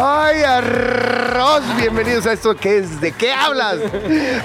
¡Ay, 0.00 0.44
arroz! 0.44 1.64
Bienvenidos 1.76 2.24
a 2.26 2.32
esto 2.32 2.54
que 2.54 2.78
es 2.78 3.00
¿De 3.00 3.10
qué 3.10 3.32
hablas? 3.32 3.78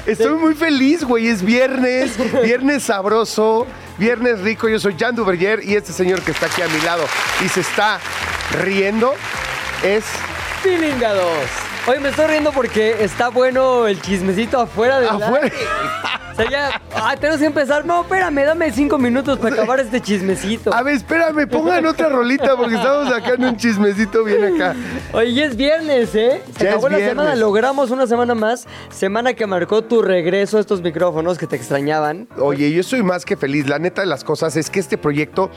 Estoy 0.07 0.33
muy 0.33 0.55
feliz, 0.55 1.03
güey. 1.03 1.27
Es 1.27 1.43
viernes, 1.43 2.17
viernes 2.41 2.81
sabroso, 2.81 3.67
viernes 3.99 4.39
rico. 4.39 4.67
Yo 4.67 4.79
soy 4.79 4.95
Jan 4.97 5.15
Duverger 5.15 5.63
y 5.63 5.75
este 5.75 5.93
señor 5.93 6.23
que 6.23 6.31
está 6.31 6.47
aquí 6.47 6.63
a 6.63 6.67
mi 6.67 6.81
lado 6.81 7.05
y 7.45 7.49
se 7.49 7.59
está 7.59 7.99
riendo 8.63 9.13
es... 9.83 10.05
Pilinga 10.63 11.13
2. 11.13 11.23
Hoy 11.85 11.99
me 11.99 12.09
estoy 12.09 12.27
riendo 12.27 12.51
porque 12.53 13.03
está 13.03 13.27
bueno 13.29 13.87
el 13.87 14.01
chismecito 14.01 14.57
afuera 14.59 15.01
de 15.01 15.09
Afuera. 15.09 15.51
O 16.31 16.35
sea, 16.35 16.49
ya, 16.49 16.81
ah, 16.95 17.15
tenemos 17.17 17.41
que 17.41 17.45
empezar. 17.45 17.85
No, 17.85 18.01
espérame, 18.01 18.45
dame 18.45 18.71
cinco 18.71 18.97
minutos 18.97 19.37
para 19.37 19.53
acabar 19.55 19.81
este 19.81 19.99
chismecito. 20.01 20.73
A 20.73 20.81
ver, 20.81 20.95
espérame, 20.95 21.45
pongan 21.47 21.85
otra 21.85 22.07
rolita 22.09 22.55
porque 22.55 22.75
estamos 22.75 23.09
sacando 23.09 23.49
un 23.49 23.57
chismecito 23.57 24.23
bien 24.23 24.55
acá. 24.55 24.75
Oye, 25.11 25.33
ya 25.33 25.45
es 25.45 25.57
viernes, 25.57 26.15
¿eh? 26.15 26.41
Se 26.57 26.63
Ya 26.63 26.69
acabó 26.71 26.87
es 26.87 26.93
la 26.93 26.97
viernes. 26.99 27.17
semana, 27.17 27.35
logramos 27.35 27.91
una 27.91 28.07
semana 28.07 28.33
más. 28.33 28.65
Semana 28.89 29.33
que 29.33 29.45
marcó 29.45 29.83
tu 29.83 30.01
regreso 30.01 30.57
a 30.57 30.61
estos 30.61 30.81
micrófonos 30.81 31.37
que 31.37 31.47
te 31.47 31.57
extrañaban. 31.57 32.27
Oye, 32.39 32.71
yo 32.71 32.81
soy 32.81 33.03
más 33.03 33.25
que 33.25 33.35
feliz. 33.35 33.67
La 33.67 33.77
neta 33.77 34.01
de 34.01 34.07
las 34.07 34.23
cosas 34.23 34.55
es 34.55 34.69
que 34.69 34.79
este 34.79 34.97
proyecto 34.97 35.51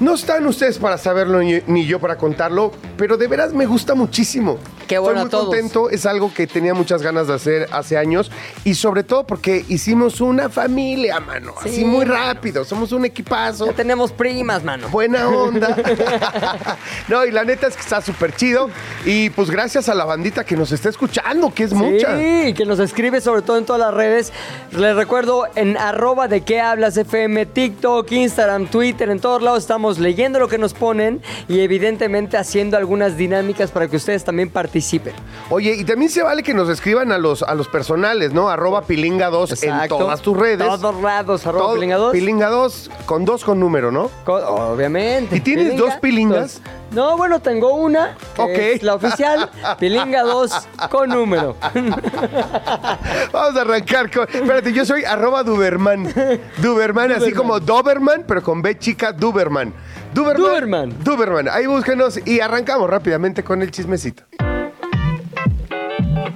no 0.00 0.14
están 0.14 0.46
ustedes 0.46 0.78
para 0.78 0.98
saberlo 0.98 1.40
ni, 1.40 1.86
yo 1.86 1.98
para 2.00 2.16
contarlo, 2.16 2.72
pero 2.96 3.16
de 3.16 3.26
veras 3.28 3.52
me 3.52 3.66
gusta 3.66 3.94
muchísimo. 3.94 4.58
Qué 4.86 4.98
bueno 4.98 5.22
Estoy 5.24 5.24
muy 5.24 5.30
todos. 5.30 5.44
contento, 5.54 5.90
es 5.90 6.06
algo 6.06 6.32
que 6.32 6.46
tenía 6.46 6.72
muchas 6.72 7.02
ganas 7.02 7.26
de 7.26 7.34
hacer 7.34 7.68
hace 7.72 7.98
años 7.98 8.30
y 8.64 8.74
sobre 8.74 9.02
todo 9.02 9.26
porque 9.26 9.64
hicimos 9.68 10.22
una 10.22 10.48
familia, 10.48 11.20
mano, 11.20 11.52
Sí. 11.62 11.68
así 11.68 11.84
muy 11.84 12.06
rápido, 12.06 12.64
somos 12.64 12.92
un 12.92 13.04
equipazo. 13.04 13.66
Ya 13.66 13.72
tenemos 13.74 14.12
primas, 14.12 14.64
mano. 14.64 14.88
Buena 14.88 15.28
onda. 15.28 15.76
no, 17.08 17.24
y 17.26 17.30
la 17.30 17.44
neta 17.44 17.66
es 17.66 17.74
que 17.74 17.82
está 17.82 18.00
súper 18.00 18.34
chido. 18.34 18.70
Y 19.04 19.30
pues 19.30 19.50
gracias 19.50 19.88
a 19.88 19.94
la 19.94 20.04
bandita 20.04 20.44
que 20.44 20.56
nos 20.56 20.72
está 20.72 20.88
escuchando, 20.88 21.52
que 21.52 21.64
es 21.64 21.72
mucha. 21.72 22.16
Sí, 22.18 22.54
que 22.54 22.64
nos 22.64 22.78
escribe 22.78 23.20
sobre 23.20 23.42
todo 23.42 23.58
en 23.58 23.66
todas 23.66 23.80
las 23.80 23.94
redes. 23.94 24.32
Les 24.72 24.94
recuerdo 24.96 25.46
en 25.54 25.76
arroba 25.76 26.28
de 26.28 26.42
qué 26.42 26.60
hablas 26.60 26.96
FM, 26.96 27.46
TikTok, 27.46 28.10
Instagram, 28.10 28.66
Twitter, 28.68 29.10
en 29.10 29.20
todos 29.20 29.42
lados 29.42 29.58
estamos 29.60 29.87
leyendo 29.98 30.38
lo 30.38 30.48
que 30.48 30.58
nos 30.58 30.74
ponen 30.74 31.22
y 31.48 31.60
evidentemente 31.60 32.36
haciendo 32.36 32.76
algunas 32.76 33.16
dinámicas 33.16 33.70
para 33.70 33.88
que 33.88 33.96
ustedes 33.96 34.24
también 34.24 34.50
participen. 34.50 35.14
Oye, 35.48 35.74
y 35.76 35.84
también 35.84 36.10
se 36.10 36.22
vale 36.22 36.42
que 36.42 36.52
nos 36.52 36.68
escriban 36.68 37.12
a 37.12 37.18
los, 37.18 37.42
a 37.44 37.54
los 37.54 37.68
personales, 37.68 38.34
¿no? 38.34 38.50
Arroba 38.50 38.82
pilinga2 38.84 39.62
en 39.62 39.70
Exacto. 39.70 39.98
todas 39.98 40.20
tus 40.20 40.36
redes. 40.36 40.66
Todos 40.66 41.00
lados, 41.00 41.46
arroba 41.46 41.64
Todo- 41.66 41.74
pilinga 41.76 41.96
2. 41.96 42.12
Pilinga 42.12 42.48
2 42.50 42.90
con 43.06 43.24
dos 43.24 43.44
con 43.44 43.60
número, 43.60 43.92
¿no? 43.92 44.10
Obviamente. 44.26 45.36
¿Y 45.36 45.40
tienes 45.40 45.76
dos 45.76 45.94
pilingas? 46.02 46.60
dos. 46.62 46.72
No, 46.90 47.16
bueno, 47.18 47.40
tengo 47.40 47.74
una, 47.74 48.16
que 48.34 48.42
Ok. 48.42 48.50
es 48.76 48.82
la 48.82 48.94
oficial, 48.94 49.50
pilinga 49.78 50.22
2 50.22 50.50
con 50.90 51.10
número. 51.10 51.56
Vamos 53.32 53.56
a 53.56 53.60
arrancar 53.60 54.10
con. 54.10 54.26
Espérate, 54.28 54.72
yo 54.72 54.86
soy 54.86 55.04
arroba 55.04 55.42
Duberman. 55.42 56.12
Duberman, 56.58 57.12
así 57.12 57.32
como 57.32 57.60
Doberman, 57.60 58.24
pero 58.26 58.42
con 58.42 58.62
B 58.62 58.78
chica, 58.78 59.12
Duberman. 59.12 59.74
Duberman. 60.14 60.42
Duberman. 60.42 61.04
Duberman. 61.04 61.48
Ahí 61.48 61.66
búsquenos 61.66 62.18
y 62.26 62.40
arrancamos 62.40 62.88
rápidamente 62.88 63.44
con 63.44 63.60
el 63.62 63.70
chismecito. 63.70 64.22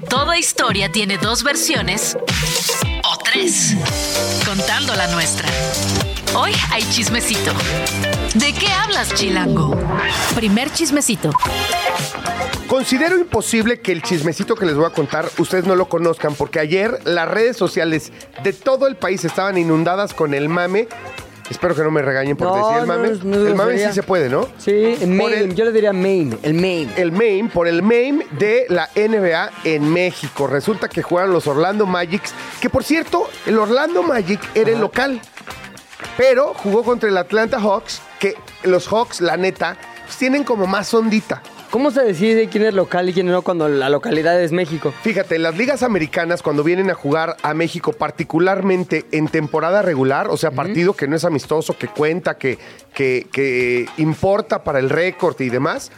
Toda 0.08 0.36
historia 0.38 0.92
tiene 0.92 1.16
dos 1.16 1.42
versiones 1.42 2.18
o 3.04 3.18
tres, 3.24 3.74
contando 4.46 4.94
la 4.94 5.06
nuestra. 5.08 5.48
Hoy 6.34 6.52
hay 6.70 6.82
chismecito. 6.90 7.52
¿De 8.34 8.52
qué 8.52 8.68
hablas, 8.68 9.12
Chilango? 9.14 9.76
Primer 10.34 10.70
chismecito. 10.72 11.30
Considero 12.66 13.16
imposible 13.18 13.80
que 13.80 13.92
el 13.92 14.02
chismecito 14.02 14.54
que 14.54 14.64
les 14.64 14.74
voy 14.74 14.86
a 14.86 14.90
contar 14.90 15.28
ustedes 15.38 15.66
no 15.66 15.76
lo 15.76 15.88
conozcan, 15.88 16.34
porque 16.34 16.58
ayer 16.58 16.98
las 17.04 17.28
redes 17.28 17.56
sociales 17.56 18.12
de 18.42 18.52
todo 18.52 18.86
el 18.86 18.96
país 18.96 19.24
estaban 19.24 19.58
inundadas 19.58 20.14
con 20.14 20.32
el 20.32 20.48
mame. 20.48 20.88
Espero 21.50 21.74
que 21.74 21.82
no 21.82 21.90
me 21.90 22.00
regañen 22.00 22.36
por 22.36 22.48
No, 22.48 22.56
decir 22.56 22.80
el 22.80 22.86
mame. 22.86 23.08
no, 23.24 23.36
no 23.36 23.46
el 23.46 23.54
mame 23.54 23.72
sería. 23.72 23.88
sí 23.88 23.94
se 23.96 24.02
puede, 24.02 24.30
¿no? 24.30 24.48
Sí, 24.56 24.70
el 25.00 25.20
el- 25.20 25.54
yo 25.54 25.66
le 25.66 25.72
diría 25.72 25.92
main, 25.92 26.38
el 26.42 26.54
main. 26.54 26.90
el 26.96 27.12
MAME, 27.12 27.50
por 27.52 27.68
el 27.68 27.82
MAME 27.82 28.26
de 28.38 28.64
la 28.70 28.88
NBA 28.94 29.50
en 29.64 29.92
México. 29.92 30.46
Resulta 30.46 30.88
que 30.88 31.02
juegan 31.02 31.30
los 31.30 31.46
Orlando 31.46 31.84
Magics, 31.84 32.32
que 32.60 32.70
por 32.70 32.84
cierto, 32.84 33.28
el 33.44 33.58
Orlando 33.58 34.02
Magic 34.02 34.40
era 34.54 34.70
el 34.70 34.80
local, 34.80 35.20
pero 36.16 36.54
jugó 36.54 36.82
contra 36.82 37.08
el 37.08 37.16
Atlanta 37.16 37.60
Hawks, 37.60 38.02
que 38.18 38.36
los 38.64 38.88
Hawks, 38.88 39.20
la 39.20 39.36
neta, 39.36 39.76
pues, 40.04 40.16
tienen 40.18 40.44
como 40.44 40.66
más 40.66 40.92
ondita. 40.94 41.42
¿Cómo 41.70 41.90
se 41.90 42.02
decide 42.02 42.48
quién 42.50 42.66
es 42.66 42.74
local 42.74 43.08
y 43.08 43.14
quién 43.14 43.28
no 43.28 43.40
cuando 43.40 43.66
la 43.66 43.88
localidad 43.88 44.38
es 44.38 44.52
México? 44.52 44.92
Fíjate, 45.00 45.38
las 45.38 45.56
ligas 45.56 45.82
americanas 45.82 46.42
cuando 46.42 46.62
vienen 46.62 46.90
a 46.90 46.94
jugar 46.94 47.38
a 47.42 47.54
México, 47.54 47.94
particularmente 47.94 49.06
en 49.10 49.26
temporada 49.26 49.80
regular, 49.80 50.28
o 50.28 50.36
sea, 50.36 50.50
partido 50.50 50.92
que 50.92 51.08
no 51.08 51.16
es 51.16 51.24
amistoso, 51.24 51.78
que 51.78 51.88
cuenta, 51.88 52.36
que, 52.36 52.58
que, 52.92 53.26
que 53.32 53.86
importa 53.96 54.64
para 54.64 54.80
el 54.80 54.90
récord 54.90 55.40
y 55.40 55.48
demás, 55.48 55.90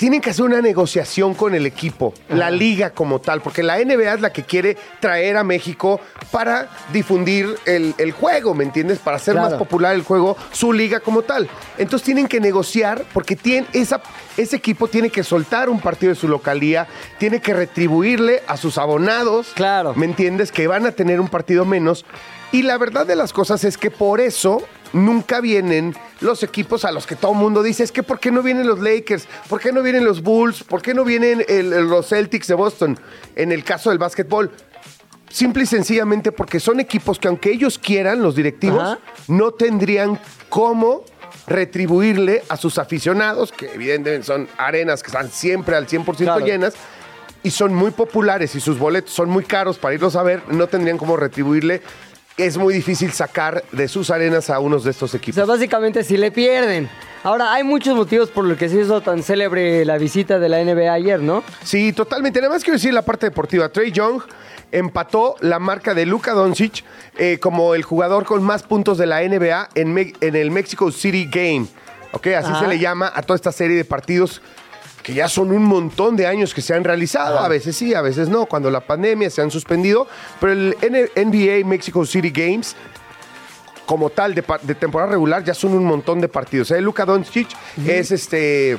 tienen 0.00 0.22
que 0.22 0.30
hacer 0.30 0.46
una 0.46 0.62
negociación 0.62 1.34
con 1.34 1.54
el 1.54 1.66
equipo, 1.66 2.14
la 2.30 2.50
liga 2.50 2.88
como 2.88 3.20
tal, 3.20 3.42
porque 3.42 3.62
la 3.62 3.76
NBA 3.84 4.14
es 4.14 4.20
la 4.22 4.32
que 4.32 4.44
quiere 4.44 4.74
traer 4.98 5.36
a 5.36 5.44
México 5.44 6.00
para 6.30 6.70
difundir 6.90 7.54
el, 7.66 7.94
el 7.98 8.12
juego, 8.12 8.54
¿me 8.54 8.64
entiendes? 8.64 8.98
Para 8.98 9.18
hacer 9.18 9.34
Claro. 9.34 9.50
más 9.50 9.58
popular 9.58 9.94
el 9.94 10.02
juego, 10.02 10.38
su 10.52 10.72
liga 10.72 11.00
como 11.00 11.20
tal. 11.20 11.50
Entonces 11.76 12.06
tienen 12.06 12.28
que 12.28 12.40
negociar 12.40 13.04
porque 13.12 13.36
tienen 13.36 13.66
esa, 13.74 14.00
ese 14.38 14.56
equipo 14.56 14.88
tiene 14.88 15.10
que 15.10 15.22
soltar 15.22 15.68
un 15.68 15.80
partido 15.80 16.14
de 16.14 16.18
su 16.18 16.28
localía, 16.28 16.86
tiene 17.18 17.42
que 17.42 17.52
retribuirle 17.52 18.42
a 18.46 18.56
sus 18.56 18.78
abonados, 18.78 19.48
Claro. 19.54 19.92
¿me 19.96 20.06
entiendes? 20.06 20.50
Que 20.50 20.66
van 20.66 20.86
a 20.86 20.92
tener 20.92 21.20
un 21.20 21.28
partido 21.28 21.66
menos. 21.66 22.06
Y 22.52 22.62
la 22.62 22.78
verdad 22.78 23.04
de 23.06 23.16
las 23.16 23.34
cosas 23.34 23.64
es 23.64 23.76
que 23.76 23.90
por 23.90 24.18
eso 24.22 24.62
nunca 24.92 25.40
vienen 25.40 25.94
los 26.20 26.42
equipos 26.42 26.84
a 26.84 26.92
los 26.92 27.06
que 27.06 27.16
todo 27.16 27.32
el 27.32 27.38
mundo 27.38 27.62
dice, 27.62 27.82
es 27.84 27.92
que 27.92 28.02
¿por 28.02 28.18
qué 28.20 28.30
no 28.30 28.42
vienen 28.42 28.66
los 28.66 28.80
Lakers? 28.80 29.26
¿Por 29.48 29.60
qué 29.60 29.72
no 29.72 29.82
vienen 29.82 30.04
los 30.04 30.22
Bulls? 30.22 30.62
¿Por 30.64 30.82
qué 30.82 30.94
no 30.94 31.04
vienen 31.04 31.44
el- 31.48 31.70
los 31.88 32.08
Celtics 32.08 32.46
de 32.48 32.54
Boston? 32.54 32.98
En 33.36 33.52
el 33.52 33.64
caso 33.64 33.90
del 33.90 33.98
básquetbol. 33.98 34.50
Simple 35.30 35.62
y 35.62 35.66
sencillamente 35.66 36.32
porque 36.32 36.58
son 36.58 36.80
equipos 36.80 37.18
que 37.20 37.28
aunque 37.28 37.52
ellos 37.52 37.78
quieran, 37.78 38.20
los 38.22 38.34
directivos, 38.34 38.82
Ajá. 38.82 38.98
no 39.28 39.52
tendrían 39.52 40.18
cómo 40.48 41.04
retribuirle 41.46 42.42
a 42.48 42.56
sus 42.56 42.78
aficionados, 42.78 43.52
que 43.52 43.72
evidentemente 43.74 44.26
son 44.26 44.48
arenas 44.56 45.02
que 45.02 45.08
están 45.08 45.30
siempre 45.30 45.76
al 45.76 45.86
100% 45.86 46.34
Claro. 46.34 46.46
llenas, 46.46 46.74
y 47.42 47.50
son 47.50 47.74
muy 47.74 47.90
populares 47.90 48.54
y 48.54 48.60
sus 48.60 48.78
boletos 48.78 49.12
son 49.12 49.30
muy 49.30 49.44
caros 49.44 49.78
para 49.78 49.94
irlos 49.94 50.14
a 50.16 50.22
ver, 50.22 50.42
no 50.48 50.66
tendrían 50.66 50.98
cómo 50.98 51.16
retribuirle. 51.16 51.80
Es 52.46 52.56
muy 52.56 52.72
difícil 52.74 53.12
sacar 53.12 53.62
de 53.72 53.86
sus 53.88 54.10
arenas 54.10 54.50
a 54.50 54.58
unos 54.60 54.84
de 54.84 54.90
estos 54.92 55.12
O 55.14 55.16
equipos. 55.16 55.34
sea, 55.34 55.44
básicamente 55.44 56.02
si 56.04 56.16
le 56.16 56.30
pierden. 56.30 56.88
Ahora, 57.22 57.52
hay 57.52 57.64
muchos 57.64 57.94
motivos 57.94 58.30
por 58.30 58.44
los 58.44 58.56
que 58.56 58.68
se 58.70 58.80
hizo 58.80 59.02
tan 59.02 59.22
célebre 59.22 59.84
la 59.84 59.98
visita 59.98 60.38
de 60.38 60.48
la 60.48 60.64
NBA 60.64 60.90
ayer, 60.92 61.20
¿no? 61.20 61.42
Sí, 61.62 61.92
totalmente. 61.92 62.40
Nada 62.40 62.54
más 62.54 62.64
quiero 62.64 62.76
decir 62.78 62.94
la 62.94 63.02
parte 63.02 63.26
deportiva. 63.26 63.68
Trey 63.68 63.92
Young 63.92 64.22
empató 64.72 65.36
la 65.40 65.58
marca 65.58 65.92
de 65.94 66.06
Luka 66.06 66.32
Doncic 66.32 66.82
eh, 67.18 67.38
como 67.40 67.74
el 67.74 67.82
jugador 67.82 68.24
con 68.24 68.42
más 68.42 68.62
puntos 68.62 68.96
de 68.98 69.06
la 69.06 69.20
NBA 69.20 69.68
en, 69.74 69.92
Me- 69.92 70.14
en 70.20 70.36
el 70.36 70.50
Mexico 70.50 70.90
City 70.92 71.28
Game. 71.30 71.66
¿Ok? 72.12 72.28
Así 72.28 72.50
Ajá. 72.50 72.60
se 72.60 72.66
le 72.68 72.78
llama 72.78 73.12
a 73.14 73.22
toda 73.22 73.36
esta 73.36 73.52
serie 73.52 73.76
de 73.76 73.84
partidos 73.84 74.40
que 75.10 75.16
ya 75.16 75.28
son 75.28 75.50
un 75.50 75.64
montón 75.64 76.16
de 76.16 76.26
años 76.26 76.54
que 76.54 76.62
se 76.62 76.72
han 76.72 76.84
realizado. 76.84 77.40
A 77.40 77.48
veces 77.48 77.76
sí, 77.76 77.94
a 77.94 78.00
veces 78.00 78.28
no. 78.28 78.46
Cuando 78.46 78.70
la 78.70 78.80
pandemia 78.80 79.28
se 79.28 79.42
han 79.42 79.50
suspendido. 79.50 80.06
Pero 80.40 80.52
el 80.52 80.76
NBA 81.16 81.66
Mexico 81.68 82.06
City 82.06 82.30
Games 82.30 82.76
como 83.86 84.10
tal 84.10 84.34
de 84.36 84.74
temporada 84.76 85.10
regular 85.10 85.42
ya 85.42 85.52
son 85.52 85.74
un 85.74 85.84
montón 85.84 86.20
de 86.20 86.28
partidos. 86.28 86.70
¿eh? 86.70 86.80
Luka 86.80 87.04
Doncic 87.04 87.48
es 87.84 88.12
este 88.12 88.78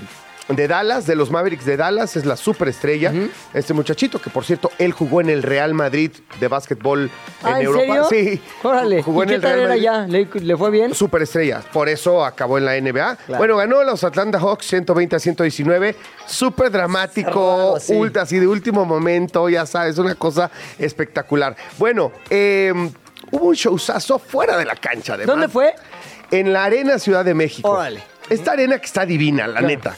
de 0.55 0.67
Dallas, 0.67 1.05
de 1.05 1.15
los 1.15 1.31
Mavericks 1.31 1.65
de 1.65 1.77
Dallas, 1.77 2.15
es 2.15 2.25
la 2.25 2.35
superestrella. 2.35 3.13
Este 3.53 3.73
muchachito, 3.73 4.21
que 4.21 4.29
por 4.29 4.43
cierto, 4.45 4.71
él 4.77 4.91
jugó 4.91 5.21
en 5.21 5.29
el 5.29 5.43
Real 5.43 5.73
Madrid 5.73 6.11
de 6.39 6.47
básquetbol 6.47 7.09
Ah, 7.43 7.51
en 7.51 7.55
¿en 7.57 7.61
Europa. 7.63 8.07
serio? 8.09 8.33
Sí. 8.33 8.41
Órale. 8.63 9.01
Jugó 9.03 9.21
¿Y 9.21 9.23
en 9.23 9.29
qué 9.29 9.35
el 9.35 9.41
tal 9.41 9.51
Real 9.53 9.59
era 9.61 9.69
Madrid. 9.69 9.83
ya? 9.83 10.39
¿Le, 10.39 10.45
le 10.45 10.57
fue 10.57 10.71
bien? 10.71 10.93
Superestrella, 10.95 11.61
por 11.73 11.89
eso 11.89 12.23
acabó 12.25 12.57
en 12.57 12.65
la 12.65 12.79
NBA. 12.79 13.15
Claro. 13.15 13.37
Bueno, 13.39 13.57
ganó 13.57 13.83
los 13.83 14.03
Atlanta 14.03 14.39
Hawks 14.39 14.65
120 14.67 15.15
a 15.15 15.19
119. 15.19 15.95
Súper 16.25 16.71
dramático, 16.71 17.31
Cerrado, 17.31 17.79
sí. 17.79 17.93
ultra, 17.93 18.21
así 18.23 18.39
de 18.39 18.47
último 18.47 18.85
momento, 18.85 19.49
ya 19.49 19.65
sabes, 19.65 19.97
una 19.97 20.15
cosa 20.15 20.49
espectacular. 20.79 21.55
Bueno, 21.77 22.11
eh, 22.29 22.73
hubo 23.31 23.45
un 23.47 23.55
showzazo 23.55 24.19
fuera 24.19 24.57
de 24.57 24.65
la 24.65 24.75
cancha. 24.75 25.13
Además, 25.13 25.27
¿Dónde 25.35 25.47
fue? 25.49 25.73
En 26.31 26.53
la 26.53 26.63
Arena 26.65 26.97
Ciudad 26.99 27.25
de 27.25 27.33
México. 27.33 27.69
Órale. 27.69 28.03
Esta 28.29 28.53
arena 28.53 28.79
que 28.79 28.85
está 28.85 29.05
divina, 29.05 29.45
la 29.47 29.59
neta. 29.61 29.97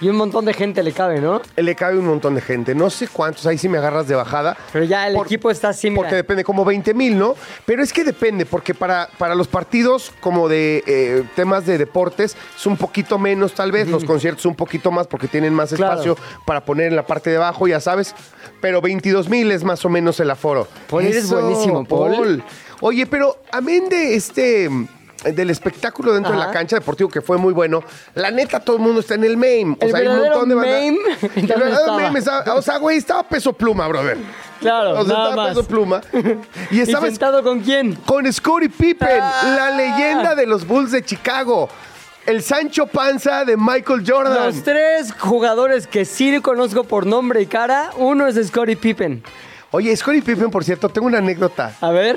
Y 0.00 0.08
un 0.08 0.16
montón 0.16 0.44
de 0.44 0.52
gente 0.52 0.82
le 0.82 0.92
cabe, 0.92 1.20
¿no? 1.20 1.40
Le 1.56 1.74
cabe 1.74 1.98
un 1.98 2.06
montón 2.06 2.34
de 2.34 2.40
gente. 2.42 2.74
No 2.74 2.90
sé 2.90 3.08
cuántos, 3.08 3.46
ahí 3.46 3.56
sí 3.56 3.68
me 3.68 3.78
agarras 3.78 4.06
de 4.06 4.14
bajada. 4.14 4.56
Pero 4.72 4.84
ya 4.84 5.08
el 5.08 5.14
Por- 5.14 5.26
equipo 5.26 5.50
está 5.50 5.70
así, 5.70 5.88
mira. 5.88 6.02
Porque 6.02 6.14
depende, 6.16 6.44
como 6.44 6.64
20 6.64 6.92
mil, 6.94 7.18
¿no? 7.18 7.34
Pero 7.64 7.82
es 7.82 7.92
que 7.92 8.04
depende, 8.04 8.44
porque 8.44 8.74
para, 8.74 9.08
para 9.18 9.34
los 9.34 9.48
partidos 9.48 10.12
como 10.20 10.48
de 10.48 10.84
eh, 10.86 11.24
temas 11.34 11.64
de 11.66 11.78
deportes 11.78 12.36
es 12.56 12.66
un 12.66 12.76
poquito 12.76 13.18
menos 13.18 13.54
tal 13.54 13.72
vez, 13.72 13.88
los 13.88 14.04
conciertos 14.04 14.44
un 14.46 14.54
poquito 14.54 14.90
más 14.90 15.06
porque 15.06 15.28
tienen 15.28 15.54
más 15.54 15.72
Claro. 15.72 15.92
espacio 16.00 16.16
para 16.44 16.64
poner 16.64 16.88
en 16.88 16.96
la 16.96 17.06
parte 17.06 17.30
de 17.30 17.36
abajo, 17.36 17.66
ya 17.66 17.80
sabes. 17.80 18.14
Pero 18.60 18.80
22 18.80 19.28
mil 19.28 19.50
es 19.50 19.64
más 19.64 19.84
o 19.84 19.88
menos 19.88 20.20
el 20.20 20.30
aforo. 20.30 20.68
Paul, 20.90 21.04
eres 21.06 21.30
buenísimo, 21.30 21.84
Paul. 21.84 22.42
Oye, 22.80 23.06
pero 23.06 23.38
amén 23.50 23.88
de 23.88 24.14
este... 24.14 24.68
Del 25.34 25.50
espectáculo 25.50 26.12
dentro 26.14 26.32
de 26.32 26.38
la 26.38 26.50
cancha 26.50 26.76
deportivo 26.76 27.08
que 27.08 27.20
fue 27.20 27.36
muy 27.36 27.52
bueno. 27.52 27.82
La 28.14 28.30
neta, 28.30 28.60
todo 28.60 28.76
el 28.76 28.82
mundo 28.82 29.00
está 29.00 29.14
en 29.14 29.24
el 29.24 29.36
meme. 29.36 29.76
El 29.80 29.94
hay 29.94 30.06
un 30.06 30.18
montón 30.18 30.48
de 30.48 30.54
banda- 30.54 30.70
meme, 30.78 30.98
El 31.22 31.46
¿dónde 31.46 31.54
verdadero 31.54 31.76
estaba? 31.80 31.96
meme 31.98 32.18
estaba- 32.18 32.54
O 32.54 32.62
sea, 32.62 32.78
güey, 32.78 32.98
estaba 32.98 33.22
peso 33.22 33.52
pluma, 33.52 33.88
brother. 33.88 34.18
Claro, 34.60 34.92
O 35.00 35.04
sea, 35.04 35.12
nada 35.14 35.28
estaba 35.30 35.36
más. 35.36 35.48
peso 35.56 35.66
pluma. 35.66 36.00
Y 36.70 36.78
¿Y 36.78 36.80
estaba 36.80 37.06
sentado 37.06 37.42
con 37.42 37.60
quién? 37.60 37.94
con 38.06 38.32
Scottie 38.32 38.68
Pippen, 38.70 39.08
Ah. 39.20 39.54
la 39.56 39.70
leyenda 39.76 40.34
de 40.34 40.46
los 40.46 40.66
Bulls 40.66 40.92
de 40.92 41.04
Chicago. 41.04 41.68
El 42.24 42.42
Sancho 42.42 42.86
Panza 42.86 43.44
de 43.44 43.56
Michael 43.56 44.02
Jordan. 44.06 44.46
Los 44.46 44.62
tres 44.64 45.12
jugadores 45.18 45.86
que 45.86 46.04
sí 46.04 46.40
conozco 46.40 46.82
por 46.84 47.06
nombre 47.06 47.40
y 47.42 47.46
cara, 47.46 47.90
uno 47.98 48.26
es 48.26 48.34
Scottie 48.48 48.76
Pippen. 48.76 49.22
Oye, 49.70 49.94
Scottie 49.96 50.22
Pippen, 50.22 50.50
por 50.50 50.64
cierto, 50.64 50.88
tengo 50.88 51.06
una 51.06 51.18
anécdota. 51.18 51.72
A 51.80 51.90
ver. 51.90 52.16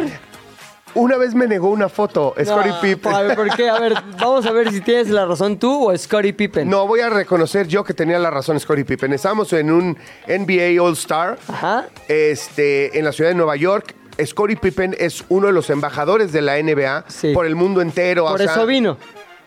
Una 0.96 1.18
vez 1.18 1.36
me 1.36 1.48
negó 1.48 1.70
una 1.70 1.88
foto, 1.90 2.34
Scottie 2.44 2.72
Ah, 2.72 2.80
Pippen. 2.82 3.14
A 3.14 3.22
ver, 3.22 3.36
¿por 3.36 3.56
qué? 3.56 3.70
A 3.70 3.80
ver, 3.80 3.94
vamos 4.20 4.46
a 4.46 4.52
ver 4.52 4.72
si 4.72 4.82
tienes 4.82 5.10
la 5.10 5.26
razón 5.26 5.58
tú 5.60 5.90
o 5.90 5.98
Scottie 5.98 6.34
Pippen. 6.34 6.70
No, 6.70 6.88
voy 6.88 7.00
a 7.02 7.10
reconocer 7.10 7.68
yo 7.68 7.84
que 7.84 7.94
tenía 7.94 8.18
la 8.20 8.30
razón 8.32 8.60
Scottie 8.60 8.86
Pippen. 8.86 9.14
Estábamos 9.14 9.54
en 9.54 9.72
un 9.72 9.98
NBA 10.28 10.82
All 10.82 10.94
Star 10.94 11.38
Ajá. 11.48 11.86
este, 12.08 12.98
en 12.98 13.06
la 13.06 13.12
ciudad 13.12 13.30
de 13.30 13.36
Nueva 13.36 13.56
York. 13.56 13.96
Scottie 14.26 14.58
Pippen 14.58 14.96
es 15.00 15.24
uno 15.30 15.48
de 15.48 15.54
los 15.54 15.70
embajadores 15.70 16.34
de 16.34 16.42
la 16.42 16.58
NBA 16.62 17.06
Sí. 17.08 17.32
por 17.34 17.46
el 17.46 17.56
mundo 17.56 17.82
entero. 17.82 18.26
o 18.26 18.30
Por 18.30 18.40
sea, 18.42 18.52
eso 18.52 18.66
vino. 18.66 18.98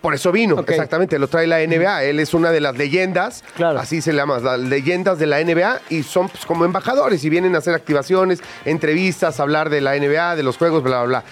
Por 0.02 0.14
eso 0.14 0.32
vino, 0.32 0.58
exactamente, 0.58 1.18
lo 1.18 1.28
trae 1.28 1.46
la 1.46 1.60
NBA. 1.60 2.02
Él 2.04 2.18
es 2.20 2.34
una 2.34 2.50
de 2.50 2.60
las 2.60 2.76
leyendas, 2.76 3.44
Claro. 3.54 3.78
así 3.78 4.02
se 4.02 4.12
le 4.12 4.18
llama, 4.18 4.40
las 4.40 4.58
leyendas 4.58 5.18
de 5.18 5.26
la 5.26 5.38
NBA 5.42 5.80
y 5.90 6.02
son 6.02 6.28
pues, 6.28 6.44
como 6.44 6.64
embajadores 6.64 7.24
y 7.24 7.30
vienen 7.30 7.54
a 7.54 7.58
hacer 7.58 7.72
activaciones, 7.74 8.40
entrevistas, 8.64 9.38
hablar 9.38 9.70
de 9.70 9.80
la 9.80 9.94
NBA, 9.96 10.34
de 10.36 10.42
los 10.42 10.56
juegos, 10.58 10.82
bla, 10.82 11.04
bla, 11.04 11.06
bla. 11.20 11.24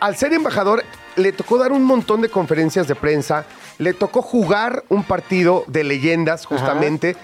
Al 0.00 0.16
ser 0.16 0.32
embajador, 0.32 0.82
le 1.16 1.32
tocó 1.32 1.58
dar 1.58 1.70
un 1.70 1.84
montón 1.84 2.22
de 2.22 2.30
conferencias 2.30 2.88
de 2.88 2.94
prensa, 2.94 3.44
le 3.78 3.92
tocó 3.92 4.22
jugar 4.22 4.82
un 4.88 5.04
partido 5.04 5.64
de 5.66 5.84
leyendas, 5.84 6.46
justamente. 6.46 7.14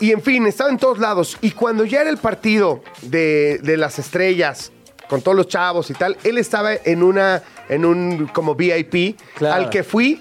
Y 0.00 0.10
en 0.12 0.20
fin, 0.22 0.46
estaba 0.46 0.70
en 0.70 0.78
todos 0.78 0.98
lados. 0.98 1.38
Y 1.42 1.52
cuando 1.52 1.84
ya 1.84 2.00
era 2.00 2.10
el 2.10 2.16
partido 2.18 2.82
de, 3.02 3.60
de 3.62 3.76
las 3.76 3.98
estrellas, 4.00 4.72
con 5.08 5.22
todos 5.22 5.36
los 5.36 5.48
chavos 5.48 5.90
y 5.90 5.94
tal, 5.94 6.16
él 6.24 6.38
estaba 6.38 6.72
en 6.74 7.02
una, 7.02 7.42
en 7.70 7.84
un 7.86 8.26
como 8.26 8.54
VIP, 8.54 9.16
Claro. 9.36 9.54
al 9.64 9.70
que 9.70 9.82
fui 9.82 10.20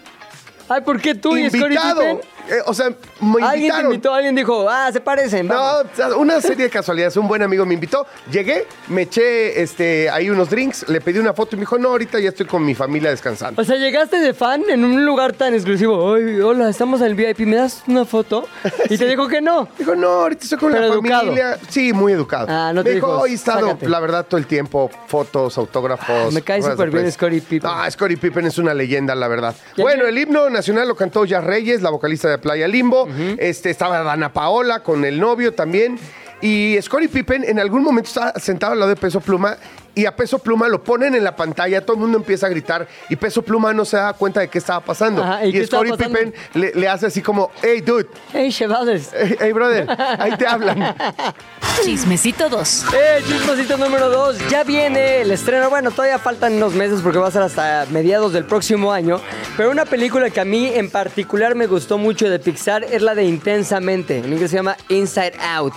Ay, 0.70 0.82
¿por 0.82 1.02
qué 1.02 1.16
tú 1.16 1.36
y 1.36 1.50
Scottie 1.50 1.66
invitado. 1.66 2.00
Pippen? 2.02 2.20
Eh, 2.50 2.62
o 2.66 2.74
sea, 2.74 2.90
me 2.90 2.96
Alguien 3.44 3.52
te 3.52 3.58
invitaron. 3.58 3.86
invitó, 3.86 4.14
alguien 4.14 4.36
dijo, 4.36 4.68
ah, 4.70 4.90
se 4.92 5.00
parecen. 5.00 5.48
No, 5.48 5.54
vamos. 5.54 5.86
o 5.94 5.96
sea, 5.96 6.08
una 6.16 6.42
serie 6.42 6.66
de 6.66 6.70
casualidades. 6.70 7.16
Un 7.18 7.28
buen 7.28 7.42
amigo 7.44 7.66
me 7.66 7.74
invitó. 7.76 8.06
Llegué, 8.32 8.66
me 8.88 9.04
eché 9.04 9.62
este, 9.62 10.10
ahí 10.10 10.30
unos 10.30 10.50
drinks, 10.50 10.88
le 10.90 11.00
pedí 11.02 11.20
una 11.20 11.34
foto 11.34 11.56
y 11.56 11.58
me 11.58 11.62
dijo, 11.62 11.78
no, 11.78 11.90
ahorita 11.90 12.20
ya 12.20 12.30
estoy 12.30 12.46
con 12.48 12.66
mi 12.66 12.74
familia 12.76 13.10
descansando. 13.12 13.62
O 13.62 13.66
sea, 13.66 13.76
llegaste 13.78 14.18
de 14.20 14.34
fan 14.34 14.64
en 14.70 14.84
un 14.84 15.06
lugar 15.06 15.34
tan 15.34 15.54
exclusivo. 15.54 16.16
Ay, 16.16 16.40
hola, 16.42 16.70
estamos 16.70 17.02
en 17.02 17.08
el 17.08 17.16
VIP, 17.16 17.40
¿me 17.42 17.56
das 17.58 17.84
una 17.88 18.06
foto? 18.06 18.48
Y 18.90 18.98
te 18.98 19.06
dijo 19.10 19.28
que 19.28 19.42
no. 19.42 19.68
Dijo, 19.78 19.96
no, 19.96 20.08
ahorita 20.08 20.44
estoy 20.44 20.58
con 20.60 20.72
Pero 20.72 20.88
la 20.88 20.94
educado. 20.94 21.20
familia. 21.22 21.60
Sí, 21.70 21.94
muy 21.94 22.14
educado. 22.14 22.48
Ah, 22.50 22.72
no 22.74 22.84
te 22.84 22.90
me 22.90 22.96
dijo, 22.96 23.08
dijo, 23.08 23.20
hoy 23.22 23.32
he 23.32 23.36
estado, 23.36 23.68
sácate. 23.68 23.88
la 23.90 24.00
verdad, 24.00 24.26
todo 24.28 24.40
el 24.40 24.48
tiempo, 24.48 24.90
fotos, 25.08 25.58
autógrafos. 25.58 26.10
Ah, 26.10 26.30
me 26.32 26.42
cae 26.42 26.60
ruedas 26.62 26.78
de 26.78 26.84
súper 26.84 26.90
bien 26.90 27.02
prensa. 27.04 27.18
Scottie 27.18 27.42
Pippen. 27.42 27.70
Ah, 27.72 27.90
Scottie 27.92 28.18
Pippen 28.18 28.46
es 28.48 28.58
una 28.58 28.74
leyenda, 28.74 29.14
la 29.16 29.28
verdad. 29.28 29.54
Ya 29.76 29.84
Bueno, 29.84 30.06
el 30.08 30.18
himno 30.18 30.50
nacional 30.50 30.88
lo 30.88 30.96
cantó 30.96 31.26
Jazz 31.26 31.44
Reyes, 31.44 31.82
la 31.82 31.90
vocalista 31.90 32.28
de 32.30 32.39
Playa 32.40 32.68
Limbo. 32.68 33.08
este, 33.38 33.70
estaba 33.70 34.02
Dana 34.04 34.34
Paola 34.34 34.82
con 34.82 35.06
el 35.06 35.20
novio 35.20 35.54
también. 35.54 36.00
Y 36.42 36.78
Scottie 36.82 37.10
Pippen 37.10 37.44
en 37.44 37.60
algún 37.60 37.84
momento 37.84 38.08
estaba 38.08 38.34
sentado 38.40 38.74
al 38.74 38.80
lado 38.80 38.90
de 38.90 38.96
Peso 38.96 39.20
Pluma 39.20 39.58
y 40.02 40.06
a 40.06 40.16
Peso 40.16 40.40
Pluma 40.40 40.68
lo 40.68 40.84
ponen 40.84 41.16
en 41.16 41.24
la 41.24 41.36
pantalla, 41.36 41.82
todo 41.86 41.96
el 41.96 42.02
mundo 42.02 42.18
empieza 42.18 42.48
a 42.48 42.50
gritar 42.50 42.88
y 43.10 43.16
Peso 43.16 43.42
Pluma 43.42 43.74
no 43.74 43.86
se 43.86 43.98
da 43.98 44.14
cuenta 44.14 44.40
de 44.40 44.48
qué 44.48 44.58
estaba 44.58 44.80
pasando. 44.80 45.24
Ajá, 45.24 45.46
¿y 45.46 45.66
Scottie? 45.66 45.98
Pippen 45.98 46.34
le, 46.54 46.74
le 46.74 46.88
hace 46.88 47.08
así 47.08 47.22
como, 47.22 47.52
hey 47.62 47.82
dude, 47.82 48.08
Hey, 48.34 48.52
chavales. 48.52 49.12
hey, 49.14 49.36
hey, 49.40 49.52
brother, 49.52 49.88
ahí 50.20 50.36
te 50.38 50.46
hablan. 50.48 50.96
Chismecito 51.84 52.50
2. 52.50 52.86
Eh, 52.94 53.24
chismosito 53.26 53.78
número 53.78 54.10
2. 54.10 54.50
Ya 54.50 54.64
viene 54.64 55.22
el 55.22 55.32
estreno. 55.32 55.70
Bueno, 55.70 55.92
todavía 55.92 56.20
faltan 56.20 56.54
unos 56.54 56.74
meses 56.74 57.00
porque 57.02 57.18
va 57.20 57.28
a 57.28 57.32
ser 57.32 57.42
hasta 57.42 57.86
mediados 57.92 58.34
del 58.34 58.44
próximo 58.46 58.92
año. 58.92 59.22
Pero 59.56 59.72
una 59.72 59.86
película 59.86 60.30
que 60.30 60.42
a 60.42 60.46
mí 60.46 60.68
en 60.74 60.90
particular 60.90 61.56
me 61.56 61.68
gustó 61.68 61.98
mucho 61.98 62.30
de 62.30 62.40
Pixar 62.40 62.84
es 62.84 63.02
la 63.02 63.16
de 63.16 63.24
Intensamente. 63.24 64.18
En 64.18 64.34
inglés 64.34 64.52
se 64.52 64.58
llama 64.58 64.76
Inside 64.90 65.34
Out. 65.42 65.74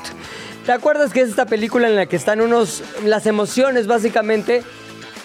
¿Te 0.64 0.70
acuerdas 0.70 1.12
que 1.12 1.23
es 1.23 1.29
esta 1.29 1.47
película 1.47 1.88
en 1.88 1.97
la 1.97 2.06
que 2.06 2.14
están 2.14 2.41
unos. 2.41 2.82
las 3.05 3.26
emociones 3.26 3.88
básicamente 3.88 4.62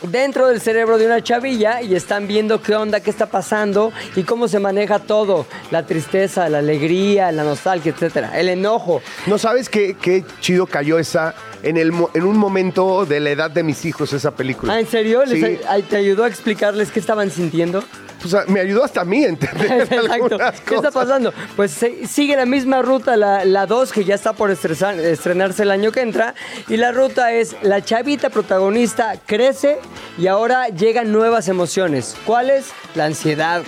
dentro 0.02 0.48
del 0.48 0.62
cerebro 0.62 0.98
de 0.98 1.06
una 1.06 1.22
chavilla 1.22 1.82
y 1.82 1.96
están 1.96 2.28
viendo 2.28 2.62
qué 2.62 2.76
onda, 2.76 3.00
qué 3.02 3.10
está 3.10 3.28
pasando 3.28 3.92
y 4.16 4.24
cómo 4.24 4.48
se 4.48 4.60
maneja 4.60 4.98
todo. 4.98 5.46
La 5.70 5.86
tristeza, 5.86 6.50
la 6.50 6.60
alegría, 6.60 7.32
la 7.32 7.44
nostalgia, 7.44 7.92
etcétera. 7.92 8.40
El 8.40 8.50
enojo. 8.50 9.02
¿No 9.28 9.38
sabes 9.38 9.70
qué, 9.70 9.96
qué 10.02 10.26
chido 10.42 10.66
cayó 10.66 10.98
esa 10.98 11.36
en, 11.62 11.78
el, 11.78 11.92
en 12.16 12.24
un 12.24 12.38
momento 12.38 13.06
de 13.06 13.20
la 13.20 13.30
edad 13.30 13.52
de 13.52 13.62
mis 13.62 13.86
hijos 13.86 14.14
esa 14.14 14.32
película? 14.32 14.74
Ah, 14.74 14.80
¿en 14.80 14.88
serio? 14.88 15.24
¿Les 15.24 15.40
Sí. 15.40 15.60
¿Te 15.88 15.98
ayudó 15.98 16.24
a 16.24 16.28
explicarles 16.28 16.92
qué 16.92 17.00
estaban 17.00 17.30
sintiendo? 17.30 17.84
Sea, 18.26 18.44
me 18.48 18.60
ayudó 18.60 18.84
hasta 18.84 19.02
a 19.02 19.06
mí 19.06 19.24
a 19.24 19.30
entender 19.30 19.72
Exacto. 19.94 20.38
¿Qué 20.66 20.76
está 20.76 20.92
pasando? 20.92 21.34
Pues 21.56 21.72
se- 21.72 22.08
sigue 22.08 22.36
la 22.36 22.46
misma 22.46 22.82
ruta, 22.82 23.16
la 23.18 23.66
2, 23.66 23.92
que 23.92 24.04
ya 24.04 24.16
está 24.16 24.34
por 24.34 24.50
estresar- 24.52 25.00
estrenarse 25.00 25.64
el 25.64 25.72
año 25.72 25.92
que 25.92 26.02
entra. 26.02 26.34
Y 26.68 26.78
la 26.78 26.92
ruta 26.92 27.32
es, 27.32 27.56
la 27.62 27.84
chavita 27.84 28.30
protagonista 28.30 29.16
crece 29.26 29.78
y 30.18 30.28
ahora 30.28 30.68
llegan 30.70 31.12
nuevas 31.12 31.48
emociones. 31.48 32.16
¿Cuáles? 32.26 32.72
La 32.96 33.06
ansiedad. 33.06 33.62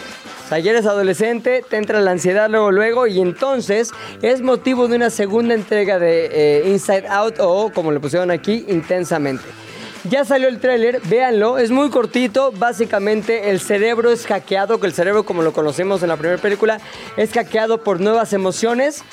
O 0.45 0.49
sea, 0.49 0.57
ya 0.57 0.71
eres 0.71 0.87
adolescente, 0.87 1.63
te 1.69 1.77
entra 1.77 2.01
la 2.01 2.09
ansiedad 2.09 2.49
luego, 2.49 2.71
luego, 2.71 3.05
y 3.05 3.19
entonces 3.21 3.91
es 4.23 4.41
motivo 4.41 4.87
de 4.87 4.95
una 4.95 5.11
segunda 5.11 5.53
entrega 5.53 5.99
de 5.99 6.29
eh, 6.31 6.69
Inside 6.71 7.07
Out 7.07 7.35
o, 7.39 7.71
como 7.71 7.91
le 7.91 7.99
pusieron 7.99 8.31
aquí, 8.31 8.65
Intensamente. 8.67 9.43
Ya 10.05 10.23
salió 10.23 10.47
el 10.47 10.59
tráiler, 10.59 11.01
véanlo, 11.09 11.57
es 11.57 11.71
muy 11.71 11.89
cortito, 11.89 12.53
básicamente 12.53 13.49
el 13.49 13.59
cerebro 13.59 14.11
es 14.11 14.25
hackeado, 14.25 14.79
que 14.79 14.87
el 14.87 14.93
cerebro 14.93 15.25
como 15.25 15.41
lo 15.41 15.51
conocemos 15.51 16.01
en 16.01 16.07
la 16.07 16.15
primera 16.15 16.41
película, 16.41 16.79
es 17.17 17.33
hackeado 17.33 17.83
por 17.83 17.99
nuevas 17.99 18.31
emociones, 18.31 19.03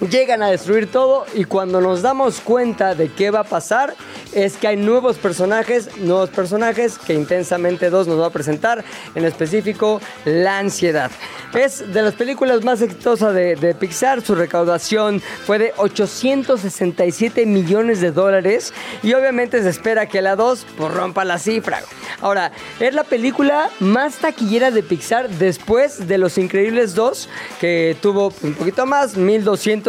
llegan 0.00 0.42
a 0.42 0.48
destruir 0.48 0.90
todo 0.90 1.26
y 1.34 1.44
cuando 1.44 1.80
nos 1.80 2.02
damos 2.02 2.40
cuenta 2.40 2.94
de 2.94 3.10
qué 3.10 3.30
va 3.30 3.40
a 3.40 3.44
pasar 3.44 3.94
es 4.32 4.56
que 4.56 4.68
hay 4.68 4.76
nuevos 4.76 5.16
personajes, 5.16 5.96
nuevos 5.98 6.30
personajes 6.30 6.98
que 6.98 7.14
intensamente 7.14 7.90
2 7.90 8.06
nos 8.06 8.20
va 8.20 8.26
a 8.26 8.30
presentar, 8.30 8.84
en 9.14 9.24
específico 9.24 10.00
la 10.24 10.58
ansiedad. 10.58 11.10
Es 11.54 11.92
de 11.92 12.02
las 12.02 12.14
películas 12.14 12.62
más 12.62 12.82
exitosas 12.82 13.34
de, 13.34 13.76
Pixar, 13.78 14.22
su 14.22 14.34
recaudación 14.34 15.20
fue 15.20 15.58
de 15.58 15.72
867 15.76 17.46
millones 17.46 18.00
de 18.00 18.10
dólares 18.12 18.72
y 19.02 19.14
obviamente 19.14 19.62
se 19.62 19.68
espera 19.68 20.06
que 20.06 20.22
la 20.22 20.36
2 20.36 20.66
pues, 20.76 20.92
rompa 20.92 21.24
la 21.24 21.38
cifra. 21.38 21.80
Ahora, 22.20 22.52
es 22.80 22.94
la 22.94 23.04
película 23.04 23.70
más 23.80 24.16
taquillera 24.16 24.70
de 24.70 24.82
Pixar 24.82 25.28
después 25.28 26.08
de 26.08 26.18
Los 26.18 26.36
Increíbles 26.36 26.94
2, 26.94 27.28
que 27.60 27.96
tuvo 28.00 28.32
un 28.42 28.54
poquito 28.54 28.86
más, 28.86 29.16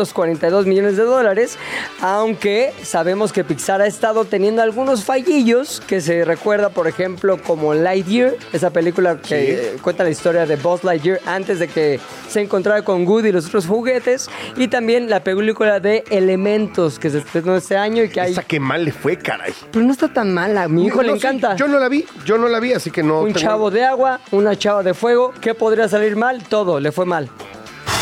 1.242 0.04 0.66
millones 0.66 0.98
de 0.98 1.04
dólares, 1.04 1.58
aunque 2.02 2.74
sabemos 2.84 3.32
que 3.34 3.44
Pixar 3.44 3.82
ha 3.82 3.88
estado 3.88 4.26
teniendo 4.26 4.62
algunos 4.62 5.04
fallillos 5.04 5.82
que 5.86 6.02
se 6.02 6.26
recuerda, 6.26 6.70
por 6.70 6.88
ejemplo, 6.88 7.38
como 7.42 7.74
Lightyear, 7.74 8.34
esa 8.54 8.70
película 8.72 9.18
que 9.22 9.72
Sí. 9.76 9.80
cuenta 9.82 10.04
la 10.04 10.10
historia 10.10 10.46
de 10.46 10.56
Buzz 10.56 10.84
Lightyear 10.84 11.20
antes 11.26 11.60
de 11.60 11.68
que 11.68 12.00
se 12.28 12.42
encontrara 12.42 12.82
con 12.84 13.08
Woody 13.08 13.30
y 13.30 13.32
los 13.32 13.48
otros 13.48 13.66
juguetes. 13.68 14.30
Y 14.56 14.68
también 14.68 15.10
la 15.10 15.24
película 15.24 15.80
de 15.80 16.04
Elementos 16.10 17.00
que 17.00 17.10
se 17.10 17.20
estrenó 17.20 17.56
este 17.56 17.78
año 17.78 18.04
y 18.04 18.10
que 18.10 18.22
hay... 18.22 18.32
Esa 18.32 18.44
que 18.44 18.60
mal 18.60 18.86
le 18.86 18.92
fue, 18.92 19.18
caray. 19.18 19.54
Pero 19.72 19.86
no 19.86 19.92
está 19.92 20.12
tan 20.12 20.34
mala, 20.34 20.64
a 20.64 20.68
mi 20.68 20.86
hijo 20.86 21.02
le 21.02 21.10
No, 21.10 21.14
sí, 21.16 21.20
encanta. 21.20 21.56
yo 21.56 21.68
no 21.68 21.80
la 21.80 21.90
vi, 21.90 22.06
yo 22.26 22.38
no 22.38 22.48
la 22.48 22.60
vi, 22.60 22.74
así 22.74 22.92
que 22.92 23.04
no. 23.04 23.22
Un 23.22 23.28
tengo- 23.34 23.40
chavo 23.40 23.72
de 23.72 23.84
agua, 23.86 24.20
una 24.32 24.56
chava 24.58 24.84
de 24.84 24.94
fuego. 24.94 25.34
¿Qué 25.42 25.54
podría 25.54 25.88
salir 25.88 26.16
mal? 26.16 26.44
Todo, 26.44 26.80
le 26.80 26.92
fue 26.92 27.06
mal. 27.06 27.30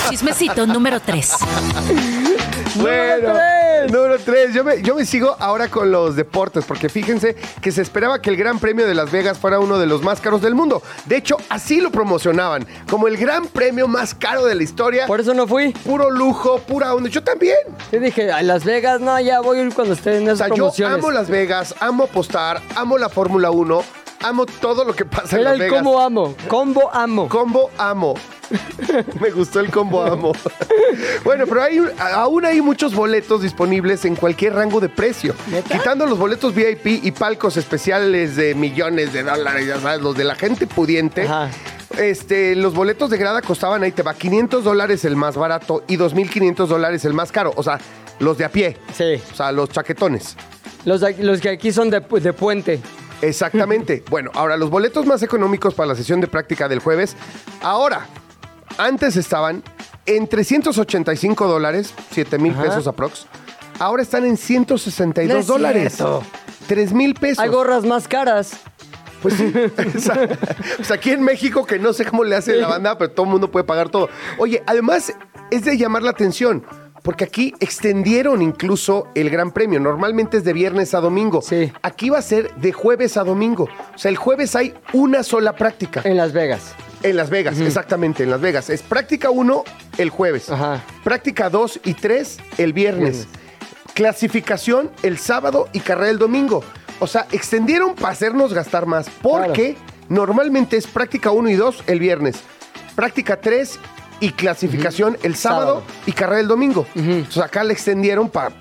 Chismecito 0.10 0.66
número 0.68 1.00
3. 1.00 1.34
Bueno, 2.76 3.34
número 3.90 4.18
3. 4.24 4.54
Yo 4.54 4.64
me, 4.64 4.82
yo 4.82 4.96
me 4.96 5.06
sigo 5.06 5.36
ahora 5.40 5.68
con 5.70 5.92
los 5.92 6.16
deportes, 6.16 6.66
porque 6.66 6.90
fíjense 6.90 7.36
que 7.62 7.72
se 7.72 7.82
esperaba 7.82 8.22
que 8.22 8.30
el 8.30 8.38
Gran 8.38 8.60
Premio 8.60 8.88
de 8.88 8.94
Las 8.94 9.12
Vegas 9.12 9.38
fuera 9.38 9.60
uno 9.60 9.80
de 9.80 9.86
los 9.86 10.02
más 10.04 10.22
caros 10.22 10.42
del 10.42 10.56
mundo. 10.56 10.82
De 11.06 11.18
hecho, 11.18 11.38
así 11.50 11.82
lo 11.82 11.92
promocionaban, 11.92 12.68
como 12.90 13.08
el 13.08 13.18
Gran 13.18 13.48
Premio 13.48 13.88
más 13.88 14.14
caro 14.14 14.46
de 14.46 14.56
la 14.56 14.64
historia. 14.64 15.08
Por 15.08 15.20
eso 15.20 15.34
no 15.34 15.48
fui. 15.48 15.72
Puro 15.72 16.10
lujo, 16.12 16.60
pura 16.60 16.94
onda. 16.94 17.10
Yo 17.10 17.24
también. 17.24 17.58
Yo 17.92 18.00
dije, 18.00 18.32
a 18.32 18.42
Las 18.44 18.64
Vegas, 18.64 19.02
no, 19.02 19.20
ya 19.20 19.42
voy 19.42 19.60
a 19.60 19.64
ir 19.64 19.74
cuando 19.74 19.94
estén 19.94 20.16
en 20.16 20.22
O 20.30 20.34
esas 20.34 20.38
sea, 20.40 20.48
yo 20.50 20.56
promociones. 20.56 20.98
amo 21.00 21.12
Las 21.12 21.30
Vegas, 21.30 21.76
amo 21.80 22.04
apostar, 22.06 22.62
amo 22.76 22.98
la 22.98 23.10
Fórmula 23.10 23.50
1, 23.52 23.84
amo 24.24 24.46
todo 24.46 24.84
lo 24.84 24.94
que 24.96 25.06
pasa 25.06 25.36
en 25.36 25.42
Era 25.42 25.52
Las 25.52 25.54
el 25.54 25.60
Vegas. 25.62 25.84
combo 25.84 26.00
amo. 26.02 26.36
Combo 26.48 26.90
amo. 26.94 27.28
Combo 27.30 27.70
amo. 27.78 28.14
Me 29.22 29.32
gustó 29.32 29.60
el 29.60 29.72
combo 29.72 30.04
amo. 30.04 30.34
bueno, 31.24 31.46
pero 31.48 31.64
hay, 31.64 31.80
aún 32.00 32.46
hay 32.46 32.62
muchos 32.62 32.94
boletos 32.94 33.42
disponibles 33.42 34.06
en 34.06 34.16
cualquier 34.16 34.54
rango 34.54 34.80
de 34.80 34.90
precio. 34.90 35.36
¿Neta? 35.48 35.78
Quitando 35.78 36.06
los 36.06 36.18
boletos 36.18 36.54
VIP 36.54 37.04
y 37.04 37.12
palcos 37.12 37.58
especiales 37.58 38.36
de 38.36 38.56
millones 38.56 39.14
de 39.14 39.24
dólares, 39.24 39.68
ya 39.68 39.80
sabes, 39.80 40.02
los 40.02 40.16
de 40.16 40.24
la 40.24 40.36
gente 40.36 40.68
pudiente. 40.68 41.24
Ajá. 41.24 41.50
Este, 41.98 42.56
los 42.56 42.74
boletos 42.74 43.10
de 43.10 43.18
grada 43.18 43.42
costaban, 43.42 43.82
ahí 43.82 43.92
te 43.92 44.04
va, 44.04 44.14
500 44.14 44.64
dólares 44.64 45.04
el 45.06 45.16
más 45.16 45.36
barato 45.36 45.84
y 45.88 45.98
2.500 45.98 46.68
dólares 46.68 47.06
el 47.06 47.14
más 47.14 47.32
caro. 47.32 47.54
O 47.56 47.64
sea, 47.64 47.80
los 48.20 48.38
de 48.38 48.46
a 48.46 48.50
pie. 48.50 48.78
Sí. 48.94 49.22
O 49.32 49.36
sea, 49.36 49.52
los 49.52 49.70
chaquetones. 49.70 50.36
Los, 50.86 51.02
de 51.02 51.16
los 51.24 51.42
que 51.42 51.50
aquí 51.50 51.72
son 51.72 51.90
de 51.90 52.02
puente. 52.02 52.82
Exactamente. 53.22 54.04
bueno, 54.10 54.32
ahora 54.34 54.58
los 54.58 54.70
boletos 54.70 55.06
más 55.06 55.24
económicos 55.24 55.74
para 55.74 55.88
la 55.88 55.96
sesión 55.96 56.22
de 56.22 56.28
práctica 56.28 56.68
del 56.68 56.80
jueves, 56.80 57.16
ahora, 57.62 58.08
antes 58.78 59.16
estaban 59.16 59.64
en 60.06 60.28
385 60.28 61.48
dólares, 61.48 61.94
7 62.12 62.38
mil 62.38 62.54
Ajá. 62.54 62.64
pesos 62.64 62.88
aprox. 62.88 63.28
Ahora 63.80 64.02
están 64.02 64.26
en 64.26 64.38
162 64.38 65.34
No 65.34 65.40
es 65.40 65.48
dólares. 65.48 65.94
cierto. 65.96 66.24
3 66.68 66.94
mil 66.94 67.14
pesos. 67.14 67.40
Hay 67.44 67.50
gorras 67.50 67.84
más 67.86 68.08
caras. 68.08 68.54
Pues 69.22 69.36
sí. 69.36 69.54
O 69.96 70.00
sea, 70.00 70.30
o 70.80 70.84
sea, 70.84 70.96
aquí 70.96 71.12
en 71.12 71.24
México, 71.24 71.66
que 71.66 71.80
no 71.80 71.94
sé 71.94 72.06
cómo 72.06 72.24
le 72.24 72.36
hace 72.36 72.56
la 72.56 72.68
banda, 72.68 72.98
pero 72.98 73.12
todo 73.12 73.26
el 73.26 73.32
mundo 73.32 73.52
puede 73.52 73.66
pagar 73.66 73.90
todo. 73.90 74.10
Oye, 74.38 74.64
además 74.66 75.14
es 75.52 75.66
de 75.66 75.78
llamar 75.78 76.04
la 76.04 76.12
atención. 76.12 76.64
Porque 77.04 77.24
aquí 77.24 77.54
extendieron 77.62 78.42
incluso 78.42 79.08
el 79.16 79.30
Gran 79.30 79.52
Premio. 79.52 79.80
Normalmente 79.80 80.38
es 80.38 80.44
de 80.44 80.52
viernes 80.52 80.94
a 80.94 81.00
domingo. 81.00 81.42
Sí. 81.42 81.72
Aquí 81.82 82.10
va 82.10 82.18
a 82.18 82.22
ser 82.22 82.54
de 82.56 82.74
jueves 82.74 83.16
a 83.16 83.24
domingo. 83.24 83.70
O 83.96 83.98
sea, 83.98 84.10
el 84.10 84.18
jueves 84.18 84.58
hay 84.58 84.74
una 84.92 85.24
sola 85.24 85.56
práctica. 85.56 86.02
En 86.04 86.18
Las 86.18 86.34
Vegas. 86.34 86.74
En 87.04 87.16
Las 87.16 87.30
Vegas, 87.30 87.60
exactamente, 87.60 88.24
en 88.24 88.32
Las 88.32 88.42
Vegas. 88.42 88.70
Es 88.70 88.82
práctica 88.82 89.30
1 89.30 89.64
el 89.98 90.10
jueves. 90.10 90.50
Ajá. 90.50 90.84
Práctica 91.04 91.50
2 91.50 91.82
y 91.86 91.94
3 91.94 92.38
el 92.58 92.74
viernes. 92.74 93.28
Clasificación 93.94 94.92
el 95.04 95.18
sábado 95.18 95.70
y 95.74 95.80
carrera 95.80 96.10
el 96.10 96.18
domingo. 96.18 96.64
O 97.00 97.08
sea, 97.08 97.28
extendieron 97.32 97.96
para 97.96 98.14
hacernos 98.14 98.54
gastar 98.54 98.86
más. 98.86 99.10
Porque 99.22 99.78
normalmente 100.10 100.78
es 100.78 100.88
práctica 100.88 101.32
1 101.32 101.50
y 101.50 101.56
2 101.56 101.84
el 101.88 102.00
viernes. 102.00 102.38
Práctica 102.96 103.40
3 103.40 103.80
y 104.20 104.32
clasificación 104.32 105.18
el 105.24 105.36
sábado, 105.36 105.66
Sábado. 105.66 105.84
y 106.06 106.12
carrera 106.12 106.42
el 106.42 106.48
domingo. 106.48 106.86
Entonces 106.96 107.44
acá 107.44 107.64
le 107.64 107.74
extendieron 107.74 108.30
para... 108.30 108.52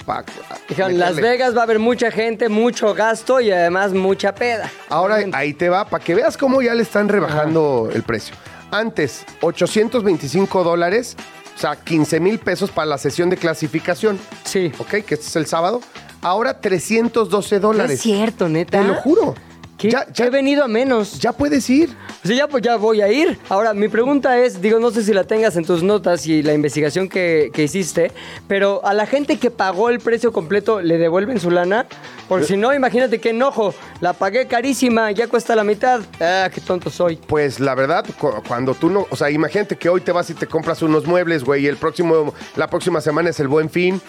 Dijeron, 0.68 0.98
Las 0.98 1.16
Vegas 1.16 1.54
va 1.56 1.60
a 1.60 1.62
haber 1.64 1.78
mucha 1.78 2.10
gente, 2.10 2.48
mucho 2.48 2.92
gasto 2.94 3.40
y 3.40 3.50
además 3.50 3.92
mucha 3.92 4.34
peda. 4.34 4.70
Ahora 4.88 5.18
ahí 5.32 5.54
te 5.54 5.68
va, 5.68 5.86
para 5.86 6.02
que 6.04 6.14
veas 6.14 6.36
cómo 6.36 6.60
ya 6.62 6.74
le 6.74 6.82
están 6.82 7.08
rebajando 7.08 7.88
el 7.92 8.02
precio. 8.02 8.34
Antes, 8.70 9.24
825 9.40 10.64
dólares, 10.64 11.16
o 11.56 11.58
sea, 11.58 11.76
15 11.76 12.20
mil 12.20 12.38
pesos 12.38 12.70
para 12.70 12.86
la 12.86 12.98
sesión 12.98 13.30
de 13.30 13.36
clasificación, 13.36 14.18
Sí. 14.44 14.72
¿ok? 14.78 14.88
Que 15.06 15.14
este 15.14 15.26
es 15.26 15.36
el 15.36 15.46
sábado. 15.46 15.80
Ahora 16.22 16.60
312 16.60 17.56
No 17.56 17.60
dólares. 17.60 17.92
es 17.92 18.00
cierto, 18.02 18.48
neta. 18.48 18.78
Te 18.80 18.84
lo 18.84 18.94
juro. 18.96 19.34
Ya, 19.78 20.06
ya, 20.12 20.24
he 20.26 20.30
venido 20.30 20.64
a 20.64 20.68
menos. 20.68 21.18
ya 21.20 21.32
puedes 21.32 21.68
ir. 21.70 21.90
Sí, 22.24 22.34
ya, 22.36 22.48
pues 22.48 22.62
ya 22.62 22.76
voy 22.76 23.02
a 23.02 23.12
ir. 23.12 23.38
Ahora, 23.48 23.74
mi 23.74 23.88
pregunta 23.88 24.38
es, 24.38 24.60
digo, 24.62 24.80
no 24.80 24.90
sé 24.90 25.02
si 25.04 25.12
la 25.12 25.24
tengas 25.24 25.54
en 25.56 25.64
tus 25.64 25.82
notas 25.82 26.26
y 26.26 26.42
la 26.42 26.54
investigación 26.54 27.08
que, 27.08 27.50
que 27.52 27.64
hiciste, 27.64 28.10
pero 28.48 28.84
a 28.84 28.94
la 28.94 29.06
gente 29.06 29.38
que 29.38 29.50
pagó 29.50 29.90
el 29.90 30.00
precio 30.00 30.32
completo, 30.32 30.80
¿le 30.80 30.98
devuelven 30.98 31.38
su 31.38 31.50
lana? 31.50 31.86
Porque 32.28 32.46
si 32.46 32.56
no, 32.56 32.74
imagínate 32.74 33.20
qué 33.20 33.30
enojo. 33.30 33.74
La 34.00 34.12
pagué 34.14 34.46
carísima, 34.46 35.10
ya 35.12 35.28
cuesta 35.28 35.54
la 35.54 35.62
mitad. 35.62 36.00
Ah, 36.20 36.48
qué 36.52 36.60
tonto 36.60 36.90
soy. 36.90 37.16
Pues 37.16 37.60
la 37.60 37.74
verdad, 37.74 38.04
cu- 38.18 38.42
cuando 38.48 38.74
tú 38.74 38.88
no, 38.90 39.06
o 39.10 39.14
sea, 39.16 39.30
imagínate 39.30 39.76
que 39.76 39.88
hoy 39.88 40.00
te 40.00 40.10
vas 40.10 40.28
y 40.30 40.34
te 40.34 40.46
compras 40.46 40.82
unos 40.82 41.06
muebles, 41.06 41.44
güey, 41.44 41.64
y 41.64 41.66
el 41.68 41.76
próximo, 41.76 42.34
la 42.56 42.68
próxima 42.68 43.00
semana 43.00 43.30
es 43.30 43.38
el 43.40 43.48
buen 43.48 43.70
fin. 43.70 44.00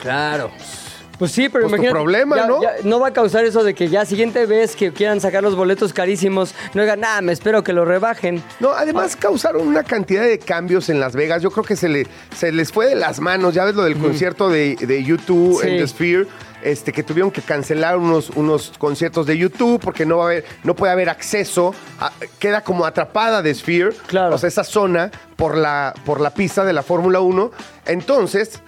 Claro. 0.00 0.50
Pues 1.18 1.32
sí, 1.32 1.48
pero 1.48 1.64
Pues 1.64 1.72
tu 1.72 1.76
imagínate. 1.76 1.92
problema, 1.94 2.36
ya- 2.36 2.46
¿no? 2.46 2.62
ya 2.62 2.72
no 2.84 3.00
va 3.00 3.08
a 3.08 3.12
causar 3.12 3.44
eso 3.44 3.64
de 3.64 3.74
que 3.74 3.88
ya 3.88 4.04
siguiente 4.04 4.46
vez 4.46 4.76
que 4.76 4.92
quieran 4.92 5.20
sacar 5.20 5.42
los 5.42 5.56
boletos 5.56 5.92
carísimos, 5.92 6.54
no 6.74 6.82
digan, 6.82 7.00
nada, 7.00 7.20
me 7.22 7.32
espero 7.32 7.64
que 7.64 7.72
lo 7.72 7.84
rebajen. 7.84 8.42
No, 8.60 8.70
además 8.70 9.16
causaron 9.16 9.66
una 9.66 9.82
cantidad 9.82 10.22
de 10.22 10.38
cambios 10.38 10.88
en 10.88 11.00
Las 11.00 11.14
Vegas. 11.16 11.42
Yo 11.42 11.50
creo 11.50 11.64
que 11.64 11.74
se, 11.76 11.88
le, 11.88 12.06
se 12.36 12.52
les 12.52 12.70
fue 12.72 12.86
de 12.86 12.94
las 12.94 13.18
manos. 13.20 13.54
Ya 13.54 13.64
ves 13.64 13.74
lo 13.74 13.82
del 13.84 13.96
concierto 13.96 14.48
de, 14.48 14.76
de 14.76 15.02
YouTube 15.02 15.60
Sí. 15.60 15.68
en 15.68 15.78
The 15.78 15.88
Sphere. 15.88 16.26
Este, 16.60 16.92
que 16.92 17.04
tuvieron 17.04 17.30
que 17.30 17.40
cancelar 17.40 17.96
unos, 17.98 18.30
unos 18.30 18.72
conciertos 18.78 19.26
de 19.26 19.38
YouTube 19.38 19.80
porque 19.80 20.04
no 20.04 20.16
va 20.18 20.24
a 20.24 20.26
haber, 20.26 20.44
no 20.64 20.74
puede 20.74 20.92
haber 20.92 21.08
acceso. 21.08 21.72
a- 22.00 22.10
queda 22.40 22.62
como 22.62 22.84
atrapada 22.84 23.42
The 23.44 23.54
Sphere. 23.54 23.90
Claro. 24.08 24.34
O 24.34 24.38
sea, 24.38 24.48
esa 24.48 24.64
zona 24.64 25.10
por 25.36 25.56
la, 25.56 25.94
por 26.04 26.20
la 26.20 26.30
pista 26.30 26.64
de 26.64 26.72
la 26.72 26.82
Fórmula 26.82 27.20
1. 27.20 27.52
Entonces, 27.86 28.60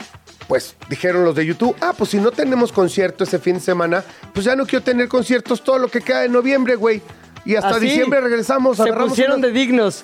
pues 0.51 0.75
dijeron 0.89 1.25
los 1.25 1.37
de 1.37 1.47
YouTube, 1.47 1.77
ah, 1.81 1.93
pues 1.97 2.11
si 2.11 2.19
no 2.19 2.33
tenemos 2.33 2.73
concierto 2.73 3.23
ese 3.23 3.39
fin 3.39 3.55
de 3.55 3.61
semana, 3.61 4.03
pues 4.35 4.45
ya 4.45 4.57
no 4.57 4.67
quiero 4.67 4.85
tener 4.85 5.07
conciertos 5.07 5.63
todo 5.63 5.79
lo 5.79 5.87
que 5.87 6.01
queda 6.01 6.23
de 6.23 6.29
noviembre, 6.29 6.75
güey. 6.75 7.01
Y 7.45 7.55
hasta 7.55 7.77
Así, 7.77 7.87
diciembre 7.87 8.21
regresamos. 8.21 8.77
Se 8.77 8.93
pusieron 8.93 9.39
una- 9.39 9.47
de 9.47 9.53
dignos. 9.53 10.03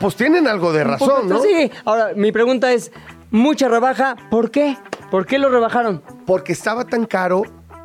pues 0.00 0.16
tienen 0.16 0.48
algo 0.48 0.72
de 0.72 0.82
razón, 0.82 1.28
¿no? 1.28 1.40
Sí. 1.40 1.70
Ahora, 1.84 2.10
mi 2.16 2.32
pregunta 2.32 2.72
es, 2.72 2.90
mucha 3.30 3.68
rebaja, 3.68 4.16
¿por 4.32 4.50
qué? 4.50 4.76
¿Por 5.12 5.26
qué 5.26 5.38
lo 5.38 5.48
rebajaron? 5.48 6.02
Porque 6.26 6.52
estaba 6.52 6.84
tan 6.86 7.06
caro 7.06 7.44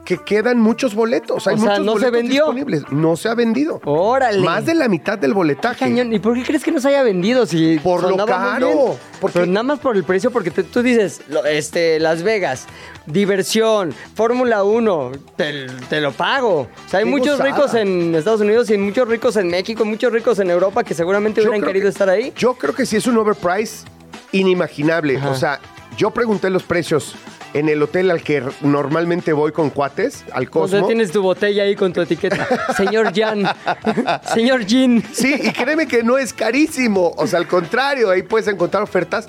que 0.10 0.18
quedan 0.18 0.58
muchos 0.60 0.96
boletos. 0.96 1.46
Hay 1.46 1.54
O 1.54 1.58
sea, 1.60 1.70
muchos 1.70 1.86
¿no 1.86 1.92
se 1.92 1.98
boletos 2.00 2.12
vendió? 2.14 2.46
disponibles. 2.46 2.84
No 2.92 3.16
se 3.16 3.30
ha 3.30 3.36
vendido. 3.36 3.80
Órale. 3.86 4.42
Más 4.42 4.66
de 4.66 4.74
la 4.74 4.88
mitad 4.88 5.20
del 5.20 5.36
boletaje. 5.36 5.78
Cañón. 5.86 6.12
¿Y 6.12 6.18
por 6.18 6.34
qué 6.34 6.44
crees 6.44 6.64
que 6.64 6.72
no 6.72 6.80
se 6.80 6.88
haya 6.88 7.04
vendido? 7.04 7.46
Si 7.46 7.78
Por 7.78 8.02
lo 8.18 8.26
caro. 8.26 8.98
Porque- 9.22 9.40
Pero 9.42 9.46
nada 9.52 9.62
más 9.62 9.78
por 9.78 9.96
el 9.96 10.04
precio, 10.04 10.32
porque 10.32 10.50
te- 10.50 10.64
tú 10.64 10.82
dices, 10.82 11.22
lo- 11.28 11.46
este, 11.46 12.00
Las 12.00 12.24
Vegas, 12.24 12.66
diversión, 13.06 13.94
Fórmula 14.16 14.64
1, 14.64 15.12
te, 15.36 15.68
te 15.90 16.02
lo 16.02 16.12
pago. 16.12 16.62
O 16.62 16.90
sea, 16.90 17.00
hay 17.02 17.06
Qué 17.06 17.12
muchos 17.12 17.38
gozada. 17.38 17.50
ricos 17.56 17.74
en 17.76 18.16
Estados 18.16 18.42
Unidos 18.42 18.70
y 18.72 18.78
muchos 18.80 19.08
ricos 19.08 19.36
en 19.38 19.48
México, 19.50 19.86
muchos 19.86 20.12
ricos 20.12 20.40
en 20.40 20.50
Europa 20.50 20.84
que 20.84 20.96
seguramente 20.96 21.42
Yo 21.44 21.50
hubieran 21.50 21.68
querido 21.68 21.84
que- 21.84 21.90
estar 21.90 22.10
ahí. 22.10 22.34
Yo 22.36 22.56
creo 22.56 22.74
que 22.74 22.88
sí 22.88 22.96
es 22.98 23.06
un 23.06 23.18
overprice 23.18 23.86
inimaginable. 24.32 25.18
Ajá. 25.18 25.30
O 25.30 25.36
sea, 25.36 25.60
yo 25.98 26.12
pregunté 26.12 26.50
los 26.50 26.64
precios 26.64 27.14
en 27.54 27.70
el 27.70 27.82
hotel 27.82 28.12
al 28.12 28.22
que 28.22 28.44
normalmente 28.62 29.34
voy 29.34 29.52
con 29.52 29.70
cuates, 29.70 30.24
al 30.32 30.44
O 30.52 30.68
sea, 30.68 30.80
Cosmo. 30.80 30.88
tienes 30.88 31.12
tu 31.12 31.22
botella 31.22 31.64
ahí 31.64 31.76
con 31.76 31.94
tu 31.94 32.02
etiqueta. 32.02 32.48
Señor 32.78 33.12
Jan. 33.16 33.44
Señor 34.34 34.66
Jean. 34.66 35.04
Sí, 35.12 35.36
y 35.42 35.52
créeme 35.52 35.88
que 35.88 36.04
no 36.04 36.18
es 36.18 36.34
carísimo. 36.34 37.14
O 37.18 37.28
sea, 37.28 37.40
al 37.40 37.48
contrario, 37.48 38.10
ahí 38.10 38.22
puedes 38.24 38.48
encontrar 38.48 38.84
ofertas. 38.84 39.28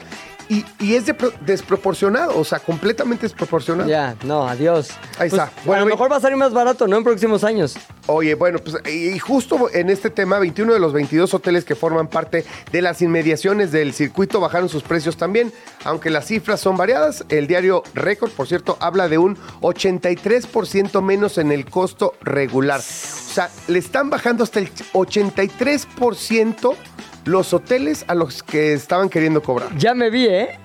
Y, 0.51 0.65
y 0.81 0.97
es 0.97 1.07
de- 1.07 1.15
desproporcionado, 1.43 2.37
o 2.37 2.45
sea, 2.45 2.59
completamente 2.59 3.23
desproporcionado. 3.23 3.89
Ya, 3.89 4.17
no, 4.25 4.49
adiós. 4.49 4.89
Ahí 5.19 5.29
está. 5.29 5.47
Pues, 5.47 5.65
Bueno, 5.67 5.83
a 5.83 5.85
lo 5.85 5.91
mejor 5.93 6.11
va 6.11 6.17
a 6.17 6.21
salir 6.21 6.37
más 6.37 6.53
barato, 6.53 6.89
¿no? 6.89 6.97
En 6.97 7.05
próximos 7.05 7.45
años. 7.45 7.77
Oye, 8.09 8.35
bueno, 8.35 8.59
pues 8.59 8.77
y 8.93 9.17
justo 9.21 9.71
en 9.73 9.89
este 9.91 10.11
tema, 10.11 10.41
21 10.41 10.73
de 10.73 10.81
los 10.81 10.93
22 10.93 11.33
hoteles 11.35 11.65
que 11.65 11.77
forman 11.77 12.09
parte 12.09 12.45
de 12.73 12.83
las 12.83 13.01
inmediaciones 13.01 13.71
del 13.71 13.93
circuito 13.95 14.41
bajaron 14.41 14.69
sus 14.69 14.83
precios 14.83 15.17
también, 15.17 15.53
aunque 15.85 16.11
las 16.11 16.27
cifras 16.27 16.59
son 16.61 16.77
variadas. 16.77 17.25
El 17.29 17.47
diario 17.47 17.85
Record, 17.95 18.33
por 18.33 18.49
cierto, 18.49 18.77
habla 18.81 19.09
de 19.09 19.19
un 19.19 19.37
83% 19.61 21.01
menos 21.01 21.39
en 21.39 21.53
el 21.53 21.65
costo 21.67 22.15
regular. 22.23 22.81
O 22.81 23.33
sea, 23.33 23.49
le 23.69 23.79
están 23.79 24.11
bajando 24.11 24.43
hasta 24.43 24.59
el 24.59 24.69
83% 24.93 26.75
los 27.25 27.53
hoteles 27.53 28.05
a 28.09 28.15
los 28.15 28.43
que 28.43 28.73
estaban 28.73 29.09
queriendo 29.09 29.43
cobrar. 29.43 29.77
Ya 29.77 29.95
me 29.95 30.11
vi, 30.11 30.27
¿eh? 30.27 30.59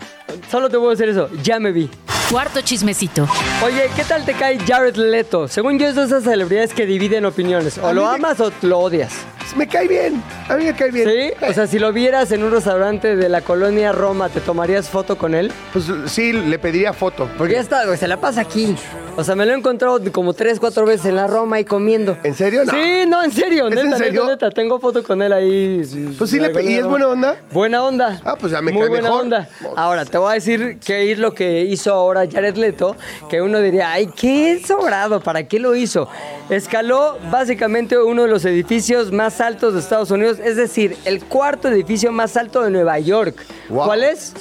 Solo 0.50 0.70
te 0.70 0.78
puedo 0.78 0.92
decir 0.92 1.10
eso, 1.10 1.30
ya 1.44 1.60
me 1.60 1.72
vi. 1.72 1.90
Cuarto 2.32 2.62
chismecito. 2.62 3.28
Oye, 3.64 3.90
¿qué 3.96 4.04
tal 4.04 4.26
te 4.26 4.34
cae 4.34 4.58
Jared 4.60 4.96
Leto? 4.96 5.48
Según 5.48 5.78
yo 5.78 5.88
es 5.88 5.96
de 5.96 6.06
esas 6.06 6.24
celebridades 6.24 6.74
que 6.74 6.86
dividen 6.88 7.24
opiniones. 7.26 7.78
O 7.78 7.86
A 7.86 7.90
mí 7.90 7.96
lo 7.96 8.06
me- 8.10 8.16
amas 8.16 8.40
o 8.40 8.52
lo 8.64 8.80
odias. 8.80 9.14
Me 9.56 9.68
cae 9.68 9.88
bien. 9.88 10.24
A 10.50 10.56
mí 10.56 10.66
me 10.66 10.76
cae 10.76 10.90
bien. 10.90 11.08
¿Sí? 11.08 11.46
O 11.48 11.54
sea, 11.54 11.68
si 11.68 11.78
lo 11.78 11.94
vieras 11.94 12.32
en 12.32 12.44
un 12.44 12.52
restaurante 12.52 13.16
de 13.16 13.30
la 13.30 13.42
colonia 13.42 13.92
Roma, 13.92 14.28
¿te 14.30 14.42
tomarías 14.42 14.90
foto 14.90 15.18
con 15.20 15.36
él? 15.36 15.52
Pues 15.72 15.86
sí, 16.08 16.34
le 16.34 16.58
pediría 16.58 16.94
foto. 16.94 17.30
Porque 17.38 17.54
ya 17.54 17.60
está, 17.62 17.86
güey, 17.86 17.98
se 17.98 18.08
la 18.08 18.18
pasa 18.18 18.42
aquí. 18.42 18.76
O 19.18 19.24
sea, 19.24 19.36
me 19.36 19.46
lo 19.46 19.54
he 19.54 19.56
encontrado 19.56 20.02
como 20.12 20.34
tres, 20.34 20.60
cuatro 20.60 20.86
veces 20.86 21.06
en 21.06 21.16
la 21.16 21.28
Roma 21.28 21.58
y 21.60 21.64
comiendo. 21.64 22.18
¿En 22.24 22.34
serio? 22.36 22.66
No. 22.66 22.72
Sí, 22.74 23.06
no, 23.08 23.24
en 23.24 23.32
serio, 23.32 23.66
¿Es 23.68 23.76
neta, 23.76 23.82
en 23.84 23.90
neta, 23.92 24.04
serio? 24.04 24.26
neta. 24.26 24.50
Tengo 24.50 24.78
foto 24.80 25.04
con 25.04 25.22
él 25.22 25.32
ahí. 25.32 25.82
Pues 26.18 26.30
sí, 26.30 26.38
le 26.40 26.50
pe- 26.50 26.64
¿y 26.70 26.74
es 26.74 26.86
buena 26.86 27.08
onda? 27.08 27.38
Buena 27.52 27.84
onda. 27.84 28.20
Ah, 28.26 28.36
pues 28.38 28.52
ya 28.52 28.62
me 28.62 28.74
Muy 28.74 28.82
cae 28.82 28.90
buena 28.90 29.04
mejor. 29.04 29.22
onda. 29.22 29.48
Ahora, 29.78 30.04
te 30.16 30.20
voy 30.20 30.32
a 30.32 30.36
decir 30.36 30.80
que 30.80 31.12
es 31.12 31.20
lo 31.20 31.34
que 31.34 31.64
hizo 31.64 31.92
ahora 31.92 32.26
Jared 32.26 32.56
Leto, 32.56 32.96
que 33.30 33.42
uno 33.42 33.60
diría, 33.60 33.92
ay, 33.92 34.08
qué 34.16 34.62
sobrado, 34.66 35.20
¿para 35.20 35.46
qué 35.46 35.60
lo 35.60 35.76
hizo? 35.76 36.08
Escaló 36.50 37.18
básicamente 37.30 37.98
uno 37.98 38.22
de 38.22 38.30
los 38.30 38.46
edificios 38.46 39.12
más 39.12 39.42
altos 39.42 39.74
de 39.74 39.82
Estados 39.82 40.12
Unidos, 40.12 40.40
es 40.40 40.56
decir, 40.56 40.96
el 41.04 41.22
cuarto 41.26 41.68
edificio 41.68 42.14
más 42.14 42.38
alto 42.38 42.64
de 42.64 42.72
Nueva 42.72 42.98
York. 42.98 43.46
Wow. 43.68 43.88
¿Cuál 43.88 44.06
es? 44.06 44.34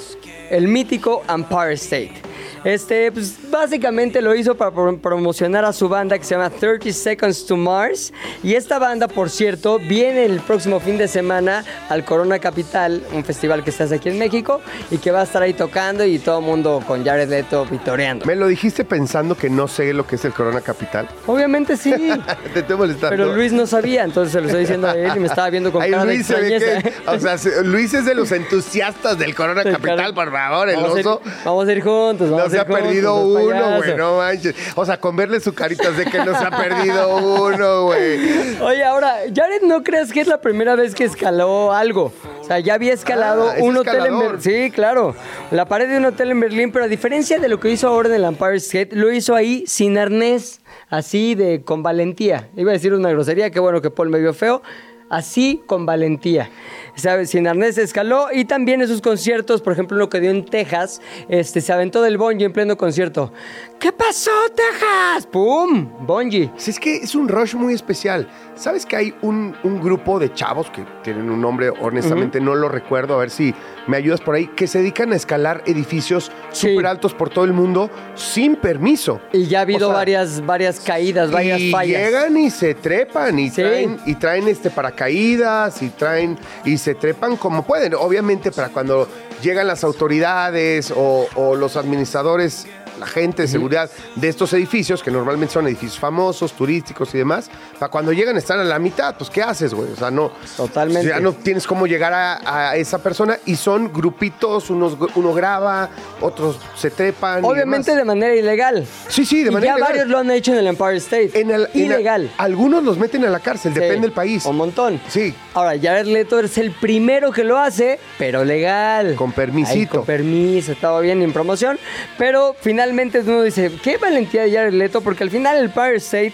El 0.49 0.69
mítico 0.69 1.23
Empire 1.27 1.73
State. 1.73 2.24
Este, 2.65 3.11
pues 3.11 3.35
básicamente 3.51 4.21
lo 4.21 4.35
hizo 4.35 4.55
para 4.55 4.71
pro- 4.71 4.97
promocionar 4.97 5.63
a 5.65 5.71
su 5.71 5.87
banda 5.87 6.17
que 6.17 6.25
se 6.25 6.35
llama 6.35 6.49
30 6.49 6.91
Seconds 6.91 7.45
to 7.45 7.55
Mars. 7.55 8.11
Y 8.43 8.55
esta 8.55 8.79
banda, 8.79 9.07
por 9.07 9.29
cierto, 9.29 9.77
viene 9.79 10.25
el 10.25 10.39
próximo 10.41 10.79
fin 10.79 10.97
de 10.97 11.07
semana 11.07 11.63
al 11.89 12.03
Corona 12.03 12.39
Capital, 12.39 13.03
un 13.13 13.23
festival 13.23 13.63
que 13.63 13.71
se 13.71 13.83
hace 13.83 13.95
aquí 13.95 14.09
en 14.09 14.17
México 14.17 14.61
y 14.89 14.97
que 14.97 15.11
va 15.11 15.21
a 15.21 15.23
estar 15.23 15.41
ahí 15.43 15.53
tocando 15.53 16.03
y 16.03 16.17
todo 16.19 16.39
el 16.39 16.45
mundo 16.45 16.83
con 16.87 17.05
Jared 17.05 17.29
Leto 17.29 17.65
vitoreando. 17.69 18.25
Me 18.25 18.35
lo 18.35 18.47
dijiste 18.47 18.83
pensando 18.83 19.35
que 19.37 19.49
no 19.49 19.67
sé 19.67 19.93
lo 19.93 20.07
que 20.07 20.15
es 20.15 20.25
el 20.25 20.33
Corona 20.33 20.61
Capital. 20.61 21.07
Obviamente 21.27 21.77
sí. 21.77 21.93
Te 22.53 22.61
estoy 22.61 22.75
molestando. 22.77 23.09
Pero 23.15 23.33
Luis 23.35 23.51
no 23.53 23.67
sabía, 23.67 24.03
entonces 24.03 24.33
se 24.33 24.41
lo 24.41 24.47
estoy 24.47 24.61
diciendo 24.61 24.87
a 24.87 24.97
él 24.97 25.11
y 25.15 25.19
me 25.19 25.27
estaba 25.27 25.51
viendo 25.51 25.71
con 25.71 25.83
Ay, 25.83 25.91
cara 25.91 26.05
Luis, 26.05 26.27
de 26.27 26.35
se 26.35 26.41
ve 26.41 26.55
extrañeza. 26.55 26.89
que, 27.03 27.09
o 27.09 27.19
sea, 27.19 27.37
se- 27.37 27.63
Luis 27.63 27.93
es 27.93 28.05
de 28.05 28.15
los 28.15 28.31
entusiastas 28.31 29.19
del 29.19 29.35
Corona 29.35 29.63
Capital, 29.63 30.15
por 30.15 30.31
favor, 30.31 30.67
el 30.69 30.77
vamos, 30.77 30.95
a 30.95 30.99
ir, 30.99 31.07
oso. 31.07 31.21
vamos 31.45 31.67
a 31.67 31.71
ir 31.71 31.81
juntos. 31.83 32.31
Vamos 32.31 32.45
No 32.54 32.54
se 32.55 32.61
ha 32.61 32.65
perdido 32.67 33.15
uno, 33.25 33.77
güey, 33.77 33.95
no 33.95 34.17
manches. 34.17 34.55
O 34.75 34.85
sea, 34.85 34.99
con 34.99 35.15
verle 35.15 35.39
su 35.39 35.53
carita 35.53 35.93
sé 35.95 36.05
que 36.05 36.17
no 36.19 36.37
se 36.37 36.45
ha 36.45 36.51
perdido 36.51 37.17
uno, 37.17 37.83
güey. 37.85 38.59
Oye, 38.61 38.83
ahora, 38.83 39.15
Jared, 39.33 39.61
¿no 39.63 39.83
crees 39.83 40.11
que 40.11 40.21
es 40.21 40.27
la 40.27 40.41
primera 40.41 40.75
vez 40.75 40.95
que 40.95 41.03
escaló 41.03 41.73
algo? 41.73 42.11
O 42.41 42.43
sea, 42.43 42.59
ya 42.59 42.75
había 42.75 42.93
escalado 42.93 43.49
Ah, 43.49 43.55
un 43.59 43.75
hotel 43.77 44.05
en. 44.05 44.19
Berlín. 44.19 44.41
Sí, 44.41 44.71
claro. 44.71 45.15
La 45.51 45.65
pared 45.65 45.89
de 45.89 45.97
un 45.97 46.05
hotel 46.05 46.31
en 46.31 46.39
Berlín, 46.39 46.71
pero 46.71 46.85
a 46.85 46.87
diferencia 46.87 47.39
de 47.39 47.47
lo 47.49 47.59
que 47.59 47.69
hizo 47.71 47.87
ahora 47.87 48.09
en 48.09 48.15
el 48.15 48.23
Empire 48.23 48.55
State, 48.57 48.89
lo 48.91 49.11
hizo 49.11 49.35
ahí 49.35 49.63
sin 49.67 49.97
arnés, 49.97 50.61
así 50.89 51.33
de 51.35 51.63
con 51.63 51.81
valentía. 51.83 52.49
Iba 52.55 52.71
a 52.71 52.73
decir 52.73 52.93
una 52.93 53.09
grosería, 53.09 53.49
qué 53.49 53.59
bueno 53.59 53.81
que 53.81 53.89
Paul 53.89 54.09
me 54.09 54.19
vio 54.19 54.33
feo. 54.33 54.61
Así 55.09 55.61
con 55.67 55.85
valentía. 55.85 56.49
¿Sabes? 56.95 57.29
Sin 57.29 57.47
arnés 57.47 57.77
escaló 57.77 58.27
y 58.33 58.45
también 58.45 58.81
en 58.81 58.87
sus 58.87 59.01
conciertos, 59.01 59.61
por 59.61 59.73
ejemplo, 59.73 59.97
lo 59.97 60.09
que 60.09 60.19
dio 60.19 60.31
en 60.31 60.45
Texas, 60.45 61.01
este, 61.29 61.61
se 61.61 61.73
aventó 61.73 62.01
del 62.01 62.17
bungee 62.17 62.45
en 62.45 62.53
pleno 62.53 62.77
concierto. 62.77 63.31
¿Qué 63.79 63.91
pasó, 63.91 64.31
Texas? 64.55 65.27
¡Pum! 65.27 65.89
Bungee. 66.05 66.49
Sí, 66.57 66.71
es 66.71 66.79
que 66.79 66.95
es 66.97 67.13
un 67.13 67.27
rush 67.27 67.55
muy 67.55 67.73
especial. 67.73 68.27
¿Sabes 68.55 68.85
que 68.85 68.95
hay 68.95 69.13
un, 69.21 69.55
un 69.63 69.81
grupo 69.81 70.17
de 70.19 70.33
chavos 70.33 70.69
que 70.71 70.85
tienen 71.03 71.29
un 71.29 71.41
nombre, 71.41 71.69
honestamente 71.69 72.39
no 72.39 72.55
lo 72.55 72.69
recuerdo, 72.69 73.15
a 73.15 73.17
ver 73.17 73.29
si 73.29 73.53
me 73.87 73.97
ayudas 73.97 74.21
por 74.21 74.35
ahí, 74.35 74.47
que 74.47 74.65
se 74.67 74.79
dedican 74.79 75.11
a 75.11 75.15
escalar 75.17 75.61
edificios 75.65 76.31
Sí. 76.51 76.69
súper 76.69 76.85
altos 76.87 77.13
por 77.13 77.29
todo 77.29 77.43
el 77.43 77.51
mundo 77.53 77.89
sin 78.15 78.55
permiso? 78.55 79.19
Y 79.33 79.47
ya 79.47 79.59
ha 79.59 79.61
habido 79.63 79.89
O 79.89 79.91
sea, 79.91 79.97
varias, 79.97 80.45
varias 80.45 80.79
caídas, 80.79 81.29
varias 81.31 81.59
y 81.59 81.71
fallas. 81.71 82.01
llegan 82.01 82.37
y 82.37 82.49
se 82.49 82.73
trepan 82.73 83.37
y 83.37 83.49
Sí. 83.49 83.55
traen 83.61 83.97
y 84.05 84.15
traen 84.15 84.47
este 84.47 84.69
paracaídas 84.69 85.81
y 85.81 85.89
traen 85.89 86.37
y 86.63 86.77
se 86.85 86.93
trepan 86.93 87.35
como 87.35 87.65
pueden. 87.65 87.95
Obviamente 87.95 88.51
para 88.51 88.69
cuando 88.69 89.07
llegan 89.41 89.65
las 89.65 89.83
autoridades 89.83 90.93
o, 90.95 91.27
o 91.33 91.55
los 91.55 91.77
administradores, 91.77 92.67
la 92.99 93.05
gente 93.07 93.43
de 93.43 93.47
seguridad 93.47 93.89
de 94.15 94.27
estos 94.29 94.51
edificios, 94.53 95.01
que 95.03 95.11
normalmente 95.11 95.53
son 95.53 95.67
edificios 95.67 95.99
famosos, 95.99 96.53
turísticos 96.53 97.13
y 97.15 97.17
demás, 97.19 97.49
para 97.79 97.89
cuando 97.91 98.11
llegan 98.13 98.37
están 98.37 98.59
a 98.59 98.63
la 98.63 98.79
mitad, 98.79 99.15
pues 99.17 99.29
¿qué 99.29 99.41
haces, 99.41 99.73
güey? 99.73 99.91
O 99.91 99.95
sea, 99.95 100.11
no. 100.11 100.31
Totalmente. 100.57 101.09
Ya 101.09 101.19
no 101.19 101.33
tienes 101.33 101.67
cómo 101.67 101.87
llegar 101.87 102.13
a, 102.13 102.69
a 102.69 102.75
esa 102.75 102.99
persona 102.99 103.37
y 103.45 103.55
son 103.55 103.91
grupitos, 103.91 104.69
unos, 104.69 104.97
uno 105.15 105.33
graba, 105.33 105.89
otros 106.21 106.57
se 106.75 106.89
trepan. 106.91 107.43
y 107.43 107.47
Obviamente 107.47 107.91
demás. 107.91 108.01
de 108.01 108.05
manera 108.05 108.35
ilegal. 108.35 108.85
Sí, 109.07 109.25
sí, 109.25 109.43
de 109.43 109.49
Y 109.49 109.53
manera 109.53 109.73
ya 109.73 109.77
ilegal. 109.77 109.91
varios 109.93 110.07
lo 110.09 110.17
han 110.19 110.31
hecho 110.31 110.51
en 110.53 110.59
el 110.59 110.67
Empire 110.67 110.97
State. 110.97 111.31
En 111.39 111.51
el- 111.51 111.67
en 111.73 111.81
ilegal. 111.85 112.31
algunos 112.37 112.83
los 112.83 112.97
meten 112.97 113.25
a 113.25 113.29
la 113.29 113.39
cárcel, 113.39 113.73
Sí, 113.73 113.79
depende 113.79 114.01
del 114.07 114.11
país. 114.13 114.45
Un 114.45 114.57
montón. 114.57 114.99
Sí. 115.09 115.33
Ahora, 115.53 115.71
Jared 115.81 116.05
Leto 116.07 116.39
es 116.39 116.57
el 116.57 116.71
primero 116.71 117.31
que 117.31 117.43
lo 117.43 117.57
hace, 117.57 117.99
pero 118.17 118.43
legal. 118.43 119.15
Con 119.15 119.31
permisito. 119.31 119.73
Ay, 119.75 119.85
con 119.87 120.05
permiso, 120.05 120.71
estaba 120.71 120.99
bien 121.01 121.21
en 121.21 121.31
promoción. 121.33 121.77
Pero 122.17 122.55
finalmente 122.59 122.84
uno 122.91 123.43
dice, 123.43 123.71
qué 123.83 123.97
valentía 123.97 124.43
de 124.43 124.51
Jared 124.51 124.73
Leto, 124.73 125.01
porque 125.01 125.23
al 125.23 125.31
final 125.31 125.57
el 125.57 125.65
Empire 125.65 125.95
State 125.95 126.33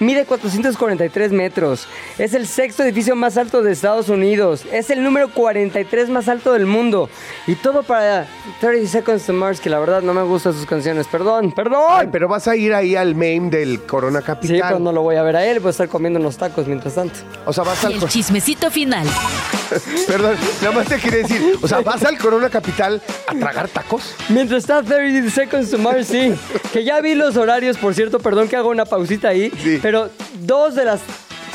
mide 0.00 0.24
443 0.24 1.32
metros. 1.32 1.86
Es 2.18 2.34
el 2.34 2.46
sexto 2.46 2.82
edificio 2.82 3.16
más 3.16 3.36
alto 3.36 3.62
de 3.62 3.72
Estados 3.72 4.08
Unidos. 4.08 4.64
Es 4.72 4.90
el 4.90 5.02
número 5.02 5.28
43 5.32 6.08
más 6.10 6.28
alto 6.28 6.52
del 6.52 6.66
mundo. 6.66 7.08
Y 7.46 7.54
todo 7.56 7.82
para 7.82 8.26
30 8.60 8.88
Seconds 8.90 9.26
to 9.26 9.32
Mars, 9.32 9.60
que 9.60 9.70
la 9.70 9.78
verdad 9.78 10.02
no 10.02 10.14
me 10.14 10.22
gustan 10.22 10.52
sus 10.52 10.66
canciones. 10.66 11.06
Perdón, 11.06 11.52
perdón. 11.52 11.82
Ay, 11.90 12.08
pero 12.10 12.28
vas 12.28 12.46
a 12.48 12.56
ir 12.56 12.74
ahí 12.74 12.96
al 12.96 13.14
main 13.14 13.50
del 13.50 13.82
Corona 13.82 14.20
Sí, 14.20 14.26
Capital. 14.26 14.60
pero 14.68 14.78
no 14.78 14.92
lo 14.92 15.02
voy 15.02 15.16
a 15.16 15.22
ver 15.22 15.36
a 15.36 15.46
él, 15.46 15.60
voy 15.60 15.68
a 15.68 15.70
estar 15.70 15.88
comiendo 15.88 16.18
unos 16.18 16.36
tacos 16.36 16.66
mientras 16.66 16.94
tanto. 16.94 17.18
O 17.44 17.52
sea, 17.52 17.64
vas 17.64 17.82
Y 17.82 17.86
al. 17.86 17.92
el 17.94 18.08
chismecito 18.08 18.70
final. 18.70 19.06
Perdón, 20.06 20.36
nada 20.62 20.74
más 20.74 20.86
te 20.86 20.96
quería 20.98 21.18
decir. 21.18 21.58
O 21.62 21.68
sea, 21.68 21.80
vas 21.80 22.02
al 22.04 22.18
Corona 22.18 22.48
Capital 22.48 23.02
a 23.26 23.34
tragar 23.34 23.68
tacos. 23.68 24.14
Mientras 24.28 24.62
está 24.62 24.82
30 24.82 25.30
Seconds 25.30 25.70
to 25.70 25.78
Mars, 25.78 26.06
sí. 26.08 26.34
Que 26.72 26.84
ya 26.84 27.00
vi 27.00 27.14
los 27.14 27.36
horarios, 27.36 27.76
por 27.76 27.94
cierto, 27.94 28.18
perdón 28.20 28.48
que 28.48 28.56
hago 28.56 28.68
una 28.70 28.84
pausita 28.84 29.28
ahí. 29.28 29.50
Sí. 29.62 29.78
Pero 29.86 30.10
dos 30.40 30.74
de 30.74 30.84
las 30.84 31.00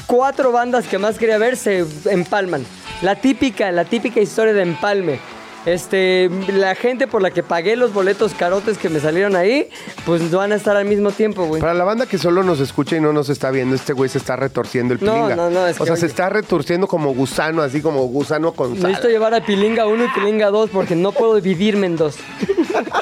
cuatro 0.08 0.54
bandas 0.54 0.88
que 0.88 0.98
más 0.98 1.18
quería 1.18 1.38
ver 1.38 1.58
se 1.58 1.86
empalman. 2.06 2.66
La 3.02 3.16
típica, 3.16 3.70
la 3.74 3.84
típica 3.84 4.22
historia 4.22 4.54
de 4.54 4.62
empalme. 4.62 5.20
Este, 5.66 6.30
la 6.48 6.74
gente 6.76 7.08
por 7.08 7.22
la 7.22 7.32
que 7.32 7.44
pagué 7.44 7.76
los 7.76 7.92
boletos 7.94 8.34
carotes 8.34 8.78
que 8.78 8.88
me 8.88 9.02
salieron 9.02 9.36
ahí, 9.36 9.68
pues 10.06 10.32
van 10.32 10.54
a 10.54 10.56
estar 10.56 10.78
al 10.78 10.86
mismo 10.86 11.12
tiempo, 11.12 11.46
güey. 11.46 11.60
Para 11.60 11.74
la 11.74 11.84
banda 11.84 12.06
que 12.06 12.18
solo 12.18 12.42
nos 12.42 12.62
escucha 12.62 12.96
y 12.96 13.02
no 13.02 13.12
nos 13.12 13.28
está 13.28 13.52
viendo, 13.52 13.76
este 13.76 13.92
güey 13.92 14.10
se 14.10 14.18
está 14.20 14.38
retorciendo 14.38 14.94
el 14.94 15.04
No, 15.04 15.14
pilinga. 15.14 15.36
no, 15.36 15.50
no, 15.50 15.68
es 15.68 15.76
O 15.76 15.84
que, 15.84 15.88
sea, 15.88 15.98
se 15.98 16.06
está 16.06 16.30
retorciendo 16.30 16.88
como 16.88 17.14
gusano, 17.14 17.62
así 17.62 17.82
como 17.82 18.06
gusano 18.08 18.54
con 18.54 18.76
sal. 18.76 18.92
Necesito 18.92 19.10
llevar 19.10 19.34
a 19.34 19.46
Pilinga 19.46 19.88
1 19.88 20.06
y 20.06 20.08
Pilinga 20.18 20.52
2 20.52 20.70
porque 20.70 20.96
no 20.96 21.12
puedo 21.12 21.36
dividirme 21.36 21.88
en 21.88 21.98
dos. 21.98 22.16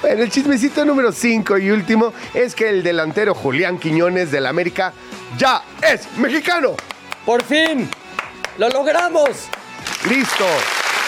Bueno, 0.00 0.22
el 0.22 0.30
chismecito 0.30 0.84
número 0.84 1.12
5 1.12 1.58
y 1.58 1.70
último 1.70 2.12
es 2.34 2.54
que 2.54 2.68
el 2.68 2.82
delantero 2.82 3.34
Julián 3.34 3.78
Quiñones 3.78 4.30
del 4.30 4.46
América 4.46 4.92
ya 5.36 5.62
es 5.82 6.06
mexicano. 6.18 6.74
¡Por 7.24 7.42
fin! 7.42 7.88
¡Lo 8.58 8.68
logramos! 8.70 9.30
Listo. 10.08 10.44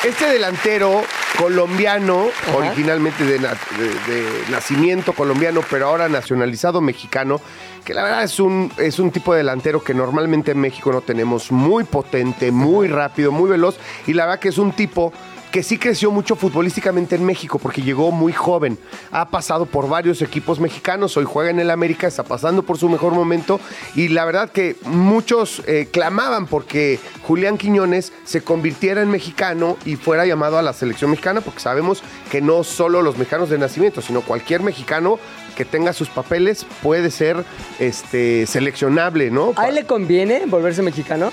Este 0.05 0.27
delantero 0.27 1.03
colombiano, 1.39 2.29
Ajá. 2.49 2.57
originalmente 2.57 3.25
de, 3.25 3.39
na- 3.39 3.57
de- 3.79 4.13
de 4.13 4.29
nacimiento 4.51 5.13
colombiano, 5.13 5.61
pero 5.69 5.89
ahora 5.89 6.09
nacionalizado 6.09 6.81
mexicano, 6.81 7.41
que 7.85 7.95
la 7.95 8.03
verdad 8.05 8.23
es 8.25 8.39
un, 8.39 8.73
es 8.77 8.99
un 8.99 9.11
tipo 9.11 9.33
de 9.33 9.39
delantero 9.39 9.83
que 9.83 9.95
normalmente 9.95 10.53
en 10.53 10.61
México 10.61 10.93
no 10.93 11.01
tenemos, 11.01 11.51
muy 11.51 11.85
potente, 11.85 12.51
muy 12.53 12.87
rápido, 12.89 13.33
muy 13.33 13.49
veloz, 13.51 13.77
y 14.07 14.13
la 14.13 14.27
verdad 14.27 14.41
que 14.41 14.49
es 14.51 14.59
un 14.59 14.73
tipo 14.73 15.13
que 15.51 15.63
sí 15.63 15.79
creció 15.79 16.11
mucho 16.11 16.37
futbolísticamente 16.37 17.17
en 17.17 17.25
México 17.25 17.59
porque 17.59 17.83
llegó 17.83 18.11
muy 18.11 18.33
joven. 18.33 18.79
Ha 19.11 19.31
pasado 19.31 19.67
por 19.67 19.89
varios 19.89 20.23
equipos 20.23 20.61
mexicanos, 20.61 21.17
hoy 21.17 21.25
juega 21.25 21.51
en 21.51 21.61
el 21.61 21.71
América, 21.71 22.07
está 22.07 22.23
pasando 22.23 22.63
por 22.63 22.79
su 22.79 22.89
mejor 22.89 23.15
momento 23.15 23.61
y 23.95 24.09
la 24.09 24.25
verdad 24.25 24.51
que 24.51 24.77
muchos 24.85 25.63
eh, 25.67 25.89
clamaban 25.91 26.47
porque 26.47 27.01
Julián 27.27 27.59
Quiñones 27.59 28.13
se 28.25 28.43
convirtiera 28.43 29.03
en 29.03 29.11
mexicano 29.11 29.77
y 29.85 29.97
fuera 29.97 30.27
llamado 30.27 30.59
a 30.59 30.63
la 30.63 30.73
selección 30.73 31.11
mexicana 31.11 31.41
porque 31.41 31.61
sabemos 31.61 32.03
que 32.31 32.41
no 32.41 32.65
solo 32.65 33.03
los 33.03 33.17
mexicanos 33.17 33.51
de 33.51 33.59
nacimiento, 33.59 34.03
sino 34.03 34.21
cualquier 34.21 34.63
mexicano 34.63 35.19
que 35.57 35.65
tenga 35.65 35.93
sus 35.93 36.09
papeles 36.09 36.67
puede 36.83 37.11
ser 37.11 37.45
este, 37.79 38.47
seleccionable, 38.47 39.31
¿no? 39.31 39.55
¿A 39.57 39.69
él 39.69 39.75
le 39.75 39.87
conviene 39.87 40.45
volverse 40.47 40.83
mexicano? 40.83 41.33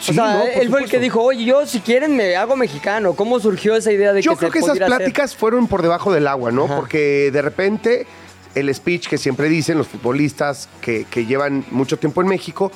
Sí, 0.00 0.12
o 0.12 0.14
sea, 0.14 0.34
no, 0.34 0.42
él 0.44 0.68
fue 0.70 0.82
el 0.84 0.88
que 0.90 0.98
dijo, 1.00 1.20
oye, 1.22 1.44
yo 1.44 1.66
si 1.66 1.80
quieren 1.80 2.14
me 2.16 2.36
hago 2.36 2.54
mexicano. 2.56 3.14
¿Cómo 3.14 3.40
surgió 3.40 3.74
esa 3.74 3.90
idea 3.92 4.12
de 4.12 4.22
Yo 4.22 4.32
que 4.32 4.38
creo 4.38 4.48
se 4.50 4.52
que 4.52 4.58
esas 4.60 4.70
hacer? 4.76 4.86
pláticas 4.86 5.34
fueron 5.34 5.66
por 5.66 5.82
debajo 5.82 6.12
del 6.12 6.26
agua, 6.28 6.52
¿no? 6.52 6.64
Ajá. 6.66 6.76
Porque 6.76 7.30
de 7.32 7.42
repente 7.42 8.06
el 8.54 8.72
speech 8.74 9.08
que 9.08 9.18
siempre 9.18 9.48
dicen 9.48 9.76
los 9.78 9.88
futbolistas 9.88 10.68
que, 10.80 11.04
que 11.10 11.26
llevan 11.26 11.64
mucho 11.70 11.98
tiempo 11.98 12.20
en 12.22 12.28
México 12.28 12.70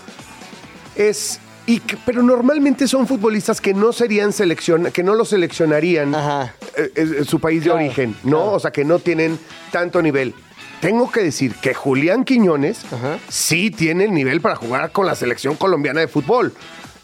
es. 0.97 1.41
Y 1.65 1.79
que- 1.79 1.97
pero 2.05 2.25
normalmente 2.25 2.89
son 2.89 3.07
futbolistas 3.07 3.61
que 3.61 3.73
no 3.73 3.93
serían 3.93 4.33
seleccion, 4.33 4.91
que 4.91 5.05
no 5.05 5.15
lo 5.15 5.25
seleccionarían 5.25 6.13
Ajá. 6.13 6.53
eh, 6.77 7.23
su 7.25 7.39
país 7.39 7.63
Claro, 7.63 7.79
de 7.79 7.85
origen, 7.85 8.17
¿no? 8.25 8.31
claro. 8.39 8.53
O 8.55 8.59
sea, 8.61 8.73
que 8.73 8.85
no 8.85 8.99
tienen 8.99 9.39
tanto 9.71 10.03
nivel. 10.03 10.35
Tengo 10.81 11.09
que 11.13 11.23
decir 11.23 11.55
que 11.55 11.73
Julián 11.73 12.25
Quiñones 12.25 12.85
Ajá. 12.93 13.21
sí 13.29 13.71
tiene 13.71 14.07
el 14.07 14.13
nivel 14.13 14.41
para 14.41 14.57
jugar 14.57 14.91
con 14.91 15.07
la 15.07 15.15
selección 15.15 15.55
colombiana 15.55 16.01
de 16.01 16.09
fútbol. 16.09 16.53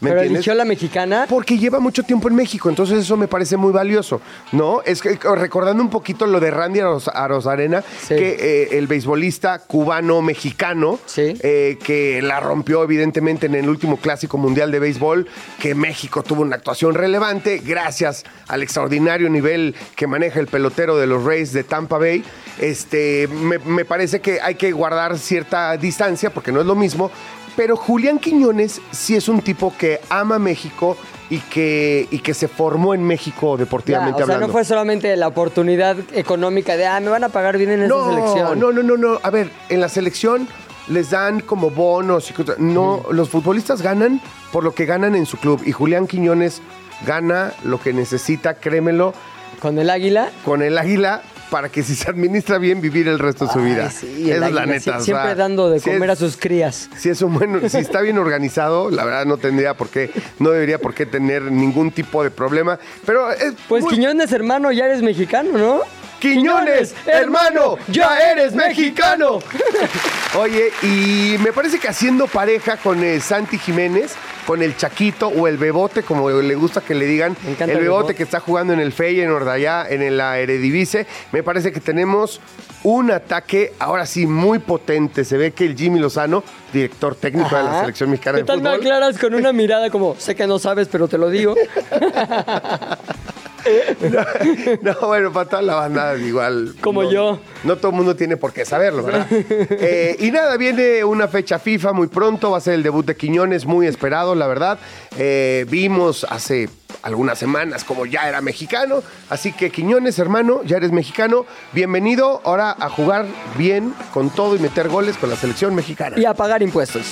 ¿Me 0.01 0.09
Pero 0.11 0.21
entiendes? 0.21 0.37
eligió 0.47 0.53
la 0.55 0.63
mexicana. 0.65 1.25
Porque 1.27 1.57
lleva 1.57 1.79
mucho 1.79 2.03
tiempo 2.03 2.29
en 2.29 2.35
México, 2.35 2.69
entonces 2.69 2.99
eso 2.99 3.17
me 3.17 3.27
parece 3.27 3.57
muy 3.57 3.73
valioso, 3.73 4.21
¿no? 4.53 4.81
Es 4.85 5.01
que 5.01 5.19
recordando 5.35 5.83
un 5.83 5.89
poquito 5.89 6.25
lo 6.25 6.39
de 6.39 6.51
Randy 6.51 6.79
Aros- 6.79 7.09
Arozarena, 7.13 7.81
Sí. 8.07 8.15
que 8.15 8.37
eh, 8.39 8.77
el 8.77 8.87
beisbolista 8.87 9.59
cubano-mexicano, 9.59 10.99
Sí. 11.05 11.35
eh, 11.41 11.77
que 11.83 12.21
la 12.21 12.39
rompió 12.39 12.83
evidentemente 12.83 13.45
en 13.47 13.55
el 13.55 13.69
último 13.69 13.97
clásico 13.97 14.37
mundial 14.37 14.71
de 14.71 14.79
béisbol, 14.79 15.27
que 15.59 15.75
México 15.75 16.23
tuvo 16.23 16.41
una 16.41 16.55
actuación 16.55 16.93
relevante 16.95 17.57
gracias 17.59 18.23
al 18.47 18.63
extraordinario 18.63 19.29
nivel 19.29 19.75
que 19.95 20.07
maneja 20.07 20.39
el 20.39 20.47
pelotero 20.47 20.97
de 20.97 21.07
los 21.07 21.23
Rays 21.23 21.53
de 21.53 21.63
Tampa 21.63 21.97
Bay. 21.97 22.23
Este, 22.59 23.27
me, 23.27 23.57
me 23.59 23.85
parece 23.85 24.19
que 24.21 24.41
hay 24.41 24.55
que 24.55 24.71
guardar 24.71 25.17
cierta 25.17 25.75
distancia 25.77 26.29
porque 26.29 26.51
no 26.51 26.59
es 26.61 26.65
lo 26.65 26.75
mismo. 26.75 27.11
Pero 27.55 27.75
Julián 27.75 28.19
Quiñones 28.19 28.81
sí 28.91 29.15
es 29.15 29.27
un 29.27 29.41
tipo 29.41 29.73
que 29.77 29.99
ama 30.09 30.39
México 30.39 30.97
y 31.29 31.39
que, 31.39 32.07
y 32.09 32.19
que 32.19 32.33
se 32.33 32.47
formó 32.47 32.93
en 32.93 33.03
México 33.03 33.55
Ya, 33.55 33.59
deportivamente 33.65 34.23
o 34.23 34.25
sea, 34.25 34.35
hablando. 34.35 34.47
no 34.47 34.53
fue 34.53 34.65
solamente 34.65 35.15
la 35.15 35.27
oportunidad 35.27 35.97
económica 36.13 36.75
de, 36.77 36.87
ah, 36.87 36.99
me 36.99 37.09
van 37.09 37.23
a 37.23 37.29
pagar 37.29 37.57
bien 37.57 37.71
en 37.71 37.83
esa 37.83 37.89
no, 37.89 38.09
selección. 38.09 38.59
no, 38.59 38.71
no, 38.71 38.81
no, 38.83 38.97
no. 38.97 39.19
A 39.21 39.29
ver, 39.29 39.51
en 39.69 39.79
la 39.81 39.89
selección 39.89 40.47
les 40.87 41.11
dan 41.11 41.41
como 41.41 41.69
bonos 41.69 42.29
y 42.31 42.33
cosas. 42.33 42.57
No, 42.57 43.03
los 43.11 43.29
futbolistas 43.29 43.81
ganan 43.83 44.21
por 44.51 44.63
lo 44.63 44.73
que 44.73 44.85
ganan 44.85 45.13
en 45.15 45.25
su 45.27 45.37
club. 45.37 45.61
Y 45.65 45.71
Julián 45.71 46.07
Quiñones 46.07 46.61
gana 47.05 47.53
lo 47.63 47.79
que 47.79 47.93
necesita, 47.93 48.55
créemelo, 48.55 49.13
Con 49.61 49.77
el 49.77 49.89
águila. 49.91 50.31
con 50.45 50.61
el 50.63 50.77
águila 50.79 51.21
para 51.49 51.69
que 51.69 51.83
si 51.83 51.95
se 51.95 52.09
administra 52.09 52.57
bien 52.57 52.79
vivir 52.81 53.07
el 53.07 53.19
resto 53.19 53.45
de 53.47 53.53
su 53.53 53.59
vida. 53.59 53.89
Sí, 53.89 54.29
Esa 54.31 54.47
es 54.47 54.53
la 54.53 54.65
neta. 54.65 54.97
o 54.97 55.01
siempre 55.01 55.25
sea, 55.27 55.35
dando 55.35 55.69
de 55.69 55.79
si 55.79 55.89
comer 55.89 56.09
es- 56.09 56.13
a 56.13 56.15
sus 56.15 56.37
crías. 56.37 56.89
Si 56.97 57.09
es 57.09 57.21
un 57.21 57.33
buen, 57.33 57.69
si 57.69 57.77
está 57.77 58.01
bien 58.01 58.17
organizado, 58.17 58.89
la 58.91 59.03
verdad 59.05 59.25
no 59.25 59.37
tendría 59.37 59.73
por 59.75 59.89
qué, 59.89 60.11
no 60.39 60.51
debería 60.51 60.79
por 60.79 60.93
qué 60.93 61.05
tener 61.05 61.43
ningún 61.51 61.91
tipo 61.91 62.23
de 62.23 62.31
problema. 62.31 62.79
Pero 63.05 63.31
es 63.31 63.53
Pues 63.67 63.83
muy- 63.83 63.93
Quiñones, 63.93 64.31
hermano, 64.31 64.71
ya 64.71 64.85
eres 64.85 65.01
mexicano, 65.01 65.57
¿no? 65.57 65.81
Quiñones, 66.19 66.95
hermano, 67.05 67.77
ya 67.87 68.17
eres 68.31 68.53
mexicano. 68.53 69.39
Oye, 70.37 70.71
y 70.83 71.37
me 71.39 71.51
parece 71.53 71.79
que 71.79 71.87
haciendo 71.87 72.27
pareja 72.27 72.77
con 72.77 73.03
eh, 73.03 73.19
Santi 73.19 73.57
Jiménez, 73.57 74.13
con 74.45 74.61
el 74.61 74.77
Chaquito 74.77 75.27
o 75.27 75.47
el 75.47 75.57
Bebote, 75.57 76.03
como 76.03 76.29
le 76.29 76.55
gusta 76.55 76.81
que 76.81 76.93
le 76.93 77.05
digan, 77.05 77.35
Me 77.43 77.53
el 77.63 77.69
el 77.69 77.79
Bebote 77.79 78.15
que 78.15 78.23
está 78.23 78.39
jugando 78.39 78.73
en 78.73 78.79
el 78.79 78.91
Feyenoord 78.91 79.47
allá 79.47 79.87
en 79.89 80.17
la 80.17 80.37
Eredivisie, 80.39 81.07
me 81.31 81.41
parece 81.41 81.71
que 81.71 81.79
tenemos 81.79 82.41
un 82.83 83.11
ataque 83.11 83.73
ahora 83.79 84.05
sí 84.05 84.27
muy 84.27 84.59
potente. 84.59 85.25
Se 85.25 85.37
ve 85.37 85.51
que 85.51 85.65
el 85.65 85.75
Jimmy 85.75 85.99
Lozano, 85.99 86.43
director 86.71 87.15
técnico 87.15 87.55
de 87.55 87.63
la 87.63 87.79
selección 87.81 88.11
mexicana 88.11 88.37
¿Qué 88.37 88.43
de 88.43 88.47
tal 88.47 88.61
me 88.61 88.69
fútbol, 88.69 88.81
aclaras 88.81 89.17
con 89.17 89.33
una 89.33 89.51
mirada 89.51 89.89
como, 89.89 90.15
sé 90.17 90.35
que 90.35 90.45
no 90.47 90.59
sabes, 90.59 90.87
pero 90.89 91.07
te 91.07 91.17
lo 91.17 91.29
digo? 91.29 91.55
No, 94.81 94.95
bueno, 95.07 95.31
para 95.31 95.49
toda 95.49 95.61
la 95.61 95.75
banda 95.75 96.15
igual. 96.17 96.75
Como 96.81 97.03
no- 97.03 97.11
yo. 97.11 97.39
No 97.63 97.75
todo 97.77 97.91
el 97.91 97.97
mundo 97.97 98.15
tiene 98.15 98.37
por 98.37 98.53
qué 98.53 98.65
saberlo, 98.65 99.03
¿verdad? 99.03 99.27
Eh, 99.81 100.15
y 100.19 100.31
nada, 100.31 100.57
viene 100.57 101.03
una 101.03 101.27
fecha 101.27 101.59
FIFA 101.59 101.93
muy 101.93 102.07
pronto, 102.07 102.51
va 102.51 102.57
a 102.57 102.61
ser 102.61 102.73
el 102.75 102.83
debut 102.83 103.05
de 103.05 103.15
Quiñones, 103.15 103.65
muy 103.65 103.87
esperado, 103.87 104.35
la 104.35 104.47
verdad. 104.47 104.79
Eh, 105.17 105.65
vimos 105.69 106.25
hace 106.29 106.69
algunas 107.01 107.37
semanas 107.39 107.83
como 107.83 108.05
ya 108.05 108.27
era 108.27 108.41
mexicano, 108.41 109.01
así 109.29 109.51
que 109.53 109.69
Quiñones, 109.71 110.19
hermano, 110.19 110.61
ya 110.63 110.77
eres 110.77 110.91
mexicano, 110.91 111.45
bienvenido 111.73 112.41
ahora 112.43 112.75
a 112.77 112.89
jugar 112.89 113.25
bien 113.57 113.93
con 114.13 114.29
todo 114.29 114.55
y 114.55 114.59
meter 114.59 114.89
goles 114.89 115.17
con 115.17 115.29
la 115.29 115.35
selección 115.35 115.75
mexicana. 115.75 116.19
Y 116.19 116.25
a 116.25 116.33
pagar 116.33 116.61
impuestos. 116.61 117.11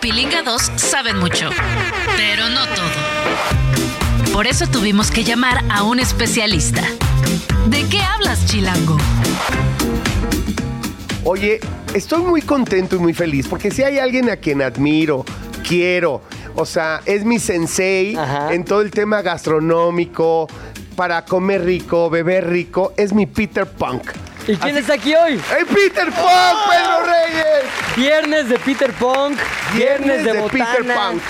Pilinga 0.00 0.42
2 0.42 0.62
saben 0.76 1.18
mucho, 1.18 1.50
pero 2.16 2.48
no 2.48 2.64
todo. 2.74 4.32
Por 4.32 4.46
eso 4.46 4.66
tuvimos 4.66 5.10
que 5.10 5.24
llamar 5.24 5.62
a 5.70 5.82
un 5.82 6.00
especialista. 6.00 6.82
¿De 7.66 7.86
qué 7.86 8.00
hablas, 8.00 8.46
Chilango? 8.46 8.96
Oye, 11.24 11.60
estoy 11.92 12.22
muy 12.22 12.40
contento 12.40 12.96
y 12.96 12.98
muy 12.98 13.12
feliz 13.12 13.46
porque 13.46 13.70
si 13.70 13.82
hay 13.82 13.98
alguien 13.98 14.30
a 14.30 14.36
quien 14.36 14.62
admiro, 14.62 15.26
quiero, 15.68 16.22
o 16.54 16.64
sea, 16.64 17.02
es 17.04 17.26
mi 17.26 17.38
sensei 17.38 18.16
Ajá. 18.16 18.54
en 18.54 18.64
todo 18.64 18.80
el 18.80 18.90
tema 18.90 19.20
gastronómico, 19.20 20.48
para 20.96 21.26
comer 21.26 21.64
rico, 21.64 22.08
beber 22.08 22.48
rico, 22.48 22.94
es 22.96 23.12
mi 23.12 23.26
Peter 23.26 23.66
Punk. 23.66 24.12
¿Y 24.46 24.56
quién 24.56 24.70
Así- 24.74 24.78
está 24.80 24.94
aquí 24.94 25.14
hoy? 25.14 25.40
¡Hey, 25.50 25.64
Peter 25.72 26.06
Punk, 26.06 26.70
Pedro 26.70 27.04
Reyes! 27.04 27.70
Viernes 27.96 28.48
de 28.48 28.58
Peter 28.58 28.92
Punk, 28.92 29.38
viernes, 29.74 30.24
de, 30.24 30.32
Peter 30.50 30.82
botana. 30.82 31.10
Punk. 31.10 31.22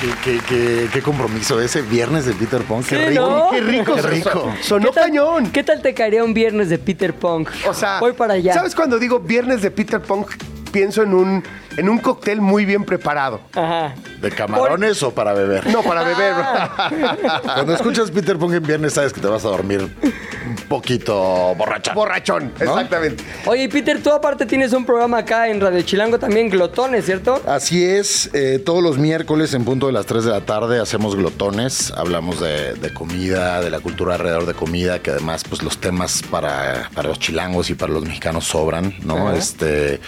Qué, 0.00 0.14
qué- 0.24 0.40
qué- 0.48 0.88
qué 0.92 1.02
compromiso 1.02 1.60
ese 1.60 1.82
viernes 1.82 2.24
de 2.26 2.32
Peter 2.32 2.62
Punk. 2.62 2.86
Qué 2.86 2.96
Sí, 2.96 3.04
rico. 3.10 3.20
¿no? 3.30 3.50
Qué 3.50 3.60
rico, 3.60 3.94
Qué 3.94 4.02
rico. 4.02 4.54
Sonó 4.62 4.88
¿Qué 4.88 4.94
tal- 4.94 5.04
cañón. 5.04 5.50
¿Qué 5.50 5.62
tal 5.64 5.82
te 5.82 5.92
caería 5.94 6.24
un 6.24 6.32
viernes 6.34 6.70
de 6.70 6.78
Peter 6.78 7.12
Punk? 7.14 7.50
O 7.68 7.74
sea, 7.74 8.00
voy 8.00 8.12
para 8.12 8.34
allá. 8.34 8.54
¿sabes 8.54 8.74
cuando 8.74 8.98
digo 8.98 9.20
viernes 9.20 9.62
de 9.62 9.70
Peter 9.70 10.00
Punk? 10.00 10.30
Pienso 10.72 11.02
en 11.02 11.14
un, 11.14 11.44
en 11.76 11.88
un 11.88 11.98
cóctel 11.98 12.40
muy 12.40 12.64
bien 12.64 12.84
preparado. 12.84 13.40
Ajá. 13.54 13.94
¿De 14.20 14.30
camarones 14.30 15.02
o 15.02 15.12
para 15.12 15.32
beber? 15.32 15.66
No, 15.68 15.82
para 15.82 16.02
beber. 16.02 16.34
Cuando 17.42 17.74
escuchas 17.74 18.10
Peter 18.10 18.36
Punk 18.38 18.54
en 18.54 18.62
viernes 18.62 18.94
sabes 18.94 19.12
que 19.12 19.20
te 19.20 19.26
vas 19.26 19.44
a 19.44 19.48
dormir 19.48 19.80
un 19.80 20.56
poquito 20.68 21.54
borracha. 21.56 21.94
Borrachón, 21.94 22.52
exactamente. 22.58 23.24
Oye, 23.46 23.68
Peter, 23.68 24.02
tú 24.02 24.10
aparte 24.10 24.46
tienes 24.46 24.72
un 24.72 24.84
programa 24.84 25.18
acá 25.18 25.48
en 25.48 25.60
Radio 25.60 25.82
Chilango 25.82 26.18
también, 26.18 26.50
Glotones, 26.50 27.06
¿cierto? 27.06 27.40
Así 27.46 27.84
es, 27.84 28.30
eh, 28.34 28.60
todos 28.64 28.82
los 28.82 28.98
miércoles 28.98 29.54
en 29.54 29.64
punto 29.64 29.86
de 29.86 29.92
las 29.92 30.06
3 30.06 30.24
de 30.24 30.30
la 30.30 30.40
tarde 30.42 30.80
hacemos 30.80 31.16
glotones, 31.16 31.92
hablamos 31.96 32.40
de, 32.40 32.74
de 32.74 32.92
comida, 32.92 33.60
de 33.60 33.70
la 33.70 33.80
cultura 33.80 34.14
alrededor 34.14 34.46
de 34.46 34.54
comida, 34.54 35.00
que 35.00 35.10
además 35.10 35.44
pues 35.48 35.62
los 35.62 35.78
temas 35.78 36.22
para, 36.30 36.90
para 36.94 37.08
los 37.08 37.18
chilangos 37.18 37.70
y 37.70 37.74
para 37.74 37.92
los 37.92 38.04
mexicanos 38.04 38.44
sobran, 38.44 38.94
¿no? 39.04 39.32
Este, 39.32 40.00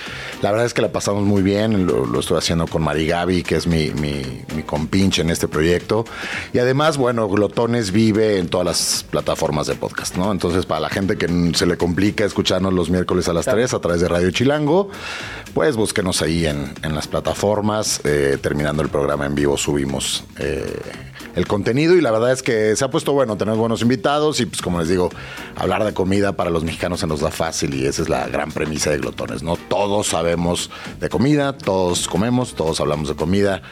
la 0.42 0.51
verdad 0.51 0.66
es 0.66 0.75
que 0.75 0.83
la 0.83 0.92
pasamos 0.92 1.25
muy 1.25 1.42
bien, 1.42 1.51
lo, 1.86 2.06
lo 2.06 2.20
estoy 2.20 2.38
haciendo 2.38 2.66
con 2.66 2.82
Mari 2.82 3.06
Gaby, 3.06 3.42
que 3.42 3.56
es 3.56 3.66
mi, 3.66 3.90
mi, 3.90 4.22
mi 4.54 4.62
compinche 4.62 5.22
en 5.22 5.30
este 5.30 5.48
proyecto, 5.48 6.04
y 6.52 6.58
además, 6.58 6.96
bueno, 6.96 7.28
Glotones 7.28 7.92
vive 7.92 8.38
en 8.38 8.48
todas 8.48 8.66
las 8.66 9.06
plataformas 9.10 9.66
de 9.66 9.74
podcast, 9.74 10.16
¿no? 10.16 10.32
Entonces, 10.32 10.66
para 10.66 10.80
la 10.80 10.90
gente 10.90 11.16
que 11.16 11.52
se 11.54 11.66
le 11.66 11.76
complica 11.76 12.24
escucharnos 12.24 12.72
los 12.72 12.90
miércoles 12.90 13.28
a 13.28 13.32
las 13.32 13.46
3 13.46 13.74
a 13.74 13.80
través 13.80 14.00
de 14.00 14.08
Radio 14.08 14.30
Chilango, 14.30 14.90
pues 15.54 15.76
búsquenos 15.76 16.22
ahí 16.22 16.46
en, 16.46 16.72
en 16.82 16.94
las 16.94 17.08
plataformas. 17.08 18.00
Eh, 18.04 18.38
terminando 18.40 18.82
el 18.82 18.88
programa 18.88 19.26
en 19.26 19.34
vivo 19.34 19.56
subimos 19.56 20.24
eh, 20.38 20.80
el 21.34 21.46
contenido 21.46 21.96
y 21.96 22.00
la 22.00 22.10
verdad 22.10 22.32
es 22.32 22.42
que 22.42 22.76
se 22.76 22.84
ha 22.84 22.90
puesto 22.90 23.12
bueno, 23.12 23.36
tenemos 23.36 23.58
buenos 23.58 23.82
invitados 23.82 24.40
y 24.40 24.46
pues 24.46 24.60
como 24.60 24.80
les 24.80 24.88
digo, 24.88 25.10
hablar 25.56 25.84
de 25.84 25.94
comida 25.94 26.32
para 26.32 26.50
los 26.50 26.64
mexicanos 26.64 27.00
se 27.00 27.06
nos 27.06 27.20
da 27.20 27.30
fácil 27.30 27.74
y 27.74 27.86
esa 27.86 28.02
es 28.02 28.08
la 28.08 28.26
gran 28.28 28.52
premisa 28.52 28.90
de 28.90 28.98
Glotones, 28.98 29.42
¿no? 29.42 29.56
Todos 29.56 30.08
sabemos 30.08 30.70
de 31.00 31.08
comida, 31.08 31.41
todos 31.50 32.07
comemos, 32.07 32.55
todos 32.55 32.81
hablamos 32.81 33.09
de 33.09 33.16
comida, 33.16 33.62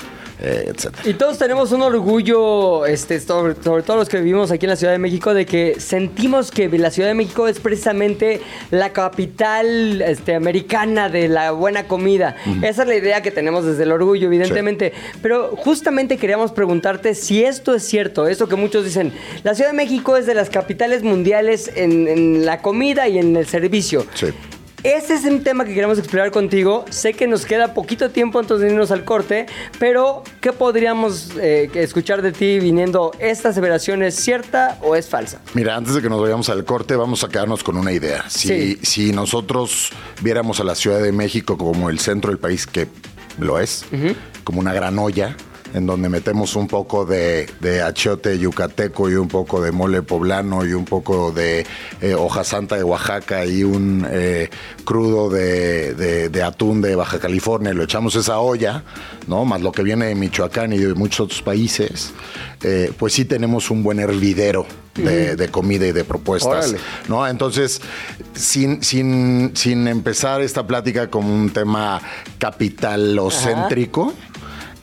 eh, 0.43 0.73
etcétera. 0.75 1.03
Y 1.05 1.13
todos 1.15 1.37
tenemos 1.37 1.71
un 1.71 1.83
orgullo, 1.83 2.87
este, 2.87 3.21
sobre, 3.21 3.55
sobre 3.63 3.83
todo 3.83 3.99
los 3.99 4.09
que 4.09 4.17
vivimos 4.19 4.51
aquí 4.51 4.65
en 4.65 4.71
la 4.71 4.77
Ciudad 4.77 4.93
de 4.95 4.99
México, 4.99 5.35
de 5.35 5.45
que 5.45 5.79
sentimos 5.79 6.51
que 6.51 6.67
la 6.71 6.91
Ciudad 6.91 7.09
de 7.09 7.15
México 7.15 7.47
es 7.47 7.61
precisamente 7.61 8.41
la 8.71 8.91
capital 8.95 10.01
este, 10.01 10.35
americana 10.35 11.11
de 11.11 11.29
la 11.29 11.53
buena 11.53 11.87
comida. 11.87 12.37
Esa 12.63 12.83
es 12.83 12.89
la 12.89 12.97
idea 12.97 13.21
que 13.23 13.31
tenemos 13.31 13.67
desde 13.67 13.83
el 13.83 13.93
orgullo, 13.93 14.29
evidentemente. 14.29 14.95
Pero 15.21 15.55
justamente 15.57 16.17
queríamos 16.17 16.53
preguntarte 16.53 17.15
si 17.15 17.45
esto 17.45 17.75
es 17.75 17.83
cierto, 17.83 18.27
esto 18.27 18.49
que 18.49 18.57
muchos 18.57 18.85
dicen, 18.85 19.13
la 19.45 19.55
Ciudad 19.55 19.71
de 19.71 19.77
México 19.77 20.17
es 20.17 20.25
de 20.25 20.35
las 20.35 20.49
capitales 20.49 21.03
mundiales 21.03 21.71
en, 21.77 22.09
en 22.09 22.47
la 22.47 22.63
comida 22.63 23.09
y 23.09 23.19
en 23.19 23.37
el 23.37 23.47
servicio. 23.47 24.07
Sí. 24.15 24.29
Ese 24.83 25.13
es 25.15 25.25
un 25.25 25.43
tema 25.45 25.67
que 25.67 25.75
queremos 25.75 25.99
explorar 25.99 26.31
contigo. 26.31 26.87
Sé 26.89 27.13
que 27.13 27.27
nos 27.27 27.45
queda 27.45 27.75
poquito 27.75 28.09
tiempo 28.11 28.39
antes 28.39 28.61
de 28.61 28.69
irnos 28.71 28.91
al 28.91 29.05
corte, 29.05 29.45
pero 29.79 30.23
¿qué 30.41 30.53
podríamos 30.53 31.33
eh, 31.39 31.71
escuchar 31.75 32.23
de 32.23 32.33
ti 32.33 32.59
viniendo? 32.61 33.13
¿Esta 33.19 33.51
aseveración 33.51 34.03
es 34.03 34.15
cierta 34.15 34.79
o 34.83 34.97
es 34.97 35.07
falsa? 35.09 35.41
Mira, 35.53 35.77
antes 35.77 35.95
de 35.95 36.01
que 36.01 36.09
nos 36.09 36.21
vayamos 36.23 36.49
al 36.49 36.65
corte, 36.65 36.97
vamos 36.97 37.23
a 37.25 37.29
quedarnos 37.29 37.63
con 37.63 37.77
una 37.77 37.93
idea. 37.93 38.25
Si, 38.31 38.49
Sí. 38.49 38.79
si 38.83 39.13
nosotros 39.13 39.91
viéramos 40.23 40.61
a 40.61 40.65
la 40.65 40.75
Ciudad 40.75 41.03
de 41.03 41.13
México 41.13 41.59
como 41.59 41.91
el 41.91 41.99
centro 41.99 42.31
del 42.31 42.39
país, 42.39 42.67
que 42.67 42.89
lo 43.39 43.59
es, 43.59 43.85
como 44.45 44.61
una 44.61 44.73
gran 44.73 44.99
olla, 44.99 45.37
en 45.75 45.87
donde 45.87 46.09
metemos 46.09 46.57
un 46.57 46.67
poco 46.67 47.05
de, 47.05 47.49
de 47.61 47.83
achiote 47.83 48.39
yucateco 48.39 49.09
y 49.11 49.15
un 49.15 49.29
poco 49.29 49.61
de 49.61 49.73
mole 49.73 50.03
poblano 50.03 50.65
y 50.67 50.73
un 50.73 50.85
poco 50.85 51.33
de 51.33 51.67
eh, 52.01 52.15
hoja 52.15 52.45
santa 52.45 52.77
de 52.77 52.83
Oaxaca 52.85 53.45
y 53.47 53.63
un 53.65 54.07
eh, 54.11 54.49
crudo 54.85 55.31
de, 55.31 55.95
de- 55.95 56.29
de 56.29 56.43
atún 56.43 56.81
de 56.83 56.95
Baja 56.97 57.19
California, 57.19 57.73
lo 57.73 57.83
echamos 57.85 58.15
esa 58.17 58.39
olla, 58.41 58.83
¿no? 59.27 59.45
Más 59.45 59.61
lo 59.61 59.73
que 59.73 59.83
viene 59.83 60.07
de 60.07 60.15
Michoacán 60.15 60.73
y 60.73 60.79
de 60.79 60.95
muchos 60.95 61.21
otros 61.21 61.43
países, 61.43 62.13
eh, 62.63 62.93
pues 62.99 63.13
sí 63.15 63.25
tenemos 63.25 63.71
un 63.71 63.83
buen 63.83 63.99
hervidero 64.01 64.67
de, 64.95 65.37
de 65.37 65.49
comida 65.49 65.87
y 65.87 65.93
de 65.93 66.05
propuestas. 66.05 66.69
Órale. 66.69 66.79
¿no? 67.09 67.27
Entonces, 67.27 67.81
sin, 68.35 68.83
sin, 68.83 69.53
sin 69.55 69.87
empezar 69.89 70.41
esta 70.43 70.67
plática 70.67 71.09
como 71.09 71.33
un 71.35 71.51
tema 71.51 72.01
capitalocéntrico, 72.39 74.13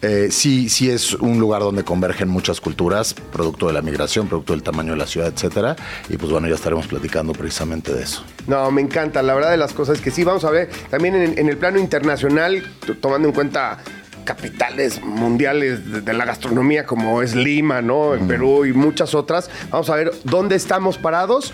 eh, 0.02 0.28
sí, 0.32 0.70
sí 0.70 0.90
es 0.90 1.14
un 1.14 1.40
lugar 1.40 1.62
donde 1.62 1.84
convergen 1.84 2.30
muchas 2.30 2.62
culturas, 2.62 3.14
producto 3.14 3.68
de 3.68 3.74
la 3.74 3.82
migración, 3.82 4.28
producto 4.28 4.54
del 4.54 4.64
tamaño 4.64 4.92
de 4.94 4.98
la 4.98 5.08
ciudad, 5.08 5.32
etcétera. 5.34 5.76
Y 6.10 6.18
pues 6.18 6.32
bueno, 6.32 6.48
ya 6.48 6.56
estaremos 6.56 6.88
platicando 6.88 7.34
precisamente 7.34 7.94
de 7.94 8.04
eso. 8.04 8.24
No, 8.48 8.70
me 8.72 8.82
encanta. 8.82 9.22
La 9.24 9.34
verdad 9.34 9.52
de 9.52 9.58
las 9.58 9.74
cosas 9.74 9.98
es 9.98 10.04
que 10.04 10.12
sí, 10.12 10.24
vamos 10.24 10.44
a 10.44 10.52
ver 10.52 10.70
también 10.90 11.16
en, 11.16 11.38
en 11.38 11.50
el 11.50 11.58
plano 11.58 11.80
internacional, 11.80 12.64
tomando 13.02 13.28
en 13.28 13.34
cuenta 13.34 13.80
capitales 14.24 15.02
mundiales 15.02 15.90
de, 15.90 16.02
de 16.02 16.14
la 16.14 16.26
gastronomía 16.26 16.86
como 16.86 17.22
es 17.22 17.34
Lima, 17.34 17.82
¿no? 17.82 18.14
En 18.14 18.28
Perú 18.28 18.66
y 18.66 18.74
muchas 18.74 19.16
otras. 19.16 19.50
Vamos 19.72 19.90
a 19.90 19.96
ver 19.96 20.12
dónde 20.26 20.56
estamos 20.56 20.98
parados 20.98 21.54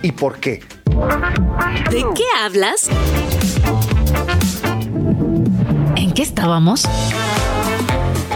y 0.00 0.12
por 0.12 0.38
qué. 0.38 0.62
¿De 1.90 2.04
qué 2.14 2.24
hablas? 2.42 2.88
¿En 5.96 6.12
qué 6.12 6.22
estábamos? 6.22 6.84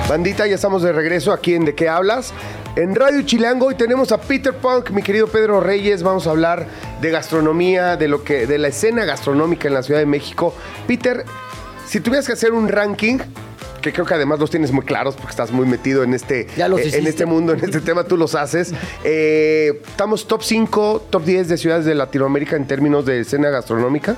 Bandita, 0.09 0.47
ya 0.47 0.55
estamos 0.55 0.83
de 0.83 0.91
regreso 0.91 1.35
aquí 1.35 1.53
en 1.55 1.67
De 1.67 1.75
qué 1.75 1.87
hablas. 1.87 2.33
En 2.77 2.95
Radio 2.95 3.21
Chilango 3.21 3.67
hoy 3.67 3.75
tenemos 3.75 4.11
a 4.11 4.19
Peter 4.19 4.55
Punk, 4.55 4.89
mi 4.89 5.03
querido 5.03 5.27
Pedro 5.27 5.61
Reyes. 5.61 6.03
Vamos 6.03 6.27
a 6.27 6.31
hablar 6.31 6.67
de 7.03 7.11
gastronomía, 7.11 7.99
de 7.99 8.09
lo 8.09 8.25
que, 8.25 8.47
de 8.47 8.57
la 8.57 8.69
escena 8.69 9.05
gastronómica 9.05 9.69
en 9.69 9.75
la 9.75 9.83
Ciudad 9.83 10.01
de 10.01 10.07
México. 10.07 10.55
Peter, 10.87 11.27
si 11.87 12.01
tuvieras 12.01 12.27
que 12.27 12.33
hacer 12.33 12.53
un 12.53 12.69
ranking, 12.69 13.19
que 13.83 13.93
creo 13.93 14.07
que 14.07 14.15
además 14.15 14.39
los 14.39 14.49
tienes 14.49 14.73
muy 14.73 14.87
claros 14.87 15.15
porque 15.15 15.29
estás 15.29 15.51
muy 15.51 15.67
metido 15.67 16.03
en 16.03 16.15
este, 16.15 16.47
Ya 16.57 16.69
los 16.69 16.81
eh, 16.81 16.97
en 16.97 17.07
este 17.07 17.27
mundo, 17.27 17.53
en 17.53 17.63
este 17.63 17.83
tema, 17.83 18.05
tú 18.05 18.17
los 18.17 18.35
haces. 18.35 18.73
Eh, 19.05 19.83
estamos 19.87 20.27
top 20.27 20.43
5, 20.43 21.07
top 21.11 21.23
10 21.23 21.49
de 21.49 21.59
ciudades 21.59 21.85
de 21.85 21.95
Latinoamérica 21.95 22.57
en 22.57 22.67
términos 22.67 23.05
de 23.05 23.21
escena 23.21 23.51
gastronómica. 23.51 24.17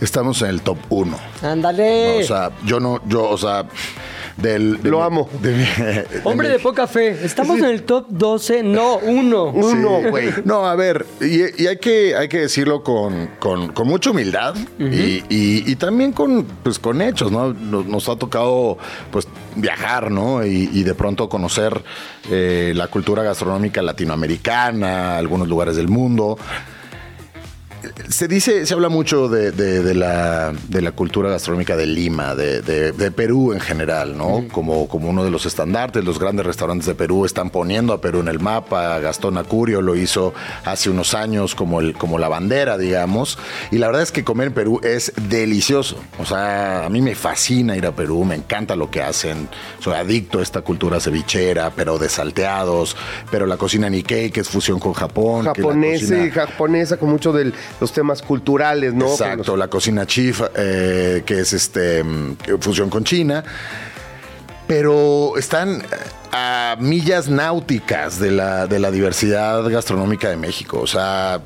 Estamos 0.00 0.42
en 0.42 0.48
el 0.48 0.62
top 0.62 0.78
1. 0.88 1.16
Ándale. 1.42 2.20
O 2.20 2.26
sea, 2.26 2.50
yo 2.64 2.80
no, 2.80 3.00
yo, 3.06 3.28
o 3.28 3.38
sea, 3.38 3.66
del. 4.42 4.82
de 4.82 4.90
Lo 4.90 4.98
mi- 4.98 5.04
amo. 5.04 5.28
de 5.40 5.50
mi- 5.52 5.58
de 5.84 6.06
Hombre 6.24 6.48
mi- 6.48 6.54
de 6.54 6.60
poca 6.60 6.86
fe. 6.86 7.24
Estamos 7.24 7.58
en 7.58 7.64
el 7.66 7.82
top 7.84 8.06
12, 8.08 8.62
no, 8.62 8.96
uno. 8.98 9.44
Uno, 9.46 10.00
güey. 10.10 10.30
No, 10.44 10.66
a 10.66 10.74
ver, 10.76 11.06
y, 11.20 11.62
y 11.62 11.66
hay, 11.66 11.76
que, 11.78 12.14
hay 12.16 12.28
que 12.28 12.38
decirlo 12.40 12.82
con, 12.82 13.30
con- 13.38 13.72
con 13.72 13.86
mucha 13.88 14.10
humildad 14.10 14.54
y, 14.78 15.24
y- 15.28 15.64
y 15.66 15.76
también 15.76 16.12
con, 16.12 16.44
pues, 16.62 16.78
con 16.78 17.00
hechos, 17.02 17.30
¿no? 17.32 17.52
Nos, 17.52 17.86
nos 17.86 18.08
ha 18.08 18.16
tocado 18.16 18.78
pues, 19.10 19.26
viajar, 19.56 20.10
¿no? 20.10 20.44
Y, 20.44 20.70
y 20.72 20.82
de 20.82 20.94
pronto 20.94 21.28
conocer 21.28 21.82
eh, 22.30 22.72
la 22.76 22.86
cultura 22.88 23.22
gastronómica 23.22 23.82
latinoamericana, 23.82 25.16
algunos 25.18 25.48
lugares 25.48 25.76
del 25.76 25.88
mundo. 25.88 26.38
Se 28.08 28.28
dice, 28.28 28.66
se 28.66 28.74
habla 28.74 28.88
mucho 28.88 29.28
de, 29.28 29.52
de- 29.52 29.82
de 29.82 29.94
la, 29.94 30.52
de 30.68 30.82
la 30.82 30.92
cultura 30.92 31.30
gastronómica 31.30 31.76
de 31.76 31.86
Lima, 31.86 32.34
de, 32.34 33.12
Perú 33.14 33.52
en 33.52 33.60
general, 33.60 34.16
¿no? 34.16 34.44
Como, 34.52 34.88
como 34.88 35.08
uno 35.10 35.24
de 35.24 35.30
los 35.30 35.46
estandartes, 35.46 36.04
los 36.04 36.18
grandes 36.18 36.44
restaurantes 36.46 36.86
de 36.86 36.94
Perú 36.94 37.24
están 37.24 37.50
poniendo 37.50 37.92
a 37.92 38.00
Perú 38.00 38.20
en 38.20 38.28
el 38.28 38.40
mapa. 38.40 38.98
Gastón 39.00 39.38
Acurio 39.38 39.80
lo 39.82 39.96
hizo 39.96 40.32
hace 40.64 40.90
unos 40.90 41.14
años 41.14 41.54
como, 41.54 41.80
el, 41.80 41.94
como 41.94 42.18
la 42.18 42.28
bandera, 42.28 42.76
digamos. 42.78 43.38
Y 43.70 43.78
la 43.78 43.86
verdad 43.88 44.02
es 44.02 44.12
que 44.12 44.24
comer 44.24 44.48
en 44.48 44.54
Perú 44.54 44.80
es 44.82 45.12
delicioso. 45.28 45.96
O 46.18 46.24
sea, 46.26 46.84
a 46.86 46.88
mí 46.90 47.00
me 47.02 47.14
fascina 47.14 47.76
ir 47.76 47.86
a 47.86 47.92
Perú, 47.92 48.24
me 48.24 48.34
encanta 48.34 48.76
lo 48.76 48.90
que 48.90 49.02
hacen. 49.02 49.48
Soy 49.80 49.94
adicto 49.94 50.38
a 50.38 50.42
esta 50.42 50.60
cultura 50.62 51.00
cevichera, 51.00 51.70
pero 51.70 51.98
de 51.98 52.08
salteados, 52.08 52.96
pero 53.30 53.46
la 53.46 53.56
cocina 53.56 53.88
Nikkei, 53.90 54.30
que 54.30 54.40
es 54.40 54.48
fusión 54.48 54.78
con 54.78 54.92
Japón. 54.92 55.44
Japonesa 55.46 56.30
japonesa 56.32 56.96
con 56.96 57.10
mucho 57.10 57.32
de 57.32 57.52
los 57.80 57.92
temas 57.92 58.22
culturales, 58.22 58.94
¿no? 58.94 59.10
Exacto, 59.10 59.56
la 59.56 59.68
cocina 59.68 60.06
chifa, 60.06 60.50
eh, 60.54 61.22
que 61.24 61.40
es 61.40 61.52
este 61.52 62.04
fusión 62.60 62.90
con 62.90 63.04
China. 63.04 63.44
Pero 64.66 65.36
están 65.36 65.82
a 66.32 66.76
millas 66.78 67.28
náuticas 67.28 68.18
de 68.18 68.30
la, 68.30 68.66
de 68.66 68.78
la 68.78 68.90
diversidad 68.90 69.68
gastronómica 69.68 70.28
de 70.28 70.36
México. 70.36 70.78
O 70.80 70.86
sea, 70.86 71.40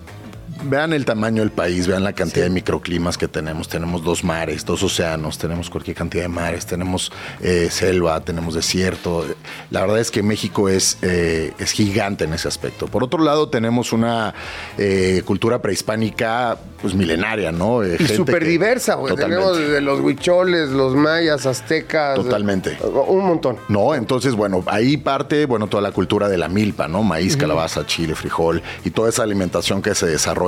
vean 0.63 0.93
el 0.93 1.05
tamaño 1.05 1.43
del 1.43 1.51
país, 1.51 1.87
vean 1.87 2.05
la 2.05 2.13
cantidad 2.13 2.45
de 2.45 2.51
microclimas 2.51 3.19
que 3.19 3.29
tenemos. 3.29 3.69
Tenemos 3.69 4.03
dos 4.05 4.25
mares, 4.25 4.65
dos 4.65 4.83
océanos, 4.83 5.39
tenemos 5.39 5.71
cualquier 5.71 5.97
cantidad 5.97 6.25
de 6.25 6.29
mares, 6.29 6.67
tenemos 6.67 7.13
eh, 7.41 7.69
selva, 7.71 8.21
tenemos 8.21 8.55
desierto. 8.55 9.25
La 9.71 9.81
verdad 9.81 9.99
es 9.99 10.11
que 10.11 10.23
México 10.23 10.69
es, 10.69 10.99
eh, 11.03 11.53
es 11.59 11.73
gigante 11.73 12.25
en 12.25 12.35
ese 12.35 12.49
aspecto. 12.49 12.87
Por 12.87 13.03
otro 13.05 13.23
lado, 13.23 13.49
tenemos 13.49 13.93
una 13.93 14.35
eh, 14.79 15.23
cultura 15.25 15.61
prehispánica 15.61 16.59
pues 16.81 16.95
milenaria, 16.95 17.51
¿no? 17.51 17.83
Y 17.85 17.97
súper 18.07 18.45
diversa, 18.45 18.95
güey. 18.95 19.15
Tenemos 19.17 19.57
desde 19.57 19.81
los 19.81 20.01
huicholes, 20.01 20.69
los 20.71 20.95
mayas, 20.95 21.47
aztecas. 21.47 22.17
Totalmente. 22.17 22.77
Un 23.07 23.25
montón. 23.25 23.57
No, 23.69 23.95
entonces, 23.95 24.35
bueno, 24.35 24.63
ahí 24.67 24.99
parte, 24.99 25.47
bueno, 25.47 25.67
toda 25.67 25.83
la 25.83 25.93
cultura 25.93 26.29
de 26.29 26.37
la 26.37 26.49
milpa, 26.49 26.87
¿no? 26.87 27.03
Maíz, 27.03 27.37
calabaza, 27.37 27.87
chile, 27.87 28.15
frijol 28.15 28.63
y 28.85 28.91
toda 28.91 29.09
esa 29.09 29.23
alimentación 29.23 29.81
que 29.81 29.95
se 29.95 30.07
desarrolla 30.07 30.44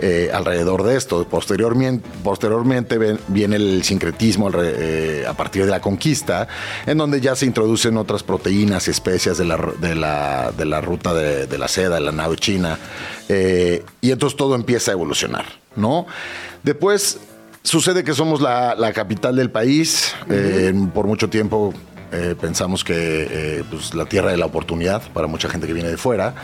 eh, 0.00 0.30
alrededor 0.32 0.82
de 0.82 0.96
esto. 0.96 1.26
Posteriormente, 1.28 2.08
posteriormente 2.22 2.98
ven- 2.98 3.18
viene 3.28 3.56
el 3.56 3.82
sincretismo 3.82 4.50
eh, 4.62 5.24
a 5.28 5.34
partir 5.34 5.64
de 5.64 5.70
la 5.70 5.80
conquista, 5.80 6.48
en 6.86 6.98
donde 6.98 7.20
ya 7.20 7.34
se 7.36 7.46
introducen 7.46 7.96
otras 7.96 8.22
proteínas 8.22 8.88
y 8.88 8.90
especias 8.90 9.38
de 9.38 9.44
la, 9.44 9.56
de 9.80 9.94
la, 9.94 10.52
de 10.56 10.64
la 10.64 10.80
ruta 10.80 11.12
de, 11.14 11.46
de 11.46 11.58
la 11.58 11.68
seda, 11.68 11.96
de 11.96 12.00
la 12.02 12.12
nave 12.12 12.36
china, 12.36 12.78
eh, 13.28 13.84
y 14.00 14.10
entonces 14.10 14.36
todo 14.36 14.54
empieza 14.54 14.90
a 14.90 14.94
evolucionar, 14.94 15.44
¿no? 15.76 16.06
Después 16.62 17.18
Sucede 17.62 18.04
que 18.04 18.14
somos 18.14 18.40
la, 18.40 18.76
la 18.76 18.92
capital 18.92 19.34
del 19.34 19.50
país. 19.50 20.14
Eh, 20.30 20.72
por 20.94 21.08
mucho 21.08 21.28
tiempo 21.28 21.74
eh, 22.12 22.34
pensamos 22.40 22.84
que 22.84 22.94
eh, 22.94 23.64
pues, 23.70 23.94
la 23.94 24.06
tierra 24.06 24.30
de 24.30 24.36
la 24.36 24.46
oportunidad 24.46 25.02
para 25.12 25.26
mucha 25.26 25.48
gente 25.48 25.66
que 25.66 25.72
viene 25.72 25.88
de 25.88 25.96
fuera. 25.96 26.34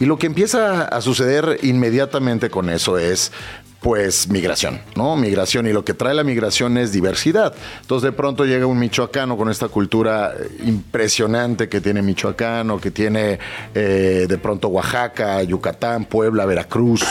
Y 0.00 0.06
lo 0.06 0.18
que 0.18 0.26
empieza 0.26 0.82
a 0.82 1.00
suceder 1.00 1.58
inmediatamente 1.62 2.50
con 2.50 2.70
eso 2.70 2.98
es 2.98 3.32
pues 3.80 4.28
migración, 4.28 4.80
¿no? 4.96 5.14
Migración 5.14 5.66
y 5.66 5.72
lo 5.74 5.84
que 5.84 5.92
trae 5.92 6.14
la 6.14 6.24
migración 6.24 6.78
es 6.78 6.90
diversidad. 6.90 7.54
Entonces 7.82 8.10
de 8.10 8.16
pronto 8.16 8.46
llega 8.46 8.66
un 8.66 8.78
michoacano 8.78 9.36
con 9.36 9.50
esta 9.50 9.68
cultura 9.68 10.32
eh, 10.32 10.62
impresionante 10.64 11.68
que 11.68 11.82
tiene 11.82 12.00
Michoacán 12.00 12.70
o 12.70 12.80
que 12.80 12.90
tiene 12.90 13.38
de 13.74 14.38
pronto 14.42 14.68
Oaxaca, 14.68 15.42
Yucatán, 15.42 16.06
Puebla, 16.06 16.46
Veracruz, 16.46 17.04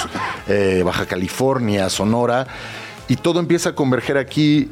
Baja 0.83 1.05
California, 1.05 1.89
Sonora 1.89 2.47
y 3.07 3.17
todo 3.17 3.39
empieza 3.39 3.69
a 3.69 3.75
converger 3.75 4.17
aquí 4.17 4.69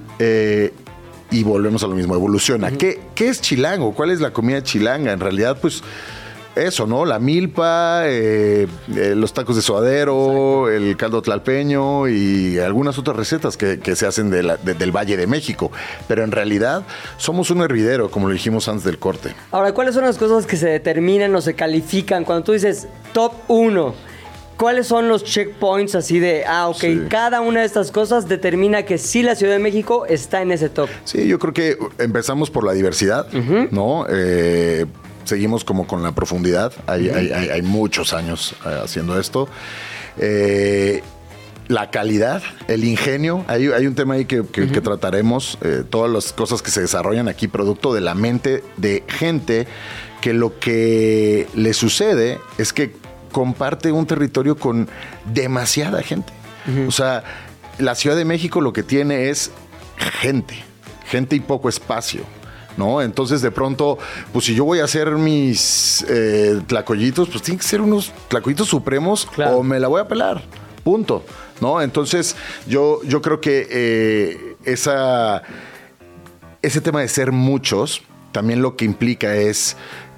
y 1.32 1.44
volvemos 1.44 1.84
a 1.84 1.88
lo 1.88 1.96
mismo, 1.96 2.13
evoluciona. 2.15 2.72
¿Qué, 2.72 3.00
¿Qué 3.15 3.30
es 3.30 3.41
chilango? 3.41 3.94
¿Cuál 3.94 4.12
es 4.12 4.20
la 4.22 4.32
comida 4.32 4.62
chilanga? 4.62 5.12
En 5.13 5.20
realidad, 5.20 5.58
pues 5.62 5.82
eso, 6.54 6.86
¿no? 6.86 7.06
La 7.06 7.17
milpa, 7.20 8.02
eh, 8.06 8.67
eh, 8.94 9.13
los 9.15 9.32
tacos 9.34 9.56
de 9.56 9.62
suadero, 9.62 10.70
el 10.70 10.98
caldo 10.98 11.22
tlalpeño 11.22 12.10
y 12.10 12.60
algunas 12.60 12.98
otras 13.00 13.15
recetas 13.15 13.56
que, 13.56 13.80
que 13.80 13.96
se 13.96 14.06
hacen 14.06 14.30
de 14.30 14.44
la- 14.44 14.58
de- 14.58 14.74
del 14.74 14.91
Valle 14.94 15.15
de 15.15 15.28
México. 15.28 15.72
Pero 16.10 16.26
en 16.26 16.32
realidad 16.32 16.84
somos 17.15 17.50
un 17.52 17.62
hervidero, 17.62 18.12
como 18.12 18.28
lo 18.28 18.34
dijimos 18.34 18.67
antes 18.67 18.84
del 18.84 19.00
corte. 19.00 19.34
Ahora, 19.52 19.74
¿cuáles 19.74 19.96
son 19.96 20.04
las 20.04 20.17
cosas 20.17 20.46
que 20.46 20.58
se 20.58 20.67
determinan 20.67 21.34
o 21.36 21.39
se 21.39 21.54
califican 21.54 22.26
cuando 22.26 22.44
tú 22.44 22.52
dices 22.52 22.89
top 23.13 23.32
1? 23.48 23.96
¿Cuáles 24.62 24.86
son 24.86 25.08
los 25.10 25.24
checkpoints 25.24 25.95
así 25.95 26.19
de, 26.19 26.45
ah, 26.45 26.67
ok, 26.67 26.78
Sí. 26.80 27.02
cada 27.10 27.41
una 27.41 27.62
de 27.62 27.65
estas 27.65 27.89
cosas 27.91 28.30
determina 28.30 28.84
que 28.86 29.00
sí 29.00 29.24
la 29.24 29.34
Ciudad 29.34 29.54
de 29.54 29.60
México 29.60 30.06
está 30.06 30.43
en 30.43 30.52
ese 30.52 30.69
top? 30.69 30.88
Sí, 31.04 31.28
yo 31.28 31.39
creo 31.39 31.52
que 31.52 31.78
empezamos 31.97 32.52
por 32.52 32.63
la 32.63 32.74
diversidad, 32.74 33.26
¿no? 33.71 34.06
Eh, 34.08 34.86
seguimos 35.24 35.63
como 35.65 35.88
con 35.88 36.04
la 36.04 36.12
profundidad. 36.12 36.74
Hay, 36.86 37.10
hay- 37.10 37.32
hay- 37.32 37.50
hay 37.50 37.62
muchos 37.63 38.13
años 38.13 38.54
eh, 38.63 38.82
haciendo 38.84 39.19
esto. 39.19 39.50
Eh, 40.19 41.02
la 41.67 41.89
calidad, 41.89 42.43
el 42.67 42.84
ingenio. 42.84 43.43
Hay, 43.47 43.65
hay 43.67 43.88
un 43.88 43.95
tema 43.95 44.13
ahí 44.13 44.26
que, 44.26 44.43
que- 44.45 44.67
que 44.71 44.82
trataremos. 44.82 45.58
eh, 45.63 45.84
todas 45.89 46.12
las 46.12 46.34
cosas 46.34 46.62
que 46.62 46.69
se 46.69 46.82
desarrollan 46.82 47.28
aquí, 47.30 47.47
producto 47.47 47.95
de 47.95 48.02
la 48.02 48.13
mente 48.13 48.63
de 48.78 49.04
gente 49.08 49.65
que 50.21 50.34
lo 50.34 50.60
que 50.60 51.47
le 51.56 51.74
sucede 51.74 52.39
es 52.60 52.74
que 52.74 52.91
comparte 53.32 53.91
un 53.91 54.06
territorio 54.06 54.56
con 54.58 54.88
demasiada 55.26 56.02
gente. 56.04 56.32
O 56.88 56.91
sea, 56.91 57.24
la 57.80 57.96
Ciudad 57.96 58.15
de 58.15 58.26
México 58.26 58.62
lo 58.62 58.72
que 58.74 58.84
tiene 58.84 59.30
es 59.30 59.52
gente, 60.22 60.56
gente 61.06 61.36
y 61.36 61.39
poco 61.39 61.70
espacio. 61.70 62.22
¿no? 62.78 63.02
Entonces, 63.02 63.41
de 63.41 63.52
pronto, 63.52 63.98
pues 64.32 64.46
si 64.46 64.56
yo 64.56 64.63
voy 64.63 64.80
a 64.80 64.86
hacer 64.86 65.12
mis 65.12 66.06
eh, 66.08 66.62
tlacoyitos, 66.67 67.30
pues 67.30 67.41
tienen 67.44 67.60
que 67.60 67.67
ser 67.67 67.82
unos 67.82 68.12
tlacoyitos 68.30 68.67
supremos 68.70 69.26
Claro. 69.26 69.58
o 69.58 69.63
me 69.63 69.80
la 69.80 69.88
voy 69.89 70.00
a 70.02 70.08
pelar. 70.08 70.41
Punto. 70.84 71.24
¿No? 71.60 71.82
Entonces, 71.82 72.36
yo, 72.67 73.02
yo 73.04 73.22
creo 73.22 73.39
que 73.41 73.67
eh, 73.70 74.56
esa, 74.63 75.44
ese 76.62 76.82
tema 76.82 77.02
de 77.02 77.08
ser 77.08 77.32
muchos, 77.32 78.02
también 78.32 78.62
lo 78.62 78.76
que 78.76 78.86
implica 78.86 79.36
es. 79.36 79.76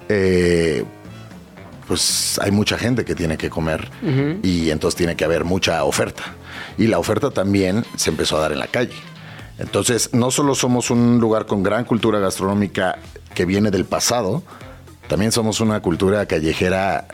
eh, 0.08 0.84
pues 1.86 2.38
hay 2.42 2.50
mucha 2.50 2.78
gente 2.78 3.04
que 3.04 3.14
tiene 3.14 3.36
que 3.36 3.50
comer 3.50 3.90
y 4.42 4.70
entonces 4.70 4.96
tiene 4.96 5.16
que 5.16 5.24
haber 5.24 5.44
mucha 5.44 5.84
oferta. 5.84 6.22
Y 6.78 6.86
la 6.86 6.98
oferta 6.98 7.30
también 7.30 7.84
se 7.96 8.10
empezó 8.10 8.36
a 8.36 8.40
dar 8.40 8.52
en 8.52 8.58
la 8.58 8.66
calle. 8.66 8.94
Entonces, 9.58 10.10
no 10.12 10.30
solo 10.30 10.54
somos 10.54 10.90
un 10.90 11.20
lugar 11.20 11.46
con 11.46 11.62
gran 11.62 11.84
cultura 11.84 12.18
gastronómica 12.18 12.98
que 13.34 13.44
viene 13.44 13.70
del 13.70 13.84
pasado, 13.84 14.42
también 15.08 15.32
somos 15.32 15.60
una 15.60 15.80
cultura 15.80 16.26
callejera 16.26 17.06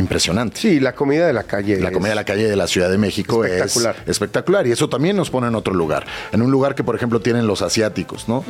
impresionante. 0.00 0.58
Sí, 0.60 0.80
la 0.80 0.94
comida 0.94 1.26
de 1.26 1.32
la 1.32 1.44
calle. 1.44 1.78
La 1.80 1.92
comida 1.92 2.08
de 2.10 2.14
la 2.16 2.24
calle 2.24 2.48
de 2.48 2.56
la 2.56 2.66
Ciudad 2.66 2.90
de 2.90 2.98
México 2.98 3.44
Espectacular. 3.44 3.96
es 4.02 4.08
espectacular 4.08 4.66
y 4.66 4.72
eso 4.72 4.88
también 4.88 5.16
nos 5.16 5.30
pone 5.30 5.46
en 5.46 5.54
otro 5.54 5.72
lugar. 5.74 6.04
En 6.32 6.42
un 6.42 6.50
lugar 6.50 6.74
que, 6.74 6.82
por 6.82 6.96
ejemplo, 6.96 7.20
tienen 7.20 7.46
los 7.46 7.62
asiáticos, 7.62 8.28
¿no? 8.28 8.44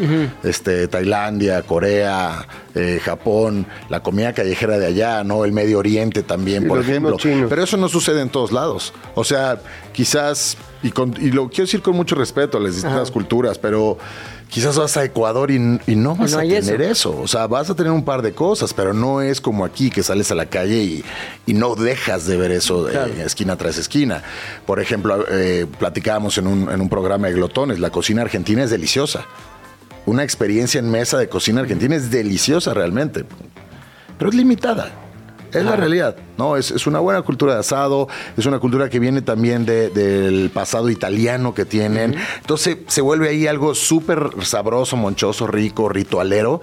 este, 0.44 0.88
Tailandia, 0.88 1.62
Corea, 1.62 2.46
eh, 2.74 3.00
Japón, 3.04 3.66
la 3.88 4.02
comida 4.02 4.32
callejera 4.32 4.78
de 4.78 4.86
allá, 4.86 5.24
¿no? 5.24 5.44
El 5.44 5.52
Medio 5.52 5.78
Oriente 5.78 6.22
también, 6.22 6.64
Y 6.64 6.66
por 6.66 6.80
ejemplo. 6.80 7.16
Pero 7.48 7.62
eso 7.62 7.76
no 7.76 7.88
sucede 7.88 8.20
en 8.22 8.30
todos 8.30 8.52
lados. 8.52 8.92
O 9.14 9.24
sea, 9.24 9.58
quizás, 9.92 10.56
y, 10.82 10.90
con- 10.90 11.14
y 11.20 11.30
lo 11.32 11.48
quiero 11.48 11.64
decir 11.64 11.82
con 11.82 11.96
mucho 11.96 12.14
respeto 12.14 12.58
a 12.58 12.60
las 12.60 12.74
distintas 12.74 13.10
culturas, 13.10 13.58
pero 13.58 13.98
quizás 14.50 14.76
vas 14.76 14.96
a 14.96 15.04
Ecuador 15.04 15.50
y, 15.50 15.54
y 15.86 15.96
no 15.96 16.14
vas 16.16 16.32
no 16.32 16.38
a 16.38 16.42
tener 16.42 16.82
eso. 16.82 17.10
eso. 17.12 17.20
O 17.20 17.28
sea, 17.28 17.46
vas 17.46 17.70
a 17.70 17.74
tener 17.74 17.92
un 17.92 18.04
par 18.04 18.20
de 18.22 18.32
cosas, 18.32 18.74
pero 18.74 18.92
no 18.92 19.22
es 19.22 19.40
como 19.40 19.64
aquí 19.64 19.88
que 19.90 20.02
sales 20.02 20.30
a 20.30 20.34
la 20.34 20.46
calle 20.46 20.82
y, 20.82 21.04
y 21.46 21.54
no 21.54 21.74
dejas 21.76 22.26
de 22.26 22.36
ver 22.36 22.50
eso 22.50 22.86
Claro. 22.90 23.12
esquina 23.24 23.56
tras 23.56 23.78
esquina. 23.78 24.22
Por 24.66 24.80
ejemplo, 24.80 25.24
eh, 25.30 25.66
platicábamos 25.78 26.36
en 26.38 26.46
un, 26.46 26.70
en 26.70 26.80
un 26.80 26.88
programa 26.88 27.28
de 27.28 27.34
glotones, 27.34 27.78
la 27.78 27.90
cocina 27.90 28.22
argentina 28.22 28.62
es 28.64 28.70
deliciosa. 28.70 29.24
Una 30.06 30.24
experiencia 30.24 30.78
en 30.78 30.90
mesa 30.90 31.18
de 31.18 31.28
cocina 31.28 31.60
argentina 31.60 31.94
es 31.94 32.10
deliciosa 32.10 32.74
realmente, 32.74 33.24
pero 34.18 34.30
es 34.30 34.36
limitada. 34.36 34.90
Es 35.52 35.64
la 35.64 35.76
realidad, 35.76 36.16
¿no? 36.38 36.56
Es, 36.56 36.70
es 36.70 36.86
una 36.86 36.98
buena 37.00 37.22
cultura 37.22 37.54
de 37.54 37.60
asado, 37.60 38.08
es 38.36 38.46
una 38.46 38.58
cultura 38.58 38.88
que 38.88 38.98
viene 38.98 39.22
también 39.22 39.66
de- 39.66 39.90
del 39.90 40.50
pasado 40.54 40.88
italiano 40.90 41.54
que 41.54 41.64
tienen. 41.64 42.14
Entonces 42.40 42.76
se 42.86 43.00
vuelve 43.00 43.28
ahí 43.28 43.46
algo 43.46 43.74
súper 43.74 44.30
sabroso, 44.42 44.96
monchoso, 44.96 45.46
rico, 45.46 45.88
ritualero, 45.88 46.60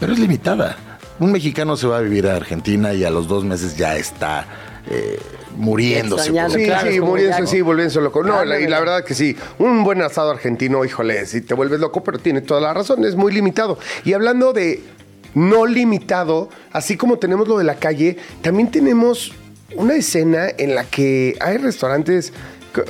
pero 0.00 0.12
es 0.12 0.18
limitada. 0.18 0.76
Un 1.20 1.30
mexicano 1.32 1.76
se 1.76 1.86
va 1.86 1.98
a 1.98 2.00
vivir 2.00 2.26
a 2.26 2.36
Argentina 2.36 2.92
y 2.92 3.04
a 3.04 3.10
los 3.10 3.28
dos 3.28 3.44
meses 3.44 3.76
ya 3.76 3.96
está 3.96 4.46
eh, 4.90 5.18
muriéndose. 5.56 6.30
por- 6.30 6.40
Extrañando, 6.40 6.58
Sí, 6.58 6.64
Claro, 6.66 6.90
sí, 6.90 7.00
muriéndose, 7.00 7.40
ya- 7.42 7.46
sí, 7.46 7.60
volviéndose 7.62 8.00
loco. 8.00 8.22
No, 8.22 8.32
Claro, 8.32 8.44
la- 8.44 8.60
y 8.60 8.66
la 8.66 8.80
¿verdad? 8.80 9.04
que 9.04 9.14
sí, 9.14 9.36
un 9.58 9.82
buen 9.84 10.02
asado 10.02 10.30
argentino, 10.30 10.84
híjole, 10.84 11.24
sí 11.26 11.40
te 11.40 11.54
vuelves 11.54 11.80
loco, 11.80 12.02
pero 12.04 12.18
tiene 12.18 12.40
toda 12.42 12.60
la 12.60 12.74
razón, 12.74 13.04
es 13.04 13.14
muy 13.16 13.32
limitado. 13.32 13.78
Y 14.04 14.12
hablando 14.12 14.52
de 14.52 14.82
no 15.34 15.66
limitado, 15.66 16.48
así 16.72 16.96
como 16.96 17.18
tenemos 17.18 17.48
lo 17.48 17.58
de 17.58 17.64
la 17.64 17.76
calle, 17.76 18.16
también 18.42 18.70
tenemos 18.70 19.32
una 19.76 19.94
escena 19.94 20.46
en 20.56 20.74
la 20.74 20.84
que 20.84 21.36
hay 21.40 21.56
restaurantes 21.58 22.32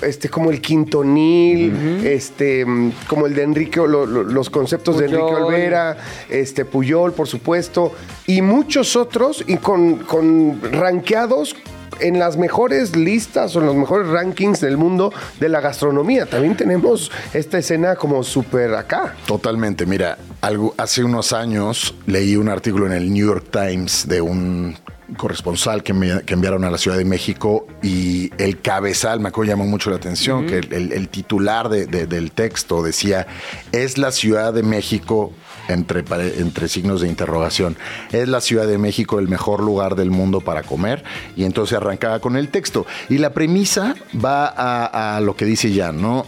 este, 0.02 0.30
como 0.30 0.50
el 0.50 0.62
Quintonil, 0.62 2.00
este, 2.06 2.64
mm, 2.64 2.92
como 3.06 3.26
el 3.26 3.34
de 3.34 3.42
Enrique, 3.42 3.76
lo- 3.80 4.06
lo- 4.06 4.22
los 4.22 4.48
conceptos 4.48 4.96
de 4.98 5.04
Enrique. 5.06 5.22
Olvera, 5.46 5.96
este, 6.30 6.64
Puyol, 6.64 7.12
por 7.12 7.28
supuesto, 7.28 7.92
y 8.26 8.40
muchos 8.40 8.96
otros, 8.96 9.44
y 9.46 9.58
con, 9.58 9.96
con 9.96 10.60
rankeados 10.72 11.54
en 12.00 12.18
las 12.18 12.36
mejores 12.36 12.96
listas 12.96 13.54
o 13.56 13.60
en 13.60 13.66
los 13.66 13.76
mejores 13.76 14.08
rankings 14.08 14.60
del 14.60 14.76
mundo 14.76 15.12
de 15.40 15.48
la 15.48 15.60
gastronomía. 15.60 16.26
También 16.26 16.56
tenemos 16.56 17.10
esta 17.32 17.58
escena 17.58 17.96
como 17.96 18.22
súper 18.22 18.74
acá. 18.74 19.14
Totalmente. 19.26 19.86
Mira, 19.86 20.18
algo, 20.40 20.74
hace 20.76 21.02
unos 21.04 21.32
años 21.32 21.94
leí 22.06 22.36
un 22.36 22.48
artículo 22.48 22.86
en 22.86 22.92
el 22.92 23.12
New 23.12 23.26
York 23.26 23.46
Times 23.50 24.06
de 24.08 24.20
un 24.20 24.76
corresponsal 25.18 25.82
que, 25.82 25.92
me- 25.92 26.22
que 26.22 26.32
enviaron 26.34 26.64
a 26.64 26.70
la 26.70 26.78
Ciudad 26.78 26.96
de 26.96 27.04
México 27.04 27.66
y 27.82 28.30
el 28.42 28.60
cabezal 28.62 29.20
me 29.20 29.28
acuerdo 29.28 29.50
llamó 29.52 29.66
mucho 29.66 29.90
la 29.90 29.96
atención, 29.96 30.46
que 30.46 30.58
el, 30.58 30.72
el- 30.72 30.92
el 30.92 31.08
titular 31.08 31.68
de- 31.68 31.86
de- 31.86 32.06
del 32.06 32.32
texto 32.32 32.82
decía, 32.82 33.26
es 33.70 33.98
la 33.98 34.10
Ciudad 34.12 34.54
de 34.54 34.62
México, 34.62 35.32
entre, 35.68 36.04
entre 36.38 36.68
signos 36.68 37.00
de 37.00 37.08
interrogación, 37.08 37.76
es 38.12 38.28
la 38.28 38.40
Ciudad 38.40 38.66
de 38.66 38.78
México 38.78 39.18
el 39.18 39.28
mejor 39.28 39.62
lugar 39.62 39.96
del 39.96 40.10
mundo 40.10 40.40
para 40.40 40.62
comer 40.62 41.04
y 41.36 41.44
entonces 41.44 41.76
arrancaba 41.76 42.20
con 42.20 42.36
el 42.36 42.48
texto. 42.48 42.86
Y 43.08 43.18
la 43.18 43.32
premisa 43.32 43.94
va 44.22 44.46
a, 44.46 45.16
a 45.16 45.20
lo 45.20 45.36
que 45.36 45.44
dice 45.44 45.74
Jan, 45.74 46.00
¿no? 46.00 46.26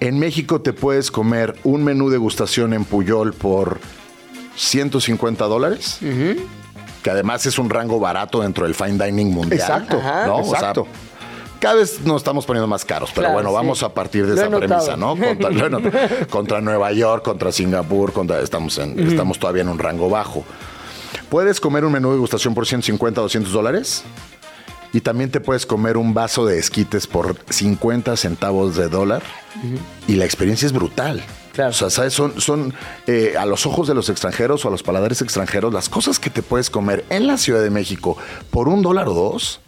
En 0.00 0.18
México 0.18 0.60
te 0.60 0.72
puedes 0.72 1.10
comer 1.10 1.56
un 1.64 1.82
menú 1.82 2.10
degustación 2.10 2.74
en 2.74 2.84
Puyol 2.84 3.32
por 3.32 3.80
150 4.56 5.44
dólares. 5.44 5.98
Que 7.02 7.10
además 7.10 7.46
es 7.46 7.58
un 7.58 7.70
rango 7.70 8.00
barato 8.00 8.42
dentro 8.42 8.64
del 8.64 8.74
fine 8.74 9.02
dining 9.04 9.32
mundial. 9.32 9.60
Exacto, 9.60 9.98
Ajá. 9.98 10.26
¿no? 10.26 10.38
O 10.38 10.44
sea, 10.44 10.58
exacto. 10.58 10.86
Cada 11.60 11.74
vez 11.76 12.00
nos 12.04 12.18
estamos 12.18 12.46
poniendo 12.46 12.66
más 12.66 12.84
caros, 12.84 13.10
pero 13.14 13.22
Claro, 13.22 13.34
bueno, 13.34 13.50
sí. 13.50 13.54
vamos 13.54 13.82
a 13.82 13.88
partir 13.94 14.26
de 14.26 14.34
Lo 14.34 14.40
esa 14.40 14.50
premisa. 14.58 14.96
¿no? 14.96 15.16
Contra, 16.28 16.58
he 16.58 16.62
Nueva 16.62 16.92
York, 16.92 17.24
contra 17.24 17.52
Singapur, 17.52 18.12
contra, 18.12 18.40
estamos, 18.40 18.78
en, 18.78 18.98
estamos 19.08 19.38
todavía 19.38 19.62
en 19.62 19.68
un 19.68 19.78
rango 19.78 20.08
bajo. 20.08 20.44
Puedes 21.28 21.60
comer 21.60 21.84
un 21.84 21.92
menú 21.92 22.08
de 22.08 22.14
degustación 22.14 22.54
por 22.54 22.66
150, 22.66 23.20
200 23.20 23.52
dólares. 23.52 24.04
Y 24.92 25.00
también 25.00 25.30
te 25.30 25.40
puedes 25.40 25.66
comer 25.66 25.96
un 25.96 26.14
vaso 26.14 26.46
de 26.46 26.58
esquites 26.58 27.06
por 27.06 27.36
50 27.50 28.16
centavos 28.16 28.76
de 28.76 28.88
dólar. 28.88 29.22
Y 30.06 30.14
la 30.14 30.24
experiencia 30.24 30.66
es 30.66 30.72
brutal. 30.72 31.22
Claro. 31.52 31.70
O 31.70 31.72
sea, 31.72 31.90
¿sabes? 31.90 32.12
Son, 32.12 32.40
son 32.40 32.74
eh, 33.06 33.34
a 33.38 33.46
los 33.46 33.66
ojos 33.66 33.88
de 33.88 33.94
los 33.94 34.08
extranjeros 34.08 34.64
o 34.64 34.68
a 34.68 34.70
los 34.70 34.82
paladares 34.82 35.22
extranjeros, 35.22 35.72
las 35.72 35.88
cosas 35.88 36.18
que 36.18 36.30
te 36.30 36.42
puedes 36.42 36.70
comer 36.70 37.04
en 37.10 37.26
la 37.26 37.38
Ciudad 37.38 37.62
de 37.62 37.70
México 37.70 38.16
por 38.50 38.68
un 38.68 38.82
dólar 38.82 39.08
o 39.08 39.14
dos 39.14 39.60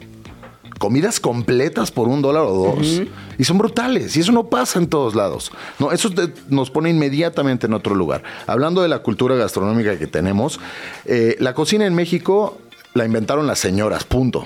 comidas 0.79 1.21
completas 1.21 1.91
por 1.91 2.09
un 2.09 2.23
dólar 2.23 2.45
o 2.45 2.53
dos 2.53 3.03
y 3.39 3.45
son 3.45 3.59
brutales 3.59 4.17
y 4.17 4.21
eso 4.21 4.33
no 4.33 4.45
pasa 4.49 4.79
en 4.79 4.87
todos 4.89 5.15
lados. 5.15 5.51
No, 5.79 5.93
eso 5.93 6.11
te- 6.11 6.33
nos 6.49 6.71
pone 6.71 6.91
inmediatamente 6.91 7.67
en 7.67 7.75
otro 7.75 7.95
lugar. 7.95 8.23
Hablando 8.47 8.83
de 8.83 8.89
la 8.89 9.01
cultura 9.01 9.35
gastronómica 9.37 9.99
que 9.99 10.07
tenemos, 10.07 10.61
eh, 11.05 11.37
la 11.41 11.55
cocina 11.55 11.85
en 11.87 11.95
México 11.95 12.59
la 12.99 13.05
inventaron 13.07 13.47
las 13.47 13.59
señoras, 13.59 14.05
punto. 14.05 14.45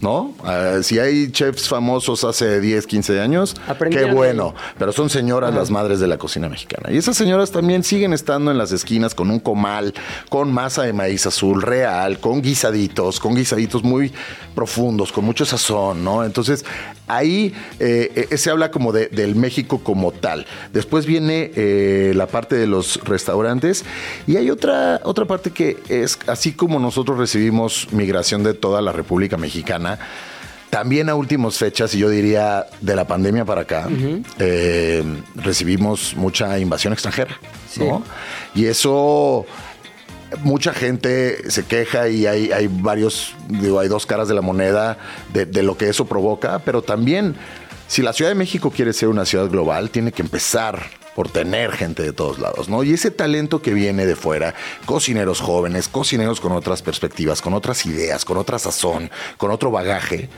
¿No? 0.00 0.32
Ah, 0.44 0.78
si 0.82 0.98
hay 0.98 1.30
chefs 1.30 1.68
famosos 1.68 2.24
hace 2.24 2.60
10, 2.60 2.86
15 2.86 3.20
años, 3.20 3.54
qué 3.90 4.04
bueno. 4.14 4.54
Pero 4.78 4.92
son 4.92 5.10
señoras 5.10 5.54
las 5.54 5.70
madres 5.70 6.00
de 6.00 6.06
la 6.06 6.16
cocina 6.16 6.48
mexicana. 6.48 6.90
Y 6.92 6.96
esas 6.96 7.16
señoras 7.16 7.50
también 7.50 7.82
siguen 7.84 8.12
estando 8.12 8.50
en 8.50 8.56
las 8.58 8.72
esquinas 8.72 9.14
con 9.14 9.30
un 9.30 9.40
comal, 9.40 9.92
con 10.30 10.52
masa 10.52 10.84
de 10.84 10.92
maíz 10.92 11.26
azul 11.26 11.60
real, 11.60 12.18
con 12.20 12.40
guisaditos, 12.40 13.20
con 13.20 13.34
guisaditos 13.34 13.82
muy 13.82 14.12
profundos, 14.54 15.12
con 15.12 15.24
mucho 15.24 15.44
sazón, 15.44 16.02
¿no? 16.04 16.24
Entonces, 16.24 16.64
ahí 17.06 17.52
eh, 17.78 18.26
eh, 18.30 18.36
se 18.38 18.50
habla 18.50 18.70
como 18.70 18.92
de- 18.92 19.08
del 19.08 19.34
México 19.36 19.80
como 19.82 20.12
tal. 20.12 20.46
Después 20.72 21.06
viene 21.06 21.50
eh, 21.56 22.12
la 22.14 22.26
parte 22.26 22.56
de 22.56 22.66
los 22.66 23.00
restaurantes 23.04 23.84
y 24.26 24.36
hay 24.36 24.50
otra, 24.50 25.00
otra 25.04 25.24
parte 25.24 25.50
que 25.50 25.78
es, 25.88 26.18
así 26.26 26.52
como 26.52 26.78
nosotros 26.78 27.18
recibimos 27.18 27.79
migración 27.92 28.42
de 28.42 28.54
toda 28.54 28.80
la 28.80 28.92
República 28.92 29.36
Mexicana, 29.36 29.98
también 30.70 31.08
a 31.08 31.16
últimas 31.16 31.58
fechas, 31.58 31.94
y 31.94 31.98
yo 31.98 32.08
diría 32.08 32.66
de 32.80 32.94
la 32.94 33.06
pandemia 33.06 33.44
para 33.44 33.62
acá, 33.62 33.88
eh, 34.38 35.02
recibimos 35.34 36.14
mucha 36.16 36.58
invasión 36.58 36.92
extranjera. 36.92 37.36
¿no? 37.76 38.04
Y 38.54 38.66
eso, 38.66 39.44
mucha 40.44 40.72
gente 40.72 41.50
se 41.50 41.64
queja 41.64 42.08
y 42.08 42.26
hay, 42.26 42.52
hay 42.52 42.68
varios, 42.70 43.34
digo, 43.48 43.80
hay 43.80 43.88
dos 43.88 44.06
caras 44.06 44.28
de 44.28 44.34
la 44.34 44.42
moneda 44.42 44.96
de, 45.32 45.44
de 45.44 45.62
lo 45.64 45.76
que 45.76 45.88
eso 45.88 46.04
provoca, 46.04 46.60
pero 46.60 46.82
también, 46.82 47.34
si 47.88 48.02
la 48.02 48.12
Ciudad 48.12 48.30
de 48.30 48.36
México 48.36 48.70
quiere 48.70 48.92
ser 48.92 49.08
una 49.08 49.24
ciudad 49.24 49.48
global, 49.48 49.90
tiene 49.90 50.12
que 50.12 50.22
empezar 50.22 50.99
por 51.14 51.28
tener 51.28 51.72
gente 51.72 52.02
de 52.02 52.12
todos 52.12 52.38
lados, 52.38 52.68
¿no? 52.68 52.82
Y 52.82 52.92
ese 52.92 53.10
talento 53.10 53.62
que 53.62 53.74
viene 53.74 54.06
de 54.06 54.16
fuera, 54.16 54.54
cocineros 54.86 55.40
jóvenes, 55.40 55.88
cocineros 55.88 56.40
con 56.40 56.52
otras 56.52 56.82
perspectivas, 56.82 57.42
con 57.42 57.54
otras 57.54 57.86
ideas, 57.86 58.24
con 58.24 58.36
otra 58.36 58.58
sazón, 58.58 59.10
con 59.36 59.50
otro 59.50 59.70
bagaje, 59.70 60.28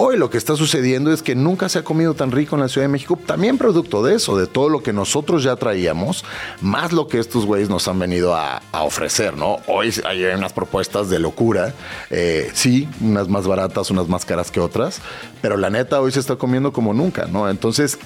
Hoy 0.00 0.16
lo 0.16 0.30
que 0.30 0.38
está 0.38 0.54
sucediendo 0.54 1.12
es 1.12 1.24
que 1.24 1.34
nunca 1.34 1.68
se 1.68 1.80
ha 1.80 1.82
comido 1.82 2.14
tan 2.14 2.30
rico 2.30 2.54
en 2.54 2.62
la 2.62 2.68
Ciudad 2.68 2.84
de 2.84 2.92
México, 2.92 3.18
también 3.26 3.58
producto 3.58 4.04
de 4.04 4.14
eso, 4.14 4.38
de 4.38 4.46
todo 4.46 4.68
lo 4.68 4.80
que 4.80 4.92
nosotros 4.92 5.42
ya 5.42 5.56
traíamos, 5.56 6.24
más 6.60 6.92
lo 6.92 7.08
que 7.08 7.18
estos 7.18 7.44
güeyes 7.44 7.68
nos 7.68 7.88
han 7.88 7.98
venido 7.98 8.32
a, 8.32 8.62
a 8.70 8.84
ofrecer, 8.84 9.36
¿no? 9.36 9.56
Hoy 9.66 9.92
hay 10.04 10.22
unas 10.26 10.52
propuestas 10.52 11.10
de 11.10 11.18
locura, 11.18 11.74
eh, 12.10 12.48
sí, 12.54 12.88
unas 13.00 13.28
más 13.28 13.48
baratas, 13.48 13.90
unas 13.90 14.06
más 14.06 14.24
caras 14.24 14.52
que 14.52 14.60
otras, 14.60 15.00
pero 15.42 15.56
la 15.56 15.68
neta 15.68 16.00
hoy 16.00 16.12
se 16.12 16.20
está 16.20 16.36
comiendo 16.36 16.72
como 16.72 16.94
nunca, 16.94 17.26
¿no? 17.26 17.50
Entonces, 17.50 17.98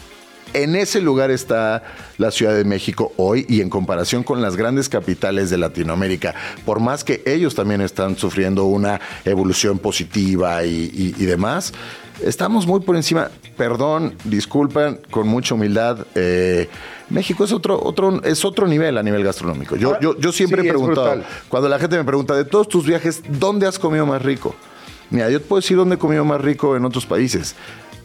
En 0.55 0.77
ese 0.77 1.01
lugar 1.01 1.31
está 1.31 1.83
la 2.19 2.31
Ciudad 2.31 2.55
de 2.55 2.65
México 2.65 3.13
hoy 3.17 3.47
y 3.49 3.63
en 3.63 3.71
comparación 3.71 4.23
con 4.23 4.43
las 4.43 4.55
grandes 4.57 4.89
capitales 4.89 5.49
de 5.49 5.57
Latinoamérica, 5.57 6.35
por 6.67 6.79
más 6.81 7.05
que 7.05 7.23
ellos 7.25 7.55
también 7.55 7.81
están 7.81 8.17
sufriendo 8.19 8.65
una 8.67 9.01
evolución 9.25 9.79
positiva 9.79 10.63
y, 10.65 10.91
y- 10.93 11.15
y 11.23 11.25
demás, 11.27 11.73
estamos 12.23 12.67
muy 12.67 12.81
por 12.81 12.97
encima. 12.97 13.31
Perdón, 13.57 14.15
disculpen, 14.25 15.01
con 15.11 15.27
mucha 15.27 15.55
humildad. 15.55 16.07
eh, 16.15 16.69
México 17.09 17.45
es 17.45 17.53
otro, 17.53 17.79
otro, 17.83 18.23
es 18.23 18.45
otro 18.45 18.67
nivel 18.67 18.97
a 18.99 19.03
nivel 19.03 19.23
gastronómico. 19.25 19.77
Yo, 19.77 19.99
yo, 20.01 20.19
yo 20.19 20.33
siempre 20.33 20.63
Sí, 20.63 20.69
he 20.69 20.71
preguntado, 20.71 21.23
cuando 21.49 21.69
la 21.69 21.79
gente 21.79 21.97
me 21.97 22.05
pregunta 22.05 22.35
de 22.35 22.45
todos 22.45 22.69
tus 22.69 22.87
viajes, 22.87 23.23
¿dónde 23.39 23.67
has 23.67 23.79
comido 23.79 24.07
más 24.07 24.23
rico? 24.23 24.55
Mira, 25.11 25.29
yo 25.31 25.41
te 25.41 25.47
puedo 25.47 25.61
decir 25.61 25.77
dónde 25.77 25.97
he 25.97 25.99
comido 25.99 26.25
más 26.25 26.41
rico 26.41 26.75
en 26.77 26.85
otros 26.87 27.05
países, 27.05 27.55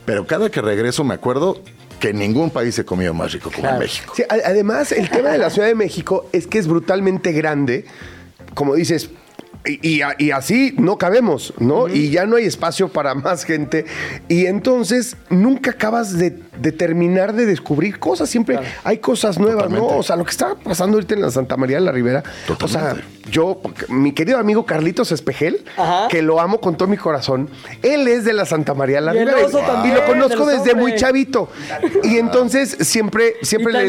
pero 0.05 0.27
cada 0.27 0.49
que 0.49 0.61
regreso 0.61 1.05
me 1.05 1.13
acuerdo 1.13 1.61
que 1.99 2.13
ningún 2.13 2.49
país 2.49 2.77
he 2.79 2.85
comido 2.85 3.13
más 3.13 3.31
rico 3.33 3.51
como 3.53 3.67
en. 3.67 3.79
México. 3.79 4.13
Sí, 4.15 4.23
además, 4.29 4.91
el 4.91 5.09
tema 5.09 5.29
de 5.29 5.37
la 5.37 5.49
Ciudad 5.49 5.67
de 5.67 5.75
México 5.75 6.29
es 6.33 6.47
que 6.47 6.59
es 6.59 6.67
brutalmente 6.67 7.31
grande, 7.31 7.85
como 8.53 8.75
dices, 8.75 9.09
y, 9.65 9.85
y 9.95 10.01
a- 10.01 10.15
y 10.17 10.31
así 10.31 10.73
no 10.77 10.97
cabemos, 10.97 11.53
¿no? 11.59 11.89
Y 11.89 12.09
ya 12.09 12.25
no 12.25 12.37
hay 12.37 12.45
espacio 12.45 12.87
para 12.87 13.15
más 13.15 13.43
gente. 13.43 13.85
Y 14.29 14.45
entonces 14.45 15.17
nunca 15.29 15.71
acabas 15.71 16.17
de, 16.17 16.39
de 16.61 16.71
terminar 16.71 17.33
de 17.33 17.45
descubrir 17.45 17.99
cosas. 17.99 18.29
Siempre 18.29 18.59
hay 18.85 18.99
cosas 18.99 19.37
nuevas, 19.39 19.63
Totalmente. 19.65 19.91
¿no? 19.93 19.99
O 19.99 20.03
sea, 20.03 20.15
lo 20.15 20.23
que 20.23 20.31
está 20.31 20.55
pasando 20.55 20.95
ahorita 20.95 21.15
en 21.15 21.21
la 21.21 21.31
Santa 21.31 21.57
María 21.57 21.77
de 21.77 21.81
la 21.85 21.91
Ribera. 21.91 22.23
O 22.61 22.67
sea, 22.67 22.81
Totalmente. 22.93 23.16
Yo, 23.31 23.59
mi 23.89 24.11
querido 24.13 24.37
amigo 24.37 24.65
Carlitos 24.65 25.11
Espejel, 25.11 25.63
Ajá. 25.77 26.07
que 26.09 26.21
lo 26.21 26.39
amo 26.39 26.59
con 26.59 26.77
todo 26.77 26.87
mi 26.87 26.97
corazón, 26.97 27.49
él 27.81 28.07
es 28.07 28.23
de 28.25 28.33
la 28.33 28.45
Santa 28.45 28.73
María 28.73 29.01
la 29.01 29.13
Y 29.15 29.19
el 29.19 29.29
y 29.29 29.91
lo 29.93 30.05
conozco 30.05 30.45
desde 30.45 30.75
muy 30.75 30.95
chavito. 30.95 31.49
Y 32.03 32.17
entonces 32.17 32.77
siempre, 32.81 33.35
siempre 33.41 33.73
le- 33.73 33.87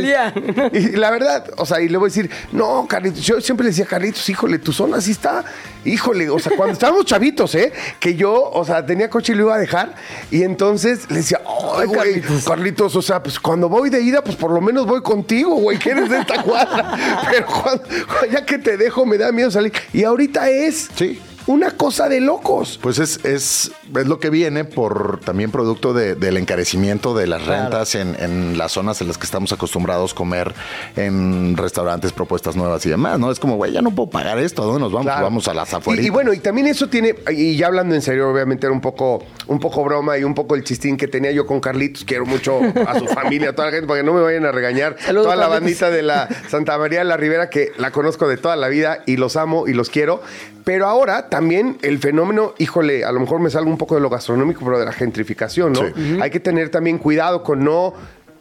y 0.73 0.97
la 0.97 1.11
verdad, 1.11 1.45
o 1.57 1.67
sea, 1.67 1.81
y 1.81 1.89
le 1.89 1.99
voy 1.99 2.07
a 2.09 2.11
decir, 2.11 2.31
no, 2.53 2.87
Carlitos, 2.89 3.21
yo 3.25 3.41
siempre 3.41 3.65
le 3.65 3.71
decía, 3.71 3.87
Carlitos, 3.87 4.29
híjole, 4.29 4.59
tu 4.59 4.73
zona 4.73 5.01
sí 5.01 5.13
está, 5.13 5.45
híjole, 5.85 6.31
o 6.31 6.39
sea, 6.39 6.57
cuando 6.57 6.73
estábamos 6.73 7.05
chavitos, 7.05 7.55
¿eh? 7.55 7.73
Que 8.01 8.15
yo, 8.15 8.51
o 8.51 8.65
sea, 8.65 8.85
tenía 8.85 9.09
coche 9.11 9.33
y 9.33 9.37
lo 9.37 9.45
iba 9.45 9.55
a 9.55 9.59
dejar, 9.59 9.95
y 10.31 10.43
entonces 10.43 11.11
le 11.11 11.19
decía, 11.19 11.41
ay, 11.77 11.87
güey, 11.87 12.23
Carlitos. 12.47 12.95
o 12.97 13.03
sea, 13.03 13.23
pues 13.23 13.39
cuando 13.39 13.69
voy 13.69 13.91
de 13.91 14.01
ida, 14.03 14.23
pues 14.23 14.37
por 14.37 14.51
lo 14.51 14.61
menos 14.61 14.87
voy 14.87 15.03
contigo, 15.03 15.55
güey, 15.57 15.79
que 15.79 15.91
eres 15.91 16.11
de 16.11 16.19
esta 16.19 16.43
cuadra, 16.43 16.97
pero 17.31 17.47
cuando, 17.47 17.85
ya 18.31 18.45
que 18.45 18.59
te 18.59 18.77
dejo 18.77 19.07
me 19.07 19.19
da 19.19 19.33
miedo 19.33 19.51
salir, 19.51 19.73
y 19.93 20.05
ahorita 20.05 20.49
es 20.51 20.89
Sí. 20.97 21.21
Una 21.49 21.73
cosa 21.73 22.09
de 22.09 22.21
locos. 22.21 22.79
Pues 22.81 22.99
es, 22.99 23.25
es, 23.25 23.73
es 23.97 24.07
lo 24.07 24.21
que 24.21 24.31
viene 24.31 24.65
por 24.65 25.19
también 25.21 25.51
producto 25.51 25.93
de- 25.93 26.15
del 26.15 26.37
encarecimiento 26.37 27.15
de 27.17 27.27
las 27.27 27.45
rentas 27.47 27.95
en, 27.97 28.15
en 28.21 28.57
las 28.57 28.73
zonas 28.73 29.01
en 29.01 29.09
las 29.09 29.19
que 29.19 29.25
estamos 29.25 29.53
acostumbrados 29.53 30.13
a 30.13 30.15
comer 30.15 30.55
en 30.97 31.57
restaurantes, 31.57 32.13
propuestas 32.13 32.55
nuevas 32.57 32.85
y 32.87 32.91
demás, 32.91 33.19
¿no? 33.19 33.31
Es 33.31 33.39
como, 33.41 33.57
güey, 33.57 33.73
ya 33.73 33.83
no 33.83 33.91
puedo 33.91 34.11
pagar 34.11 34.39
esto, 34.39 34.63
¿a 34.63 34.67
dónde 34.67 34.81
nos 34.81 34.93
vamos? 34.93 35.07
Claro. 35.07 35.23
Vamos 35.25 35.49
a 35.49 35.55
las 35.55 35.73
afueras. 35.75 36.05
Y, 36.05 36.09
y 36.09 36.11
bueno, 36.11 36.33
y 36.33 36.39
también 36.39 36.67
eso 36.67 36.89
tiene, 36.89 37.15
y 37.31 37.57
ya 37.57 37.67
hablando 37.67 37.95
en 37.95 38.03
serio, 38.03 38.31
obviamente 38.31 38.67
era 38.67 38.73
un 38.73 38.81
poco, 38.81 39.25
un 39.47 39.59
poco 39.59 39.83
broma 39.85 40.19
y 40.19 40.25
un 40.25 40.35
poco 40.35 40.55
el 40.55 40.65
chistín 40.65 40.97
que 40.97 41.09
tenía 41.09 41.33
yo 41.33 41.47
con 41.47 41.61
Carlitos. 41.61 42.05
Quiero 42.05 42.27
mucho 42.27 42.61
a 42.87 42.99
su 42.99 43.07
familia, 43.15 43.51
a 43.51 43.53
toda 43.55 43.67
la 43.69 43.73
gente, 43.73 43.87
para 43.87 44.01
que 44.01 44.07
no 44.07 44.13
me 44.15 44.21
vayan 44.21 44.45
a 44.45 44.53
regañar. 44.53 44.97
Saludos, 45.01 45.27
toda 45.27 45.37
la 45.37 45.49
bandita 45.49 45.91
de 45.91 46.03
la 46.03 46.29
Santa 46.49 46.77
María 46.79 46.99
de 47.01 47.05
la 47.07 47.17
Ribera, 47.17 47.49
que 47.51 47.73
la 47.79 47.91
conozco 47.91 48.29
de 48.29 48.37
toda 48.37 48.57
la 48.57 48.69
vida 48.69 49.03
y 49.07 49.17
los 49.17 49.37
amo 49.37 49.67
y 49.67 49.73
los 49.73 49.89
quiero. 49.91 50.23
Pero 50.69 50.87
ahora 50.87 51.31
también 51.31 51.79
el 51.81 51.99
fenómeno, 51.99 52.53
híjole, 52.59 53.03
a 53.03 53.11
lo 53.11 53.21
mejor 53.21 53.41
me 53.41 53.49
salgo 53.49 53.71
un 53.71 53.79
poco 53.79 53.95
de 53.95 54.03
lo 54.03 54.11
gastronómico, 54.11 54.63
pero 54.67 54.79
de 54.79 54.85
la 54.85 54.93
gentrificación, 54.93 55.73
¿no? 55.73 55.81
Sí. 55.81 56.19
Hay 56.21 56.29
que 56.31 56.41
tener 56.41 56.69
también 56.69 56.99
cuidado 56.99 57.43
con 57.43 57.65
no 57.65 57.95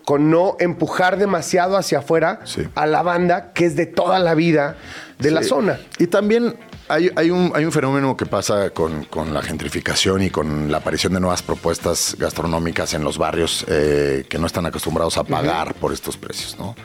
con 0.04 0.30
no 0.30 0.58
empujar 0.60 1.18
demasiado 1.18 1.78
hacia 1.78 2.00
afuera 2.00 2.42
Sí. 2.44 2.64
a 2.76 2.86
la 2.86 3.02
banda 3.02 3.54
que 3.54 3.66
es 3.66 3.78
de 3.78 3.86
toda 3.86 4.20
la 4.20 4.36
vida 4.36 4.76
de 5.20 5.32
la 5.32 5.42
zona. 5.42 5.80
Y 6.00 6.08
también 6.08 6.56
hay, 6.90 7.12
hay 7.16 7.30
un, 7.32 7.52
hay 7.56 7.64
un 7.64 7.72
fenómeno 7.72 8.18
que 8.18 8.26
pasa 8.26 8.72
con, 8.72 9.06
con 9.06 9.34
la 9.34 9.42
gentrificación 9.42 10.22
y 10.24 10.30
con 10.30 10.70
la 10.70 10.78
aparición 10.80 11.14
de 11.14 11.22
nuevas 11.22 11.42
propuestas 11.44 12.18
gastronómicas 12.20 12.94
en 12.94 13.04
los 13.06 13.18
barrios 13.18 13.66
eh, 13.70 14.26
que 14.30 14.38
no 14.38 14.48
están 14.48 14.66
acostumbrados 14.66 15.18
a 15.18 15.24
pagar 15.24 15.76
por 15.76 15.94
estos 15.94 16.18
precios. 16.18 16.58
¿no? 16.60 16.76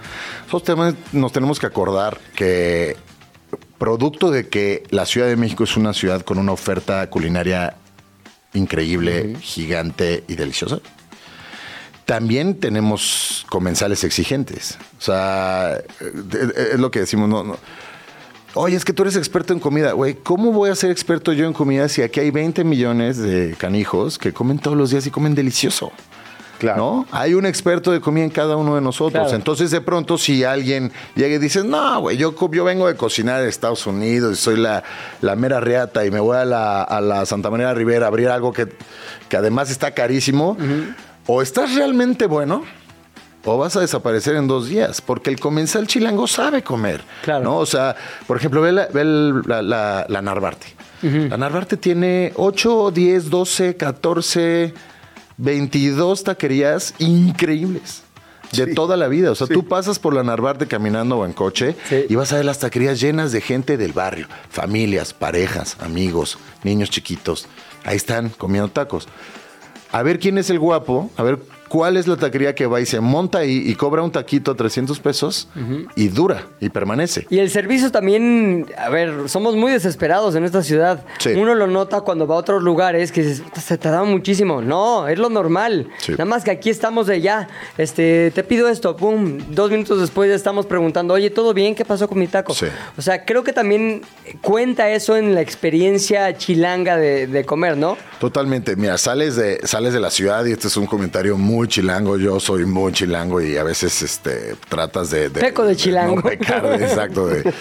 Nosotros 0.46 0.62
tenemos- 0.64 0.94
nos 1.12 1.32
tenemos 1.32 1.58
que 1.58 1.66
acordar 1.66 2.18
que 2.36 2.96
producto 3.82 4.30
de 4.30 4.48
que 4.48 4.84
la 4.90 5.06
Ciudad 5.06 5.26
de 5.26 5.34
México 5.34 5.64
es 5.64 5.76
una 5.76 5.92
ciudad 5.92 6.22
con 6.22 6.38
una 6.38 6.52
oferta 6.52 7.10
culinaria 7.10 7.74
increíble, 8.54 9.34
gigante 9.40 10.22
y 10.28 10.36
deliciosa, 10.36 10.78
también 12.04 12.60
tenemos 12.60 13.44
comensales 13.50 14.04
exigentes. 14.04 14.78
O 15.00 15.02
sea, 15.02 15.78
eh, 15.78 15.82
eh, 16.00 16.68
es 16.74 16.78
lo 16.78 16.92
que 16.92 17.00
decimos, 17.00 17.28
no, 17.28 17.42
no. 17.42 17.58
Oye, 18.54 18.76
es 18.76 18.84
que 18.84 18.92
tú 18.92 19.02
eres 19.02 19.16
experto 19.16 19.52
en 19.52 19.58
comida. 19.58 19.94
Güey, 19.94 20.14
¿cómo 20.14 20.52
voy 20.52 20.70
a 20.70 20.76
ser 20.76 20.92
experto 20.92 21.32
yo 21.32 21.46
en 21.48 21.52
comida 21.52 21.88
si 21.88 22.02
aquí 22.02 22.20
hay 22.20 22.30
20 22.30 22.62
millones 22.62 23.18
de 23.18 23.56
canijos 23.58 24.16
que 24.16 24.32
comen 24.32 24.60
todos 24.60 24.76
los 24.76 24.92
días 24.92 25.08
y 25.08 25.10
comen 25.10 25.34
delicioso? 25.34 25.90
Claro. 26.62 26.78
¿No? 26.78 27.06
Hay 27.10 27.34
un 27.34 27.44
experto 27.44 27.90
de 27.90 28.00
comida 28.00 28.22
en 28.22 28.30
cada 28.30 28.56
uno 28.56 28.76
de 28.76 28.80
nosotros. 28.80 29.20
Claro. 29.24 29.36
Entonces, 29.36 29.72
de 29.72 29.80
pronto, 29.80 30.16
si 30.16 30.44
alguien 30.44 30.92
llega 31.16 31.34
y 31.34 31.38
dice, 31.38 31.64
no, 31.64 32.00
güey, 32.02 32.16
yo, 32.16 32.34
yo 32.52 32.62
vengo 32.64 32.86
de 32.86 32.94
cocinar 32.94 33.42
en 33.42 33.48
Estados 33.48 33.84
Unidos 33.86 34.32
y 34.32 34.36
soy 34.40 34.56
la, 34.58 34.84
la 35.22 35.34
mera 35.34 35.58
reata 35.58 36.06
y 36.06 36.12
me 36.12 36.20
voy 36.20 36.36
a 36.36 36.44
la, 36.44 36.82
a 36.84 37.00
la 37.00 37.26
Santa 37.26 37.50
María 37.50 37.66
de 37.68 37.74
Rivera 37.74 38.04
a 38.06 38.08
abrir 38.08 38.28
algo 38.28 38.52
que, 38.52 38.68
que 39.28 39.36
además 39.36 39.70
está 39.72 39.90
carísimo, 39.90 40.56
o 41.26 41.42
estás 41.42 41.74
realmente 41.74 42.26
bueno. 42.26 42.62
O 43.44 43.58
vas 43.58 43.74
a 43.74 43.80
desaparecer 43.80 44.36
en 44.36 44.46
dos 44.46 44.68
días, 44.68 45.00
porque 45.00 45.28
el 45.28 45.40
comensal 45.40 45.88
chilango 45.88 46.28
sabe 46.28 46.62
comer. 46.62 47.00
Claro. 47.24 47.42
¿no? 47.42 47.56
O 47.58 47.66
sea, 47.66 47.96
por 48.28 48.36
ejemplo, 48.36 48.60
ve 48.62 48.70
la, 48.70 48.86
ve 48.86 49.02
la- 49.04 50.06
la 50.08 50.22
Narvarte. 50.22 50.68
La 51.02 51.36
Narvarte 51.36 51.76
tiene 51.76 52.32
8, 52.36 52.92
10, 52.92 53.28
12, 53.30 53.76
14, 53.76 54.72
22 55.38 56.24
taquerías 56.24 56.94
increíbles. 56.98 58.02
De 58.52 58.66
Sí. 58.66 58.74
toda 58.74 58.98
la 58.98 59.08
vida. 59.08 59.30
O 59.30 59.34
sea, 59.34 59.46
Sí. 59.46 59.54
tú 59.54 59.66
pasas 59.66 59.98
por 59.98 60.12
la 60.14 60.22
Narvarte 60.22 60.66
caminando 60.66 61.16
o 61.18 61.24
en 61.24 61.32
coche 61.32 61.74
Sí. 61.88 62.04
y 62.10 62.14
vas 62.16 62.32
a 62.32 62.36
ver 62.36 62.44
las 62.44 62.58
taquerías 62.58 63.00
llenas 63.00 63.32
de 63.32 63.40
gente 63.40 63.78
del 63.78 63.92
barrio. 63.94 64.26
Familias, 64.50 65.14
parejas, 65.14 65.76
amigos, 65.80 66.36
niños 66.62 66.90
chiquitos. 66.90 67.46
Ahí 67.84 67.96
están 67.96 68.28
comiendo 68.28 68.68
tacos. 68.70 69.08
A 69.90 70.02
ver 70.02 70.18
quién 70.18 70.36
es 70.36 70.50
el 70.50 70.58
guapo, 70.58 71.10
a 71.16 71.22
ver 71.22 71.38
cuál 71.72 71.96
es 71.96 72.06
la 72.06 72.18
taquería 72.18 72.54
que 72.54 72.66
va 72.66 72.82
y 72.82 72.86
se 72.86 73.00
monta 73.00 73.38
ahí 73.38 73.62
y 73.64 73.74
cobra 73.76 74.02
un 74.02 74.12
taquito 74.12 74.50
a 74.50 74.54
300 74.54 75.00
pesos 75.00 75.48
y 75.96 76.08
dura 76.08 76.46
y 76.60 76.68
permanece. 76.68 77.26
Y 77.30 77.38
el 77.38 77.48
servicio 77.48 77.90
también, 77.90 78.66
a 78.76 78.90
ver, 78.90 79.30
somos 79.30 79.56
muy 79.56 79.72
desesperados 79.72 80.34
en 80.34 80.44
esta 80.44 80.62
ciudad. 80.62 81.02
Sí. 81.16 81.30
Uno 81.30 81.54
lo 81.54 81.66
nota 81.68 82.02
cuando 82.02 82.26
va 82.26 82.34
a 82.34 82.38
otros 82.38 82.62
lugares 82.62 83.10
que 83.10 83.22
"Puta, 83.22 83.62
se 83.62 83.78
tarda 83.78 84.04
muchísimo. 84.04 84.60
No, 84.60 85.08
es 85.08 85.18
lo 85.18 85.30
normal. 85.30 85.88
Sí. 85.96 86.12
Nada 86.12 86.26
más 86.26 86.44
que 86.44 86.50
aquí 86.50 86.68
estamos 86.68 87.06
de 87.06 87.22
ya, 87.22 87.48
este, 87.78 88.30
te 88.32 88.44
pido 88.44 88.68
esto, 88.68 88.94
pum, 88.94 89.38
dos 89.48 89.70
minutos 89.70 89.98
después 89.98 90.28
ya 90.28 90.34
estamos 90.36 90.66
preguntando, 90.66 91.14
oye, 91.14 91.30
¿todo 91.30 91.54
bien? 91.54 91.74
¿Qué 91.74 91.86
pasó 91.86 92.06
con 92.06 92.18
mi 92.18 92.26
taco? 92.26 92.52
Sí. 92.52 92.66
O 92.98 93.00
sea, 93.00 93.24
creo 93.24 93.44
que 93.44 93.54
también 93.54 94.02
cuenta 94.42 94.90
eso 94.90 95.16
en 95.16 95.34
la 95.34 95.40
experiencia 95.40 96.36
chilanga 96.36 96.98
de, 96.98 97.26
de 97.28 97.44
comer, 97.46 97.78
¿no? 97.78 97.96
Totalmente. 98.20 98.76
Mira, 98.76 98.98
sales 98.98 99.36
de, 99.36 99.60
sales 99.66 99.94
de 99.94 100.00
la 100.00 100.10
ciudad 100.10 100.44
y 100.44 100.52
este 100.52 100.68
es 100.68 100.76
un 100.76 100.84
comentario 100.86 101.38
muy 101.38 101.61
chilango. 101.68 102.16
Yo 102.16 102.38
soy 102.40 102.64
muy 102.64 102.92
chilango 102.92 103.40
y 103.40 103.56
a 103.56 103.62
veces 103.62 104.02
este, 104.02 104.54
tratas 104.68 105.10
de, 105.10 105.30
Peco 105.30 105.64
de 105.64 105.76
chilango. 105.76 106.16
no 106.16 106.22
pecar, 106.22 106.78
de- 106.78 106.84
exacto, 106.84 107.26
de, 107.26 107.52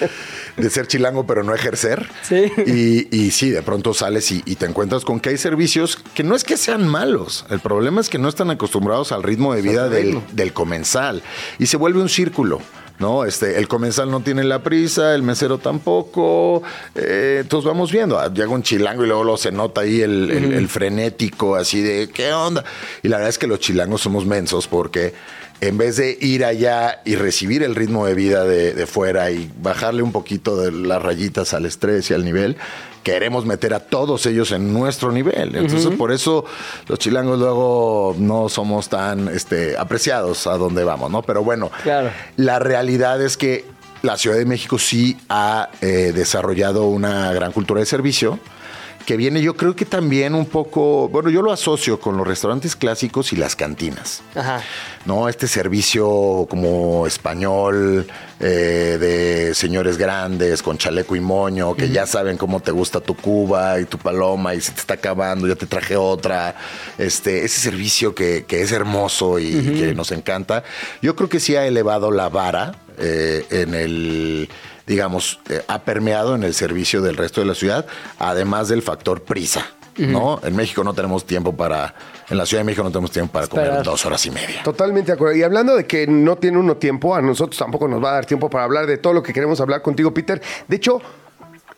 de 0.58 0.70
ser 0.70 0.88
chilango 0.88 1.26
pero 1.26 1.44
no 1.44 1.54
ejercer. 1.54 2.08
Sí. 2.24 2.52
Y, 2.66 3.16
y 3.16 3.32
sí, 3.32 3.50
de 3.50 3.62
pronto 3.62 3.94
sales 3.94 4.32
y, 4.32 4.42
y 4.46 4.56
te 4.56 4.66
encuentras 4.66 5.06
con 5.06 5.20
que 5.20 5.30
hay 5.30 5.38
servicios 5.38 5.98
que 6.14 6.24
no 6.24 6.36
es 6.36 6.44
que 6.44 6.58
sean 6.58 6.88
malos. 6.88 7.46
El 7.50 7.60
problema 7.60 8.02
es 8.02 8.10
que 8.10 8.18
no 8.18 8.30
están 8.30 8.50
acostumbrados 8.50 9.12
al 9.12 9.24
ritmo 9.24 9.54
de 9.54 9.62
vida 9.62 9.90
del, 9.90 10.20
del 10.34 10.54
comensal. 10.54 11.22
Y 11.60 11.66
se 11.68 11.78
vuelve 11.78 12.02
un 12.02 12.10
círculo. 12.10 12.60
¿No? 13.02 13.26
Este, 13.26 13.58
el 13.58 13.68
comensal 13.68 14.10
no 14.10 14.22
tiene 14.22 14.44
la 14.46 14.64
prisa, 14.64 15.14
el 15.14 15.24
mesero 15.24 15.58
tampoco. 15.58 16.64
eh, 16.96 17.40
entonces 17.42 17.68
vamos 17.68 17.92
viendo. 17.92 18.18
ah, 18.18 18.32
Llega 18.34 18.48
un 18.50 18.64
chilango 18.64 19.04
y 19.04 19.08
luego, 19.08 19.24
luego 19.24 19.38
se 19.38 19.52
nota 19.52 19.82
ahí 19.82 20.02
el, 20.02 20.32
el- 20.32 20.54
el 20.54 20.68
frenético, 20.70 21.56
así 21.56 21.82
de 21.82 22.10
¿qué 22.14 22.32
onda? 22.32 22.64
Y 23.04 23.10
la 23.10 23.18
verdad 23.18 23.30
es 23.30 23.38
que 23.38 23.48
los 23.48 23.60
chilangos 23.60 24.00
somos 24.02 24.26
mensos 24.26 24.68
porque 24.68 25.14
en 25.62 25.78
vez 25.78 25.96
de 25.98 26.18
ir 26.20 26.44
allá 26.44 27.02
y 27.06 27.16
recibir 27.16 27.62
el 27.64 27.76
ritmo 27.76 28.06
de 28.06 28.16
vida 28.16 28.44
de, 28.44 28.74
de 28.74 28.88
fuera 28.88 29.30
y 29.32 29.50
bajarle 29.62 30.02
un 30.02 30.12
poquito 30.12 30.58
de 30.58 30.72
las 30.72 31.02
rayitas 31.02 31.54
al 31.54 31.66
estrés 31.68 32.10
y 32.10 32.16
al 32.16 32.26
nivel, 32.26 32.58
queremos 33.04 33.46
meter 33.46 33.74
a 33.74 33.80
todos 33.80 34.26
ellos 34.26 34.52
en 34.52 34.74
nuestro 34.74 35.12
nivel. 35.12 35.56
Entonces, 35.56 35.96
por 35.96 36.12
eso 36.12 36.46
los 36.88 37.00
chilangos 37.00 37.40
luego 37.40 38.16
no 38.18 38.50
somos 38.50 38.90
tan 38.90 39.28
este, 39.28 39.78
apreciados 39.78 40.48
a 40.48 40.58
donde 40.58 40.84
vamos, 40.84 41.10
¿no? 41.12 41.22
Pero 41.22 41.44
bueno, 41.44 41.72
Claro. 41.84 42.12
la 42.38 42.60
realidad 42.60 43.22
es 43.22 43.38
que 43.38 43.66
la 44.02 44.18
Ciudad 44.18 44.38
de 44.38 44.46
México 44.46 44.80
sí 44.80 45.16
ha 45.30 45.70
eh, 45.82 46.12
desarrollado 46.14 46.86
una 46.86 47.32
gran 47.34 47.52
cultura 47.52 47.80
de 47.82 47.86
servicio 47.86 48.40
que 49.06 49.18
viene 49.18 49.42
yo 49.42 49.56
creo 49.56 49.76
que 49.76 49.86
también 49.86 50.36
un 50.36 50.46
poco, 50.46 51.10
bueno, 51.10 51.30
yo 51.30 51.42
lo 51.42 51.52
asocio 51.52 52.00
con 52.00 52.18
los 52.18 52.28
restaurantes 52.28 52.76
clásicos 52.76 53.34
y 53.34 53.36
las 53.36 53.56
cantinas. 53.56 54.22
Ajá. 54.36 54.62
¿no? 55.06 55.28
Este 55.28 55.48
servicio 55.48 56.46
como 56.50 57.08
español 57.08 58.08
eh, 58.40 58.98
de 59.00 59.56
señores 59.56 59.98
grandes 59.98 60.62
con 60.62 60.78
chaleco 60.78 61.16
y 61.16 61.20
moño, 61.20 61.76
que 61.76 61.90
ya 61.90 62.06
saben 62.06 62.38
cómo 62.38 62.60
te 62.60 62.72
gusta 62.72 63.00
tu 63.00 63.16
cuba 63.16 63.80
y 63.80 63.86
tu 63.86 63.98
paloma 63.98 64.54
y 64.56 64.62
se 64.62 64.72
te 64.72 64.82
está 64.82 64.96
acabando, 64.96 65.48
ya 65.48 65.56
te 65.56 65.66
traje 65.66 65.96
otra. 65.96 66.56
Este, 66.98 67.46
ese 67.46 67.60
servicio 67.62 68.14
que, 68.14 68.46
que 68.48 68.62
es 68.62 68.72
hermoso 68.72 69.40
y 69.40 69.52
que 69.52 69.94
nos 69.96 70.12
encanta. 70.12 70.64
Yo 71.02 71.16
creo 71.16 71.30
que 71.30 71.40
sí 71.40 71.56
ha 71.56 71.66
elevado 71.66 72.12
la 72.12 72.30
vara 72.30 72.76
eh, 72.98 73.46
en 73.50 73.74
el 73.74 74.50
digamos, 74.88 75.40
eh, 75.50 75.64
ha 75.68 75.80
permeado 75.80 76.36
en 76.36 76.44
el 76.44 76.54
servicio 76.54 77.02
del 77.02 77.18
resto 77.18 77.42
de 77.42 77.48
la 77.48 77.56
ciudad, 77.56 77.86
además 78.20 78.68
del 78.70 78.82
factor 78.82 79.24
prisa. 79.24 79.66
¿No? 79.98 80.40
En 80.44 80.56
México 80.56 80.84
no 80.84 80.94
tenemos 80.94 81.26
tiempo 81.26 81.56
para. 81.56 81.94
En 82.30 82.38
la 82.38 82.46
Ciudad 82.46 82.62
de 82.62 82.66
México 82.66 82.82
no 82.82 82.90
tenemos 82.90 83.12
tiempo 83.12 83.34
para 83.34 83.48
comer 83.48 83.84
dos 83.84 84.04
horas 84.06 84.26
y 84.26 84.32
media. 84.32 84.64
Totalmente 84.64 85.08
de 85.12 85.14
acuerdo. 85.16 85.36
Y 85.36 85.44
hablando 85.44 85.76
de 85.76 85.86
que 85.86 86.08
no 86.08 86.38
tiene 86.38 86.58
uno 86.58 86.78
tiempo, 86.78 87.14
a 87.14 87.22
nosotros 87.22 87.60
tampoco 87.60 87.88
nos 87.90 88.04
va 88.04 88.12
a 88.12 88.14
dar 88.14 88.26
tiempo 88.26 88.50
para 88.50 88.64
hablar 88.64 88.88
de 88.88 88.98
todo 88.98 89.14
lo 89.14 89.22
que 89.22 89.34
queremos 89.34 89.60
hablar 89.60 89.82
contigo, 89.82 90.14
Peter. 90.14 90.42
De 90.68 90.78
hecho, 90.78 91.02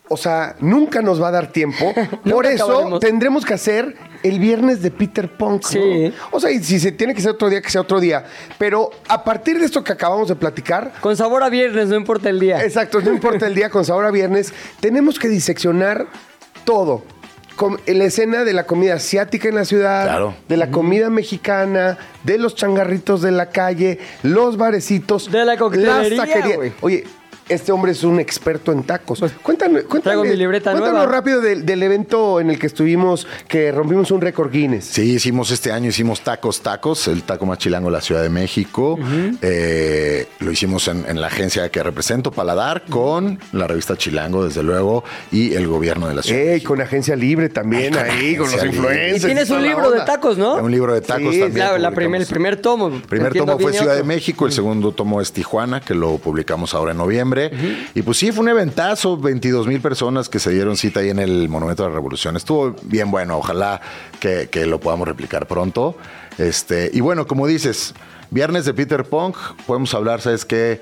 o 0.08 0.16
sea, 0.16 0.56
nunca 0.60 1.00
nos 1.02 1.20
va 1.22 1.28
a 1.28 1.30
dar 1.30 1.46
tiempo. 1.52 1.92
Por 2.30 2.46
eso 2.46 2.64
acabaremos. 2.64 3.00
tendremos 3.00 3.44
que 3.44 3.54
hacer 3.54 3.96
el 4.22 4.38
viernes 4.38 4.80
de 4.82 4.90
Peter 4.90 5.28
Punk. 5.28 5.62
¿no? 5.62 5.68
Sí. 5.68 6.12
O 6.30 6.40
sea, 6.40 6.50
y 6.50 6.62
si 6.62 6.78
se 6.80 6.92
tiene 6.92 7.14
que 7.14 7.20
ser 7.20 7.30
otro 7.32 7.48
día, 7.50 7.60
que 7.62 7.70
sea 7.70 7.80
otro 7.82 8.00
día. 8.00 8.24
Pero 8.58 8.90
a 9.08 9.24
partir 9.24 9.58
de 9.58 9.64
esto 9.66 9.82
que 9.84 9.92
acabamos 9.92 10.28
de 10.28 10.34
platicar, 10.36 10.92
Con 11.00 11.16
sabor 11.16 11.42
a 11.42 11.48
viernes, 11.48 11.88
no 11.88 11.96
importa 11.96 12.28
el 12.30 12.40
día. 12.40 12.62
Exacto, 12.64 13.00
no 13.00 13.10
importa 13.12 13.46
el 13.46 13.54
día 13.54 13.70
con 13.70 13.84
sabor 13.84 14.04
a 14.06 14.10
viernes, 14.10 14.52
tenemos 14.80 15.18
que 15.18 15.28
diseccionar 15.28 16.06
todo. 16.64 17.02
Com- 17.56 17.76
la 17.86 18.04
escena 18.04 18.42
de 18.44 18.52
la 18.52 18.64
comida 18.64 18.94
asiática 18.94 19.48
en 19.48 19.54
la 19.54 19.64
ciudad, 19.64 20.04
Claro. 20.06 20.34
de 20.48 20.56
la 20.56 20.70
comida 20.72 21.08
mexicana, 21.08 21.98
de 22.24 22.36
los 22.38 22.56
changarritos 22.56 23.22
de 23.22 23.30
la 23.30 23.50
calle, 23.50 24.00
los 24.24 24.56
barecitos, 24.56 25.30
De 25.30 25.44
la 25.44 25.56
coctelería, 25.56 26.02
las 26.16 26.16
taquerías. 26.28 26.56
güey. 26.56 26.72
Oye, 26.80 27.04
este 27.48 27.72
hombre 27.72 27.92
es 27.92 28.02
un 28.04 28.20
experto 28.20 28.72
en 28.72 28.82
tacos. 28.84 29.20
Cuéntanos, 29.42 29.82
cuéntame, 29.84 30.00
traigo 30.02 30.24
mi 30.24 30.36
libreta 30.36 30.70
cuéntanos 30.72 30.98
nueva. 30.98 31.12
rápido 31.12 31.40
del, 31.40 31.64
del 31.66 31.82
evento 31.82 32.40
en 32.40 32.50
el 32.50 32.58
que 32.58 32.66
estuvimos, 32.66 33.26
que 33.48 33.70
rompimos 33.72 34.10
un 34.10 34.20
récord 34.20 34.50
Guinness. 34.50 34.84
Sí, 34.86 35.14
hicimos 35.14 35.50
este 35.50 35.70
año, 35.72 35.88
hicimos 35.88 36.20
tacos, 36.22 36.60
tacos, 36.62 37.06
el 37.08 37.22
taco 37.22 37.46
más 37.46 37.58
chilango 37.58 37.88
de 37.88 37.92
la 37.92 38.00
Ciudad 38.00 38.22
de 38.22 38.30
México. 38.30 38.98
Eh, 39.42 40.26
lo 40.40 40.50
hicimos 40.50 40.88
en, 40.88 41.04
en 41.08 41.20
la 41.20 41.26
agencia 41.26 41.68
que 41.70 41.82
represento, 41.82 42.30
Paladar, 42.30 42.84
con 42.88 43.38
la 43.52 43.66
revista 43.66 43.96
Chilango, 43.96 44.44
desde 44.44 44.62
luego, 44.62 45.04
y 45.30 45.54
el 45.54 45.66
gobierno 45.66 46.08
de 46.08 46.14
la 46.14 46.22
Ciudad. 46.22 46.40
Ey, 46.40 46.48
México. 46.54 46.68
con 46.74 46.80
agencia 46.80 47.16
libre 47.16 47.48
también, 47.48 47.94
Ay, 47.96 48.00
con 48.08 48.10
ahí, 48.10 48.36
con 48.36 48.46
los 48.50 48.54
Libre. 48.62 48.68
influencers. 48.76 49.22
Y 49.22 49.26
tienes 49.26 49.50
un 49.50 49.62
libro 49.62 49.90
de 49.90 50.00
tacos, 50.02 50.38
¿no? 50.38 50.54
Un 50.56 50.70
libro 50.70 50.94
de 50.94 51.00
tacos 51.00 51.34
Sí, 51.34 51.40
también. 51.40 51.66
La, 51.66 51.78
la 51.78 51.90
primer- 51.90 52.20
el 52.22 52.26
primer 52.26 52.56
tomo. 52.56 52.88
El 52.88 53.02
primer 53.02 53.32
tomo 53.34 53.58
fue 53.58 53.72
Ciudad 53.72 53.96
de. 53.96 54.04
México, 54.04 54.46
el 54.46 54.52
segundo 54.52 54.92
tomo 54.92 55.20
es 55.20 55.32
Tijuana, 55.32 55.80
que 55.80 55.94
lo 55.94 56.18
publicamos 56.18 56.74
ahora 56.74 56.92
en 56.92 56.98
noviembre. 56.98 57.33
Y 57.94 58.02
pues 58.02 58.18
sí, 58.18 58.32
fue 58.32 58.42
un 58.42 58.48
eventazo, 58.50 59.16
22 59.16 59.66
mil 59.66 59.80
personas 59.80 60.28
que 60.28 60.38
se 60.38 60.50
dieron 60.50 60.76
cita 60.76 61.00
ahí 61.00 61.10
en 61.10 61.18
el 61.18 61.48
Monumento 61.48 61.82
de 61.82 61.88
la 61.90 61.94
Revolución. 61.94 62.36
Estuvo 62.36 62.74
bien 62.84 63.10
bueno, 63.10 63.38
ojalá 63.38 63.80
que, 64.20 64.48
que 64.50 64.66
lo 64.66 64.80
podamos 64.80 65.06
replicar 65.08 65.46
pronto. 65.46 65.96
Este, 66.38 66.90
y 66.92 67.00
bueno, 67.00 67.26
como 67.26 67.46
dices, 67.46 67.94
viernes 68.30 68.64
de 68.64 68.74
Peter 68.74 69.04
Punk, 69.04 69.36
podemos 69.66 69.94
hablar, 69.94 70.20
¿sabes 70.20 70.44
qué? 70.44 70.80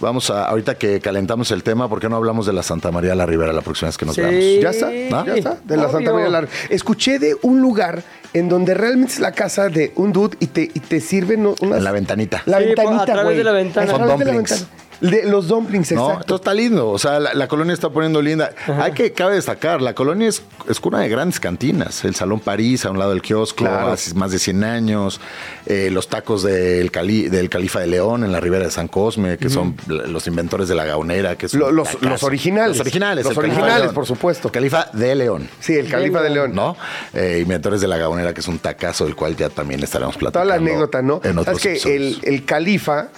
Vamos 0.00 0.30
a, 0.30 0.46
ahorita 0.46 0.76
que 0.76 0.98
calentamos 1.00 1.50
el 1.50 1.62
tema, 1.62 1.86
¿por 1.86 2.00
qué 2.00 2.08
no 2.08 2.16
hablamos 2.16 2.46
de 2.46 2.54
la 2.54 2.62
Santa 2.62 2.90
María 2.90 3.14
la 3.14 3.26
Ribera 3.26 3.52
la 3.52 3.60
próxima 3.60 3.88
vez 3.88 3.98
que 3.98 4.06
nos 4.06 4.14
Sí. 4.14 4.22
veamos? 4.22 4.62
Ya 4.62 4.70
está, 4.70 4.86
¿no? 5.10 5.26
ya 5.26 5.34
está, 5.34 5.58
de 5.62 5.76
la 5.76 5.82
Obvio. 5.84 5.92
Santa 5.92 6.12
María 6.14 6.28
Larga. 6.30 6.50
Escuché 6.70 7.18
de 7.18 7.36
un 7.42 7.60
lugar 7.60 8.02
en 8.32 8.48
donde 8.48 8.72
realmente 8.72 9.12
es 9.14 9.20
la 9.20 9.32
casa 9.32 9.68
de 9.68 9.92
un 9.96 10.10
dude 10.12 10.38
y 10.40 10.46
te, 10.46 10.62
y 10.62 10.80
te 10.80 11.00
sirven 11.00 11.44
unas... 11.46 11.78
En 11.78 11.84
la 11.84 11.92
ventanita. 11.92 12.42
La 12.46 12.60
Sí, 12.60 12.64
ventanita, 12.64 13.02
a 13.02 13.04
través 13.04 13.24
güey. 13.24 13.36
de 13.36 13.44
la 13.44 13.52
ventana. 13.52 13.92
De 13.92 13.98
la 13.98 14.06
dumplings. 14.06 14.66
De 15.00 15.24
los 15.24 15.48
dumplings, 15.48 15.92
¿no? 15.92 16.02
exacto. 16.06 16.20
Entonces 16.22 16.40
está 16.42 16.54
lindo. 16.54 16.90
O 16.90 16.98
sea, 16.98 17.18
la, 17.20 17.32
la 17.34 17.48
colonia 17.48 17.72
está 17.72 17.88
poniendo 17.90 18.20
linda. 18.20 18.52
Hay 18.80 18.92
que, 18.92 19.12
cabe 19.12 19.34
destacar, 19.36 19.80
la 19.80 19.94
colonia 19.94 20.28
es, 20.28 20.42
es 20.68 20.78
cuna 20.80 21.00
de 21.00 21.08
grandes 21.08 21.40
cantinas. 21.40 22.04
El 22.04 22.14
Salón 22.14 22.40
París, 22.40 22.84
a 22.84 22.90
un 22.90 22.98
lado 22.98 23.10
del 23.12 23.22
kiosco, 23.22 23.64
Claro. 23.64 23.92
hace 23.92 24.14
más 24.14 24.30
de 24.30 24.38
100 24.38 24.64
años. 24.64 25.20
Eh, 25.66 25.88
los 25.90 26.08
tacos 26.08 26.42
del, 26.42 26.90
cali, 26.90 27.28
del 27.28 27.48
Califa 27.48 27.80
de 27.80 27.86
León 27.86 28.24
en 28.24 28.32
la 28.32 28.40
ribera 28.40 28.64
de 28.64 28.70
San 28.70 28.88
Cosme, 28.88 29.38
que 29.38 29.48
son 29.50 29.74
los 29.86 30.26
inventores 30.26 30.68
de 30.68 30.74
la 30.74 30.84
gaonera. 30.84 31.36
Que 31.36 31.46
Lo- 31.52 31.70
los- 31.72 32.00
los 32.02 32.22
originales. 32.22 32.76
Los 32.76 32.80
originales. 32.86 33.24
Los 33.24 33.36
originales, 33.38 33.92
por 33.92 34.06
supuesto. 34.06 34.48
El 34.48 34.52
Califa 34.52 34.88
de 34.92 35.14
León. 35.14 35.48
Sí, 35.60 35.74
el 35.74 35.88
Califa 35.88 36.22
de 36.22 36.30
León. 36.30 36.54
¿No? 36.54 36.76
Eh, 37.14 37.38
inventores 37.42 37.80
de 37.80 37.88
la 37.88 37.96
gaonera, 37.96 38.34
que 38.34 38.40
es 38.40 38.48
un 38.48 38.58
tacazo 38.58 39.04
del 39.04 39.16
cual 39.16 39.36
ya 39.36 39.48
también 39.48 39.82
estaremos 39.82 40.16
Toda 40.18 40.30
platicando. 40.30 40.48
la 40.48 40.54
anécdota, 40.56 41.02
¿no? 41.02 41.20
En 41.24 41.38
otros 41.38 41.64
es 41.64 41.82
que 41.84 41.96
el, 41.96 42.18
el 42.22 42.44
califa 42.44 43.08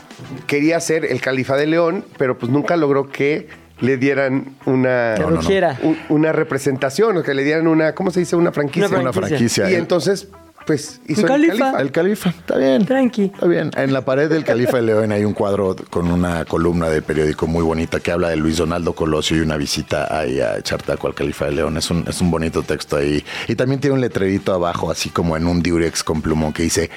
quería 0.47 0.79
ser 0.81 1.05
el 1.05 1.21
califa 1.21 1.57
de 1.57 1.67
León, 1.67 1.72
pero 2.19 2.39
pues 2.39 2.51
nunca 2.51 2.77
logró 2.77 3.09
que 3.09 3.49
le 3.81 3.97
dieran 3.97 4.57
una, 4.65 5.17
una 6.09 6.33
representación, 6.33 7.17
o 7.17 7.23
que 7.23 7.35
le 7.35 7.43
dieran 7.43 7.67
una, 7.67 7.95
¿cómo 7.95 8.11
se 8.11 8.21
dice? 8.21 8.37
Una 8.37 8.53
franquicia. 8.53 8.89
Una 8.89 9.01
Una 9.01 9.13
franquicia. 9.13 9.71
Y 9.71 9.75
entonces, 9.75 10.29
pues 10.67 11.01
hizo 11.09 11.23
el 11.23 11.27
califa. 11.27 11.59
califa. 11.59 11.81
El 11.81 11.91
califa, 11.91 12.31
está 12.31 12.59
bien. 12.59 12.87
Tranqui. 12.87 13.25
Está 13.35 13.47
bien. 13.47 13.71
En 13.77 13.93
la 13.93 14.05
pared 14.05 14.31
del 14.31 14.45
Califa 14.45 14.77
de 14.77 14.83
León 14.85 15.13
hay 15.13 15.25
un 15.25 15.33
cuadro 15.33 15.75
con 15.91 16.11
una 16.11 16.45
columna 16.45 16.89
del 16.89 17.03
periódico 17.03 17.47
muy 17.47 17.65
bonita 17.65 18.01
que 18.01 18.13
habla 18.13 18.29
de 18.29 18.37
Luis 18.37 18.59
Donaldo 18.59 18.93
Colosio 18.95 19.37
y 19.37 19.41
una 19.41 19.57
visita 19.57 20.17
ahí 20.17 20.41
a 20.41 20.59
echar 20.59 20.83
taco 20.83 21.09
al 21.09 21.15
Califa 21.15 21.47
de 21.47 21.53
León. 21.53 21.77
Es 21.77 21.91
un, 21.91 22.05
es 22.09 22.21
un 22.21 22.31
bonito 22.31 22.63
texto 22.63 22.97
ahí. 22.97 23.25
Y 23.49 23.57
también 23.57 23.81
tiene 23.81 23.95
un 23.95 24.01
letrerito 24.01 24.53
abajo, 24.53 24.91
así 24.91 25.11
como 25.11 25.37
en 25.37 25.47
un 25.47 25.63
diurex 25.63 26.05
con 26.05 26.23
plumón 26.23 26.53
que 26.53 26.63
dice 26.63 26.91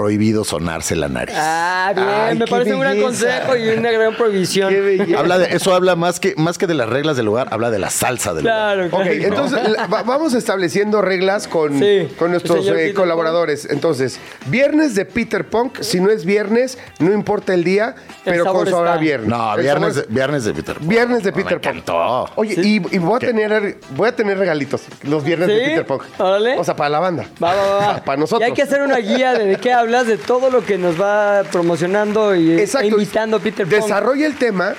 prohibido 0.00 0.44
sonarse 0.44 0.96
la 0.96 1.08
nariz. 1.08 1.34
Ah, 1.38 1.92
bien. 1.94 2.08
Ay, 2.08 2.38
me 2.38 2.46
parece 2.46 2.74
un 2.74 2.80
gran 2.80 3.00
consejo 3.00 3.56
y 3.56 3.68
una 3.68 3.90
gran 3.90 4.14
prohibición. 4.16 4.70
Qué. 4.70 5.14
Habla 5.16 5.38
de, 5.38 5.54
eso 5.54 5.74
habla 5.74 5.94
más 5.96 6.20
que, 6.20 6.34
más 6.36 6.56
que 6.58 6.66
de 6.66 6.74
las 6.74 6.88
reglas 6.88 7.16
del 7.16 7.26
lugar, 7.26 7.48
habla 7.50 7.70
de 7.70 7.78
la 7.78 7.90
salsa 7.90 8.32
del 8.32 8.44
Claro, 8.44 8.84
lugar. 8.86 9.02
claro. 9.02 9.18
Ok, 9.18 9.24
entonces 9.24 9.68
la- 9.68 9.86
va- 9.86 10.02
vamos 10.02 10.32
estableciendo 10.34 11.02
reglas 11.02 11.46
con, 11.48 11.78
Sí. 11.78 12.08
con 12.18 12.30
nuestros 12.30 12.66
eh, 12.68 12.94
colaboradores. 12.94 13.66
Entonces, 13.70 14.18
viernes 14.46 14.94
de 14.94 15.04
Peter 15.04 15.46
Punk, 15.46 15.80
si 15.82 16.00
no 16.00 16.10
es 16.10 16.24
viernes, 16.24 16.78
no 16.98 17.12
importa 17.12 17.52
el 17.52 17.62
día, 17.64 17.94
pero 18.24 18.44
sabor 18.44 18.64
con 18.64 18.70
sabor 18.70 18.86
está. 18.88 18.98
viernes. 18.98 19.28
No, 19.28 19.54
El 19.54 19.62
viernes, 19.62 19.94
sabor- 19.96 20.06
de, 20.08 20.14
viernes 20.14 20.44
de 20.44 20.54
Peter 20.54 20.76
Pan. 20.76 20.88
Viernes 20.88 21.22
de 21.24 21.32
Peter 21.32 21.60
Punk. 21.60 21.66
encantó. 21.66 22.30
Oye, 22.36 22.54
y, 22.62 22.76
y 22.94 22.98
voy, 22.98 23.16
a 23.16 23.18
tener, 23.18 23.76
voy 23.96 24.08
a 24.08 24.16
tener 24.16 24.38
regalitos 24.38 24.82
los 25.02 25.22
viernes 25.22 25.48
de 25.48 25.58
¿Sí? 25.58 25.64
Peter 25.70 25.86
Punk. 25.86 26.04
Órale. 26.18 26.58
O 26.58 26.64
sea, 26.64 26.74
para 26.74 26.88
la 26.88 27.00
banda. 27.00 27.26
Va, 27.42 27.54
va, 27.54 27.74
va. 27.76 27.96
Para 28.04 28.16
nosotros. 28.18 28.40
Y 28.40 28.44
hay 28.50 28.54
que 28.54 28.62
hacer 28.62 28.80
una 28.82 28.96
guía 28.98 29.34
de, 29.34 29.44
de 29.44 29.56
qué 29.56 29.72
hablas, 29.90 30.06
de 30.06 30.18
todo 30.18 30.50
lo 30.50 30.64
que 30.64 30.78
nos 30.78 31.00
va 31.00 31.42
promocionando 31.50 32.34
y 32.34 32.52
e 32.52 32.62
Exacto. 32.62 32.88
invitando 32.88 33.36
a 33.36 33.40
Peter 33.40 33.66
Punk. 33.66 33.82
Desarrolla 33.82 34.26
el 34.26 34.36
tema 34.36 34.74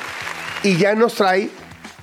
y 0.64 0.78
ya 0.78 0.96
nos 0.96 1.16
trae 1.16 1.50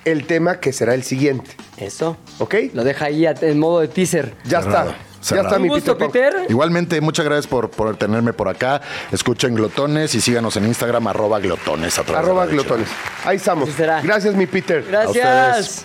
el 0.04 0.26
tema 0.26 0.60
que 0.60 0.72
será 0.72 0.94
el 0.94 1.02
siguiente. 1.02 1.50
Eso. 1.76 2.16
¿Ok? 2.38 2.54
Lo 2.74 2.84
deja 2.84 3.06
ahí 3.06 3.26
en 3.26 3.58
modo 3.58 3.80
de 3.80 3.88
teaser. 3.88 4.34
Ya 4.44 4.62
Cerrado, 4.62 4.90
está. 5.20 5.34
Ya 5.34 5.42
está 5.42 5.58
mi 5.58 5.68
gusto, 5.68 5.96
Peter. 5.96 6.46
Igualmente, 6.48 7.00
muchas 7.00 7.24
gracias 7.24 7.46
por, 7.46 7.70
por 7.70 7.96
tenerme 7.96 8.32
por 8.32 8.48
acá. 8.48 8.80
Escuchen 9.12 9.54
Glotones 9.54 10.14
y 10.14 10.20
síganos 10.20 10.56
en 10.56 10.66
Instagram, 10.66 11.06
arroba 11.08 11.40
glotones. 11.40 11.98
a 11.98 12.02
través 12.02 12.24
de 12.24 12.30
Arroba 12.30 12.46
glotones. 12.46 12.88
Ahí 13.24 13.36
estamos. 13.36 13.70
Gracias, 13.76 14.34
mi 14.34 14.46
Peter. 14.46 14.84
Gracias. 14.88 15.84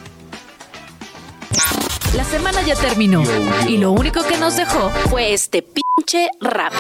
La 2.15 2.23
semana 2.23 2.61
ya 2.61 2.75
terminó 2.75 3.23
y 3.67 3.77
lo 3.77 3.91
único 3.91 4.23
que 4.23 4.37
nos 4.37 4.55
dejó 4.55 4.91
fue 5.09 5.33
este 5.33 5.63
pinche 5.63 6.29
rap. 6.39 6.71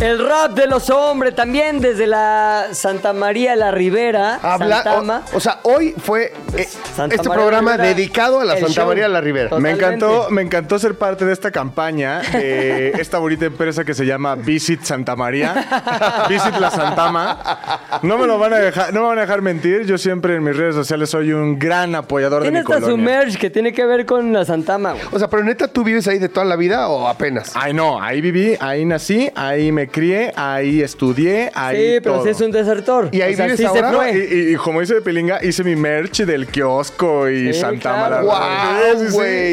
El 0.00 0.26
rap 0.26 0.52
de 0.52 0.66
los 0.66 0.90
hombres 0.90 1.34
también 1.34 1.80
desde 1.80 2.06
la 2.06 2.68
Santa 2.72 3.12
María 3.12 3.56
la 3.56 3.70
Ribera. 3.70 4.38
Habla, 4.42 4.82
Santama. 4.82 5.22
o, 5.32 5.36
o 5.36 5.40
sea, 5.40 5.60
hoy 5.62 5.94
fue 5.96 6.32
eh, 6.56 6.68
Santa 6.94 7.14
este 7.16 7.28
María 7.28 7.42
programa 7.42 7.70
la 7.72 7.76
Ribera, 7.78 7.94
dedicado 7.94 8.40
a 8.40 8.44
la 8.44 8.54
Santa 8.56 8.72
show. 8.72 8.86
María 8.86 9.04
de 9.04 9.08
la 9.08 9.20
Ribera. 9.20 9.48
Total. 9.50 9.62
Me 9.62 9.70
encantó, 9.70 10.26
me 10.30 10.42
encantó 10.42 10.78
ser 10.78 10.96
parte 10.96 11.24
de 11.24 11.32
esta 11.32 11.50
campaña 11.50 12.20
de 12.20 12.90
esta 12.98 13.18
bonita 13.18 13.46
empresa 13.46 13.84
que 13.84 13.94
se 13.94 14.04
llama 14.06 14.34
Visit 14.34 14.82
Santa 14.82 15.16
María. 15.16 16.24
Visit 16.28 16.56
la 16.58 16.70
Santama. 16.70 18.00
No 18.02 18.18
me 18.18 18.26
lo 18.26 18.38
van 18.38 18.52
a 18.54 18.58
dejar, 18.58 18.92
no 18.92 19.02
me 19.02 19.06
van 19.08 19.18
a 19.18 19.22
dejar 19.22 19.42
mentir. 19.42 19.84
Yo 19.86 19.96
siempre 19.98 20.36
en 20.36 20.44
mis 20.44 20.56
redes 20.56 20.74
sociales 20.74 21.10
soy 21.10 21.32
un 21.32 21.58
gran 21.58 21.94
apoyador 21.94 22.42
de 22.42 22.50
Tiene 22.50 22.60
mi 22.60 22.62
hasta 22.62 22.76
su 22.86 22.92
colonia. 22.92 23.04
merch 23.04 23.38
que 23.38 23.50
tiene 23.50 23.72
que 23.72 23.84
ver 23.86 24.04
con 24.06 24.32
la 24.32 24.44
Santama, 24.44 24.92
güey. 24.92 25.04
O 25.12 25.18
sea, 25.18 25.28
pero 25.28 25.42
neta, 25.44 25.68
¿tú 25.68 25.82
vives 25.84 26.06
ahí 26.08 26.18
de 26.18 26.28
toda 26.28 26.44
la 26.46 26.56
vida 26.56 26.88
o 26.88 27.08
apenas? 27.08 27.52
Ay, 27.54 27.72
no, 27.72 28.00
ahí 28.02 28.20
viví, 28.20 28.56
ahí 28.60 28.84
nací, 28.84 29.23
ahí 29.34 29.72
me 29.72 29.88
crié, 29.88 30.32
ahí 30.36 30.82
estudié, 30.82 31.50
ahí 31.54 31.76
Sí, 31.94 32.00
pero 32.02 32.16
todo. 32.16 32.24
si 32.24 32.30
es 32.30 32.40
un 32.40 32.50
desertor. 32.50 33.08
¿Y 33.12 33.20
ahí 33.22 33.34
O 33.34 33.36
sea, 33.36 33.46
vives 33.46 33.58
sí 33.60 33.64
ahora? 33.66 33.88
se 33.88 33.92
No, 33.92 33.98
fue. 33.98 34.12
y, 34.12 34.34
y- 34.50 34.52
y 34.52 34.56
como 34.56 34.80
dice 34.80 34.94
de 34.94 35.00
Pilinga, 35.02 35.44
hice 35.44 35.64
mi 35.64 35.76
merch 35.76 36.22
del 36.24 36.46
kiosco 36.46 37.28
y 37.28 37.52
Sí, 37.52 37.60
Santama. 37.60 38.20
claro. 38.22 38.28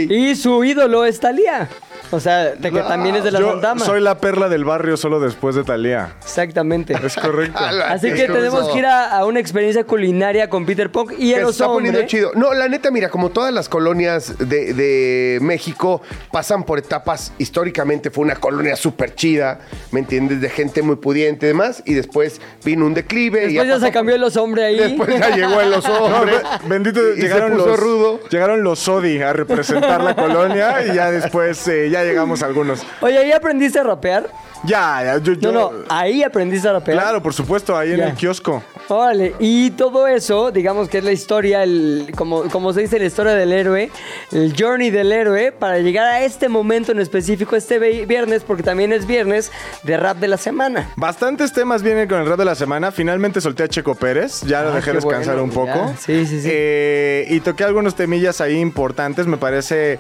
Y 0.09 0.35
su 0.35 0.63
ídolo 0.63 1.05
es 1.05 1.19
Talía. 1.19 1.69
O 2.13 2.19
sea, 2.19 2.55
de 2.55 2.71
que 2.71 2.79
también 2.81 3.15
es 3.15 3.23
de 3.23 3.31
la 3.31 3.39
Yo 3.39 3.51
Santama. 3.53 3.85
soy 3.85 4.01
la 4.01 4.17
perla 4.17 4.49
del 4.49 4.65
barrio 4.65 4.97
solo 4.97 5.21
después 5.21 5.55
de 5.55 5.63
Talía. 5.63 6.13
Exactamente. 6.21 6.93
Es 7.05 7.15
correcto. 7.15 7.57
Así 7.87 8.11
que 8.11 8.27
tenemos 8.27 8.67
que 8.67 8.79
ir 8.79 8.85
a, 8.85 9.17
a 9.17 9.25
una 9.25 9.39
experiencia 9.39 9.85
culinaria 9.85 10.49
con 10.49 10.65
Peter 10.65 10.91
Punk 10.91 11.13
y 11.17 11.31
el 11.31 11.37
está 11.39 11.47
oso 11.47 11.73
poniendo 11.75 11.99
hombre. 11.99 12.07
chido. 12.09 12.31
No, 12.35 12.53
la 12.53 12.67
neta, 12.67 12.91
mira, 12.91 13.07
como 13.07 13.29
todas 13.29 13.53
las 13.53 13.69
colonias 13.69 14.37
de, 14.39 14.73
de 14.73 15.39
México 15.41 16.01
pasan 16.33 16.63
por 16.63 16.79
etapas, 16.79 17.31
históricamente 17.37 18.09
fue 18.09 18.25
una 18.25 18.35
colonia 18.35 18.75
súper 18.75 19.15
chida, 19.15 19.60
¿me 19.91 19.99
entiendes? 20.01 20.41
De 20.41 20.49
gente 20.49 20.81
muy 20.81 20.95
pudiente 20.97 21.45
y 21.45 21.49
demás, 21.49 21.83
y 21.85 21.93
después 21.93 22.41
vino 22.63 22.85
un 22.85 22.93
declive. 22.93 23.43
y 23.43 23.45
Después 23.53 23.67
ya 23.67 23.73
pasó 23.75 23.85
se 23.85 23.91
cambió 23.91 24.15
el 24.15 24.23
oso 24.23 24.43
hombre 24.43 24.65
ahí. 24.65 24.77
Después 24.77 25.09
ya 25.19 25.29
llegó 25.35 25.61
el 25.61 25.73
oso 25.73 25.89
No, 26.09 26.17
hombre. 26.17 26.35
be- 26.37 26.67
bendito, 26.69 26.99
y, 27.15 27.19
y 27.19 27.21
llegaron 27.23 27.51
se 27.51 27.55
puso 27.57 27.67
los 27.69 27.79
rudo. 27.79 28.19
Llegaron 28.29 28.63
los 28.63 28.79
Sodi 28.79 29.21
a 29.21 29.33
representar 29.33 30.01
la 30.03 30.15
colonia 30.15 30.85
y 30.85 30.95
ya 30.95 31.11
después 31.11 31.67
eh, 31.67 31.89
ya 31.89 32.03
llegamos 32.03 32.41
algunos. 32.43 32.83
Oye, 33.01 33.17
¿ahí 33.17 33.31
aprendiste 33.31 33.79
a 33.79 33.83
rapear? 33.83 34.29
Ya, 34.63 35.01
ya, 35.03 35.17
yo, 35.17 35.31
No, 35.33 35.39
yo- 35.41 35.51
no, 35.51 35.71
ahí 35.89 36.21
aprendiste 36.23 36.67
a 36.67 36.73
rapear. 36.73 36.97
Claro, 36.97 37.21
por 37.23 37.33
supuesto, 37.33 37.75
ahí 37.75 37.91
en 37.93 37.97
Ya. 37.97 38.07
el 38.09 38.13
kiosco. 38.13 38.61
Órale, 38.89 39.33
y 39.39 39.71
todo 39.71 40.05
eso, 40.05 40.51
digamos 40.51 40.89
que 40.89 40.97
es 40.99 41.03
la 41.03 41.11
historia, 41.13 41.63
el, 41.63 42.11
como, 42.15 42.43
como 42.49 42.73
se 42.73 42.81
dice, 42.81 42.99
la 42.99 43.05
historia 43.05 43.33
del 43.33 43.53
héroe, 43.53 43.89
el 44.31 44.53
journey 44.57 44.89
del 44.91 45.11
héroe, 45.13 45.51
para 45.51 45.79
llegar 45.79 46.07
a 46.07 46.21
este 46.23 46.49
momento 46.49 46.91
en 46.91 46.99
específico, 46.99 47.55
este 47.55 47.79
viernes, 48.05 48.43
porque 48.43 48.63
también 48.63 48.91
es 48.91 49.07
viernes 49.07 49.50
de 49.83 49.97
rap 49.97 50.17
de 50.17 50.27
la 50.27 50.37
semana. 50.37 50.89
Bastantes 50.95 51.53
temas 51.53 51.81
vienen 51.83 52.07
con 52.07 52.19
el 52.19 52.27
rap 52.27 52.37
de 52.37 52.45
la 52.45 52.55
semana. 52.55 52.91
Finalmente 52.91 53.41
solté 53.41 53.63
a 53.63 53.67
Checo 53.67 53.95
Pérez. 53.95 54.41
Ya 54.41 54.61
lo 54.63 54.71
Ah, 54.71 54.75
dejé 54.75 54.93
descansar 54.93 55.35
bueno, 55.35 55.43
un 55.43 55.49
poco. 55.51 55.67
ya. 55.91 55.97
Sí, 55.97 56.25
sí, 56.25 56.41
sí. 56.41 56.47
Eh, 56.51 57.25
y 57.29 57.39
toqué 57.41 57.63
algunos 57.63 57.95
temillas 57.95 58.41
ahí 58.41 58.57
importantes. 58.59 59.27
Me 59.27 59.37
parece. 59.37 59.99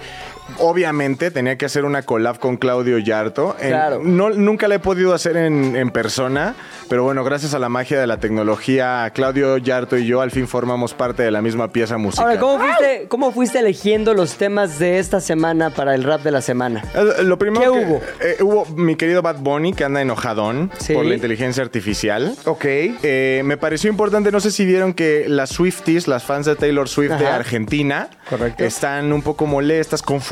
Obviamente 0.59 1.31
tenía 1.31 1.57
que 1.57 1.65
hacer 1.65 1.85
una 1.85 2.01
collab 2.03 2.37
con 2.39 2.57
Claudio 2.57 2.97
Yarto. 2.97 3.55
En- 3.59 3.69
Claro. 3.69 4.01
no, 4.03 4.29
nunca 4.31 4.67
la 4.67 4.75
he 4.75 4.79
podido 4.79 5.13
hacer 5.13 5.37
en, 5.37 5.75
en 5.75 5.91
persona, 5.91 6.55
pero 6.89 7.03
bueno, 7.03 7.23
gracias 7.23 7.53
a 7.53 7.59
la 7.59 7.69
magia 7.69 7.99
de 7.99 8.05
la 8.07 8.17
tecnología, 8.17 9.09
Claudio 9.15 9.57
Yarto 9.57 9.97
y 9.97 10.05
yo 10.05 10.21
al 10.21 10.31
fin 10.31 10.47
formamos 10.47 10.93
parte 10.93 11.23
de 11.23 11.31
la 11.31 11.41
misma 11.41 11.69
pieza 11.69 11.97
musical. 11.97 12.27
Ahora, 12.27 12.39
¿cómo 12.39 12.59
fuiste, 12.59 13.05
¿cómo 13.07 13.31
fuiste 13.31 13.59
eligiendo 13.59 14.13
los 14.13 14.35
temas 14.35 14.77
de 14.77 14.99
esta 14.99 15.21
semana 15.21 15.69
para 15.69 15.95
el 15.95 16.03
rap 16.03 16.21
de 16.21 16.31
la 16.31 16.41
semana? 16.41 16.83
Eh, 16.93 17.23
Lo 17.23 17.37
primero 17.39 17.71
¿Qué 17.73 17.79
que- 17.79 17.85
hubo? 17.85 18.01
eh, 18.21 18.37
hubo 18.41 18.65
mi 18.75 18.95
querido 18.95 19.21
Bad 19.21 19.37
Bunny 19.39 19.73
que 19.73 19.83
anda 19.85 20.01
enojadón 20.01 20.69
Sí. 20.79 20.93
por 20.93 21.05
la 21.05 21.15
inteligencia 21.15 21.63
artificial. 21.63 22.35
Ok. 22.45 22.65
Eh, 22.65 23.41
me 23.45 23.57
pareció 23.57 23.89
importante, 23.89 24.31
no 24.31 24.39
sé 24.39 24.51
si 24.51 24.65
vieron 24.65 24.93
que 24.93 25.25
las 25.27 25.49
Swifties, 25.51 26.07
las 26.07 26.23
fans 26.23 26.45
de 26.45 26.55
Taylor 26.55 26.89
Swift 26.89 27.11
de. 27.13 27.27
Argentina, 27.27 28.09
Correcto. 28.29 28.63
están 28.63 29.13
un 29.13 29.21
poco 29.21 29.45
molestas, 29.45 30.01
confundidas, 30.01 30.30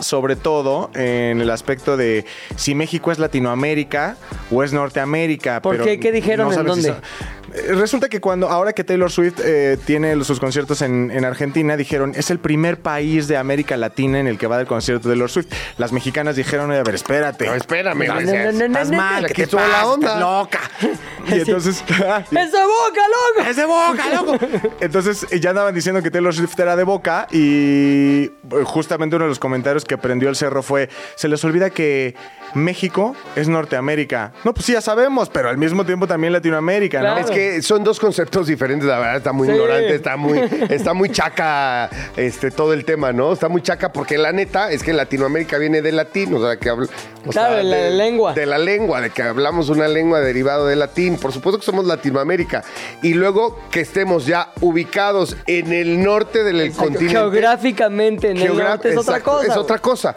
sobre 0.00 0.34
todo 0.36 0.90
en 0.94 1.40
el 1.40 1.50
aspecto 1.50 1.96
de 1.96 2.24
si 2.56 2.74
México 2.74 3.12
es 3.12 3.18
Latinoamérica 3.18 4.16
o 4.50 4.62
es 4.62 4.72
Norteamérica. 4.72 5.60
¿Por 5.62 5.74
pero 5.76 5.84
qué? 5.84 6.00
¿Qué 6.00 6.10
dijeron? 6.12 6.48
¿En 6.48 6.54
saben 6.54 6.74
si 6.74 6.82
dónde? 6.82 6.88
son- 6.88 7.36
Eh, 7.54 7.72
Resulta 7.74 8.08
que 8.08 8.20
cuando, 8.20 8.48
ahora 8.48 8.72
que 8.72 8.82
Taylor 8.84 9.10
Swift 9.10 9.40
eh, 9.42 9.78
tiene 9.86 10.22
sus 10.24 10.40
conciertos 10.40 10.82
en, 10.82 11.10
en 11.12 11.24
Argentina, 11.24 11.76
dijeron, 11.76 12.12
es 12.16 12.30
el 12.30 12.38
primer 12.38 12.80
país 12.80 13.28
de 13.28 13.36
América 13.36 13.76
Latina 13.76 14.18
en 14.18 14.26
el 14.26 14.36
que 14.36 14.46
va 14.46 14.58
del 14.58 14.66
concierto 14.66 15.08
de 15.08 15.14
Taylor 15.14 15.30
Swift. 15.30 15.46
Las 15.78 15.92
mexicanas 15.92 16.34
dijeron, 16.36 16.70
"Oye, 16.70 16.80
a 16.80 16.82
ver, 16.82 16.96
espérate. 16.96 17.46
No, 17.46 17.54
espérame, 17.54 18.04
No, 18.06 18.14
no, 18.14 18.20
no, 18.20 18.52
no, 18.52 18.64
Estás 18.66 18.90
no, 18.90 18.96
mal, 18.96 19.22
no. 19.22 19.28
¿qué 19.28 19.34
Que 19.34 19.42
te 19.44 19.48
toda 19.52 19.68
la 19.68 19.86
onda. 19.86 20.18
Loca. 20.20 20.60
Y 21.28 21.40
entonces... 21.40 21.82
¡Es 21.88 22.30
de 22.30 22.38
boca, 22.38 23.02
loco! 23.16 23.50
¡Es 23.50 23.56
de 23.56 23.64
boca, 23.64 24.04
loco! 24.14 24.38
Entonces 24.80 25.26
ya 25.40 25.50
andaban 25.50 25.74
diciendo 25.74 26.00
que 26.00 26.08
Taylor 26.08 26.32
Swift 26.32 26.56
era 26.60 26.76
de 26.76 26.84
boca 26.84 27.26
y 27.32 28.26
eh, 28.26 28.30
justamente 28.64 29.16
uno 29.16 29.25
de 29.26 29.30
los 29.30 29.38
comentarios 29.38 29.84
que 29.84 29.98
prendió 29.98 30.28
el 30.28 30.36
cerro 30.36 30.62
fue, 30.62 30.88
se 31.14 31.28
les 31.28 31.44
olvida 31.44 31.70
que 31.70 32.14
México 32.56 33.14
es 33.36 33.48
Norteamérica. 33.48 34.32
No, 34.44 34.52
pues 34.54 34.66
sí, 34.66 34.72
ya 34.72 34.80
sabemos, 34.80 35.28
pero 35.28 35.48
al 35.48 35.58
mismo 35.58 35.84
tiempo 35.84 36.06
también 36.06 36.32
Latinoamérica, 36.32 36.98
¿no? 36.98 37.04
Claro. 37.14 37.20
Es 37.20 37.30
que 37.30 37.62
son 37.62 37.84
dos 37.84 38.00
conceptos 38.00 38.46
diferentes, 38.46 38.88
la 38.88 38.98
verdad, 38.98 39.16
está 39.16 39.32
muy 39.32 39.46
Sí. 39.48 39.54
ignorante, 39.54 39.94
está 39.94 40.16
muy, 40.16 40.38
está 40.70 40.94
muy 40.94 41.10
chaca 41.10 41.88
este, 42.16 42.50
todo 42.50 42.72
el 42.72 42.84
tema, 42.84 43.12
¿no? 43.12 43.32
Está 43.32 43.48
muy 43.48 43.62
chaca 43.62 43.92
porque 43.92 44.18
la 44.18 44.32
neta 44.32 44.70
es 44.72 44.82
que 44.82 44.92
Latinoamérica 44.92 45.58
viene 45.58 45.82
del 45.82 45.96
latín, 45.96 46.34
o 46.34 46.40
sea, 46.40 46.56
que 46.58 46.70
habla- 46.70 46.88
o 47.26 47.30
Claro, 47.30 47.56
de 47.56 47.64
la 47.64 47.90
lengua. 47.90 48.34
De 48.34 48.46
la 48.46 48.58
lengua, 48.58 49.00
de 49.00 49.10
que 49.10 49.22
hablamos 49.22 49.68
una 49.68 49.88
lengua 49.88 50.20
derivada 50.20 50.64
del 50.66 50.78
latín. 50.78 51.16
Por 51.18 51.32
supuesto 51.32 51.58
que 51.58 51.64
somos 51.66 51.84
Latinoamérica. 51.84 52.62
Y 53.02 53.14
luego 53.14 53.58
que 53.70 53.80
estemos 53.80 54.26
ya 54.26 54.52
ubicados 54.60 55.36
en 55.46 55.72
el 55.72 56.02
norte 56.02 56.44
del 56.44 56.72
continente. 56.72 57.10
Geográficamente 57.12 58.30
en 58.30 58.36
el 58.36 58.48
Geogra- 58.52 58.68
norte 58.70 58.90
es 58.90 58.96
otra 58.96 59.20
cosa. 59.20 59.46
Es 59.46 59.56
otra 59.56 59.78
cosa. 59.78 60.16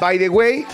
By 0.00 0.18
the 0.18 0.28
way, 0.28 0.66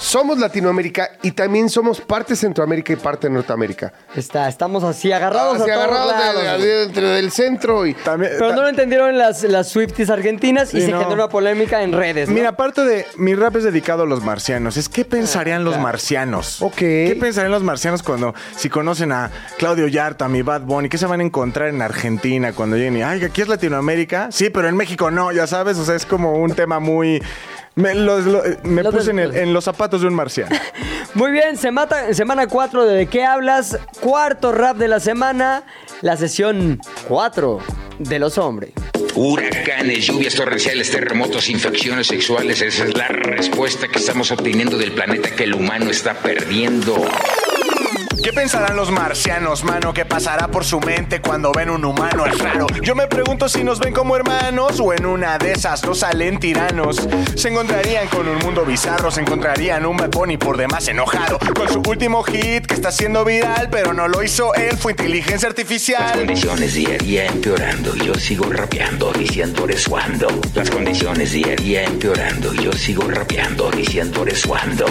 somos 0.00 0.38
Latinoamérica 0.38 1.10
y 1.22 1.32
también 1.32 1.68
somos 1.68 2.00
parte 2.00 2.34
Centroamérica 2.34 2.92
y 2.92 2.96
parte 2.96 3.28
Norteamérica. 3.28 3.92
Está, 4.16 4.48
estamos 4.48 4.82
así 4.82 5.12
agarrados 5.12 5.60
Así 5.60 5.70
a 5.70 5.74
todos 5.74 5.86
agarrados 5.86 6.12
lados. 6.12 6.62
de- 6.62 6.66
de- 6.68 6.82
entre 6.84 7.08
del 7.08 7.30
centro 7.30 7.86
y 7.86 7.92
También- 7.94 8.32
Pero 8.38 8.48
ta- 8.50 8.56
no 8.56 8.62
lo 8.62 8.68
entendieron 8.68 9.16
las, 9.18 9.42
las 9.44 9.68
Swifties 9.68 10.08
argentinas 10.10 10.72
y 10.72 10.80
se 10.80 10.88
no. 10.90 10.98
generó 11.00 11.14
una 11.14 11.28
polémica 11.28 11.82
en 11.82 11.92
redes. 11.92 12.28
¿no? 12.28 12.34
Mira, 12.34 12.50
aparte 12.50 12.82
de 12.84 13.06
mi 13.16 13.34
rap 13.34 13.56
es 13.56 13.64
dedicado 13.64 14.04
a 14.04 14.06
los 14.06 14.22
marcianos, 14.24 14.76
es 14.78 14.88
qué 14.88 15.04
pensarían 15.04 15.64
los 15.64 15.78
marcianos. 15.78 16.62
Ok. 16.62 16.76
¿Qué 16.76 17.16
pensarían 17.20 17.52
los 17.52 17.62
marcianos 17.62 18.02
cuando, 18.02 18.34
si 18.56 18.70
conocen 18.70 19.12
a 19.12 19.30
Claudio 19.58 19.86
Yarta, 19.86 20.24
a 20.24 20.28
mi 20.28 20.40
Bad 20.42 20.62
Bunny, 20.62 20.88
qué 20.88 20.96
se 20.98 21.06
van 21.06 21.20
a 21.20 21.24
encontrar 21.24 21.68
en 21.68 21.82
Argentina 21.82 22.52
cuando 22.52 22.76
lleguen 22.76 22.96
y, 22.96 23.02
ay, 23.02 23.22
aquí 23.22 23.42
es 23.42 23.48
Latinoamérica? 23.48 24.28
Sí, 24.32 24.48
pero 24.50 24.68
en 24.68 24.76
México 24.76 25.10
no, 25.10 25.30
ya 25.32 25.46
sabes, 25.46 25.76
o 25.78 25.84
sea, 25.84 25.94
es 25.94 26.06
como 26.06 26.32
un 26.38 26.54
tema 26.54 26.80
muy... 26.80 27.22
Me, 27.76 27.94
los- 27.94 28.24
lo- 28.26 28.42
me 28.64 28.82
Lo 28.82 28.90
puse 28.92 29.10
en, 29.10 29.18
el- 29.20 29.36
en 29.36 29.52
los 29.54 29.64
zapatos 29.64 30.00
de 30.02 30.08
un 30.08 30.14
marciano. 30.14 30.54
Muy 31.14 31.30
bien, 31.32 31.56
semana, 31.56 32.12
semana 32.12 32.46
4 32.46 32.84
de 32.86 32.96
¿De 32.96 33.06
qué 33.06 33.24
hablas? 33.24 33.78
Cuarto 34.00 34.52
rap 34.52 34.76
de 34.76 34.88
la 34.88 35.00
semana, 35.00 35.64
la 36.02 36.16
sesión 36.16 36.80
4 37.08 37.58
de 37.98 38.18
los 38.18 38.38
hombres. 38.38 38.70
Huracanes, 39.14 40.06
lluvias 40.06 40.34
torrenciales, 40.34 40.90
terremotos, 40.90 41.48
infecciones 41.50 42.06
sexuales. 42.06 42.60
Esa 42.62 42.84
es 42.84 42.96
la 42.96 43.08
respuesta 43.08 43.88
que 43.88 43.98
estamos 43.98 44.30
obteniendo 44.30 44.78
del 44.78 44.92
planeta 44.92 45.30
que 45.30 45.44
el 45.44 45.54
humano 45.54 45.90
está 45.90 46.14
perdiendo. 46.14 46.94
¿Qué 48.22 48.32
pensarán 48.34 48.76
los 48.76 48.90
marcianos, 48.90 49.64
mano? 49.64 49.94
¿Qué 49.94 50.04
pasará 50.04 50.48
por 50.48 50.64
su 50.64 50.78
mente 50.80 51.20
cuando 51.22 51.52
ven 51.52 51.70
un 51.70 51.84
humano? 51.84 52.26
Es 52.26 52.38
raro. 52.38 52.66
Yo 52.82 52.94
me 52.94 53.06
pregunto 53.06 53.48
si 53.48 53.64
nos 53.64 53.78
ven 53.78 53.94
como 53.94 54.14
hermanos 54.14 54.78
o 54.78 54.92
en 54.92 55.06
una 55.06 55.38
de 55.38 55.52
esas 55.52 55.84
no 55.84 55.94
salen 55.94 56.38
tiranos. 56.38 57.08
Se 57.34 57.48
encontrarían 57.48 58.08
con 58.08 58.28
un 58.28 58.38
mundo 58.38 58.64
bizarro, 58.66 59.10
se 59.10 59.22
encontrarían 59.22 59.86
un 59.86 59.96
Bad 59.96 60.10
Bunny 60.10 60.36
por 60.36 60.58
demás 60.58 60.86
enojado 60.88 61.38
con 61.54 61.68
su 61.68 61.80
último 61.88 62.22
hit 62.22 62.66
que 62.66 62.74
está 62.74 62.92
siendo 62.92 63.24
viral, 63.24 63.68
pero 63.70 63.94
no 63.94 64.06
lo 64.06 64.22
hizo 64.22 64.54
él, 64.54 64.76
fue 64.76 64.92
inteligencia 64.92 65.48
Las 65.48 65.58
artificial. 65.58 66.12
condiciones 66.18 66.74
día 66.74 66.94
a 66.94 66.98
día 66.98 67.26
empeorando. 67.26 67.94
Yo 67.96 68.14
sigo 68.14 68.44
rapeando, 68.50 69.12
diciendo 69.12 69.64
eres 69.64 69.88
cuando. 69.88 70.28
Las 70.54 70.68
condiciones 70.70 71.32
día 71.32 71.52
a 71.52 71.56
día 71.56 71.84
empeorando. 71.84 72.52
Yo 72.52 72.72
sigo 72.72 73.04
rapeando, 73.08 73.70
diciendo 73.70 74.22
eres 74.22 74.46
cuando. 74.46 74.84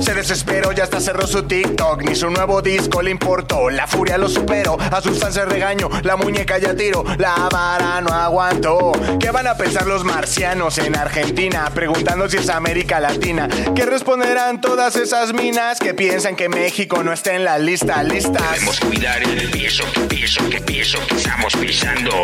Se 0.00 0.12
desesperó, 0.12 0.72
ya 0.72 0.84
hasta 0.84 1.00
cerró 1.00 1.26
su 1.26 1.42
TikTok, 1.44 2.02
ni 2.02 2.14
su 2.14 2.28
nuevo 2.30 2.57
disco 2.62 3.02
le 3.02 3.10
importó. 3.10 3.70
La 3.70 3.86
furia 3.86 4.18
lo 4.18 4.28
superó, 4.28 4.78
a 4.80 5.00
sus 5.00 5.18
se 5.18 5.44
regaño, 5.44 5.90
la 6.02 6.16
muñeca 6.16 6.58
ya 6.58 6.74
tiro, 6.74 7.04
la 7.18 7.48
vara 7.50 8.00
no 8.00 8.12
aguantó. 8.12 8.92
¿Qué 9.20 9.30
van 9.30 9.46
a 9.46 9.56
pensar 9.56 9.86
los 9.86 10.04
marcianos 10.04 10.78
en 10.78 10.96
Argentina? 10.96 11.70
Preguntando 11.74 12.28
si 12.28 12.38
es 12.38 12.48
América 12.48 13.00
Latina. 13.00 13.48
¿Qué 13.74 13.84
responderán 13.84 14.60
todas 14.60 14.96
esas 14.96 15.32
minas 15.32 15.78
que 15.78 15.94
piensan 15.94 16.36
que 16.36 16.48
México 16.48 17.02
no 17.02 17.12
está 17.12 17.34
en 17.34 17.44
la 17.44 17.58
lista? 17.58 18.02
Listas. 18.02 18.52
Debemos 18.52 18.80
cuidar 18.80 19.22
el 19.22 19.50
piso, 19.50 19.84
que 19.92 20.00
piso, 20.00 20.48
que 20.48 20.60
piso 20.60 20.98
que 21.06 21.16
estamos 21.16 21.54
pisando. 21.56 22.22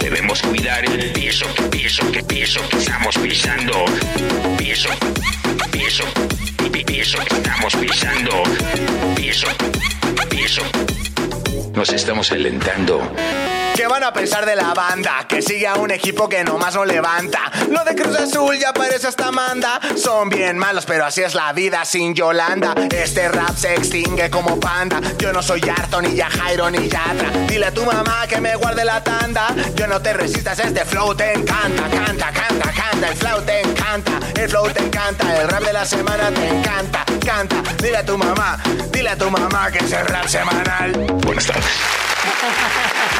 Debemos 0.00 0.42
cuidar 0.42 0.84
el 0.84 1.12
piso, 1.12 1.46
que 1.54 1.62
piso, 1.64 2.10
que 2.12 2.22
piso 2.22 2.60
que 2.68 2.78
estamos 2.78 3.18
pisando. 3.18 3.84
Piso, 4.56 4.88
piso, 5.70 6.04
pi- 6.84 6.94
piso 6.94 7.18
que 7.18 7.34
estamos 7.36 7.74
pisando. 7.76 8.42
Piso, 9.16 9.46
piso. 10.28 10.62
Nos 11.74 11.92
estamos 11.92 12.30
alentando. 12.32 13.00
¿Qué 13.74 13.86
van 13.86 14.04
a 14.04 14.12
pensar 14.12 14.44
de 14.44 14.54
la 14.54 14.74
banda? 14.74 15.24
Que 15.26 15.40
sigue 15.40 15.66
a 15.66 15.74
un 15.76 15.90
equipo 15.90 16.28
que 16.28 16.44
nomás 16.44 16.74
no 16.74 16.84
levanta. 16.84 17.50
Lo 17.70 17.82
de 17.84 17.94
Cruz 17.94 18.16
Azul 18.16 18.58
ya 18.58 18.72
parece 18.72 19.06
hasta 19.06 19.32
manda. 19.32 19.80
Son 19.96 20.28
bien 20.28 20.58
malos, 20.58 20.84
pero 20.84 21.06
así 21.06 21.22
es 21.22 21.34
la 21.34 21.52
vida 21.54 21.84
sin 21.86 22.14
Yolanda. 22.14 22.74
Este 22.90 23.28
rap 23.30 23.56
se 23.56 23.74
extingue 23.74 24.28
como 24.28 24.60
panda. 24.60 25.00
Yo 25.18 25.32
no 25.32 25.42
soy 25.42 25.62
Arto, 25.68 26.02
ni 26.02 26.14
ya 26.14 26.28
Jairo, 26.28 26.70
ni 26.70 26.88
Yatra. 26.88 27.30
Dile 27.48 27.66
a 27.66 27.72
tu 27.72 27.84
mamá 27.84 28.26
que 28.28 28.40
me 28.40 28.54
guarde 28.56 28.84
la 28.84 29.02
tanda. 29.02 29.54
Yo 29.74 29.86
no 29.86 30.00
te 30.02 30.12
resistas, 30.12 30.58
este 30.58 30.84
flow 30.84 31.14
te 31.14 31.32
encanta. 31.32 31.88
Canta, 31.88 32.30
canta, 32.30 32.72
canta, 32.72 33.08
el 33.08 33.16
flow 33.16 33.42
te 33.42 33.60
encanta. 33.60 34.12
El 34.36 34.48
flow 34.50 34.68
te 34.70 34.82
encanta, 34.82 35.40
el 35.40 35.48
rap 35.48 35.62
de 35.62 35.72
la 35.72 35.86
semana 35.86 36.30
te 36.30 36.46
encanta. 36.46 37.04
Canta, 37.24 37.62
dile 37.82 37.96
a 37.96 38.04
tu 38.04 38.18
mamá, 38.18 38.62
dile 38.90 39.08
a 39.08 39.16
tu 39.16 39.30
mamá 39.30 39.70
que 39.70 39.78
es 39.78 39.92
el 39.92 40.06
rap 40.06 40.26
semanal. 40.26 40.92
Buenas 41.24 41.46
tardes. 41.46 42.11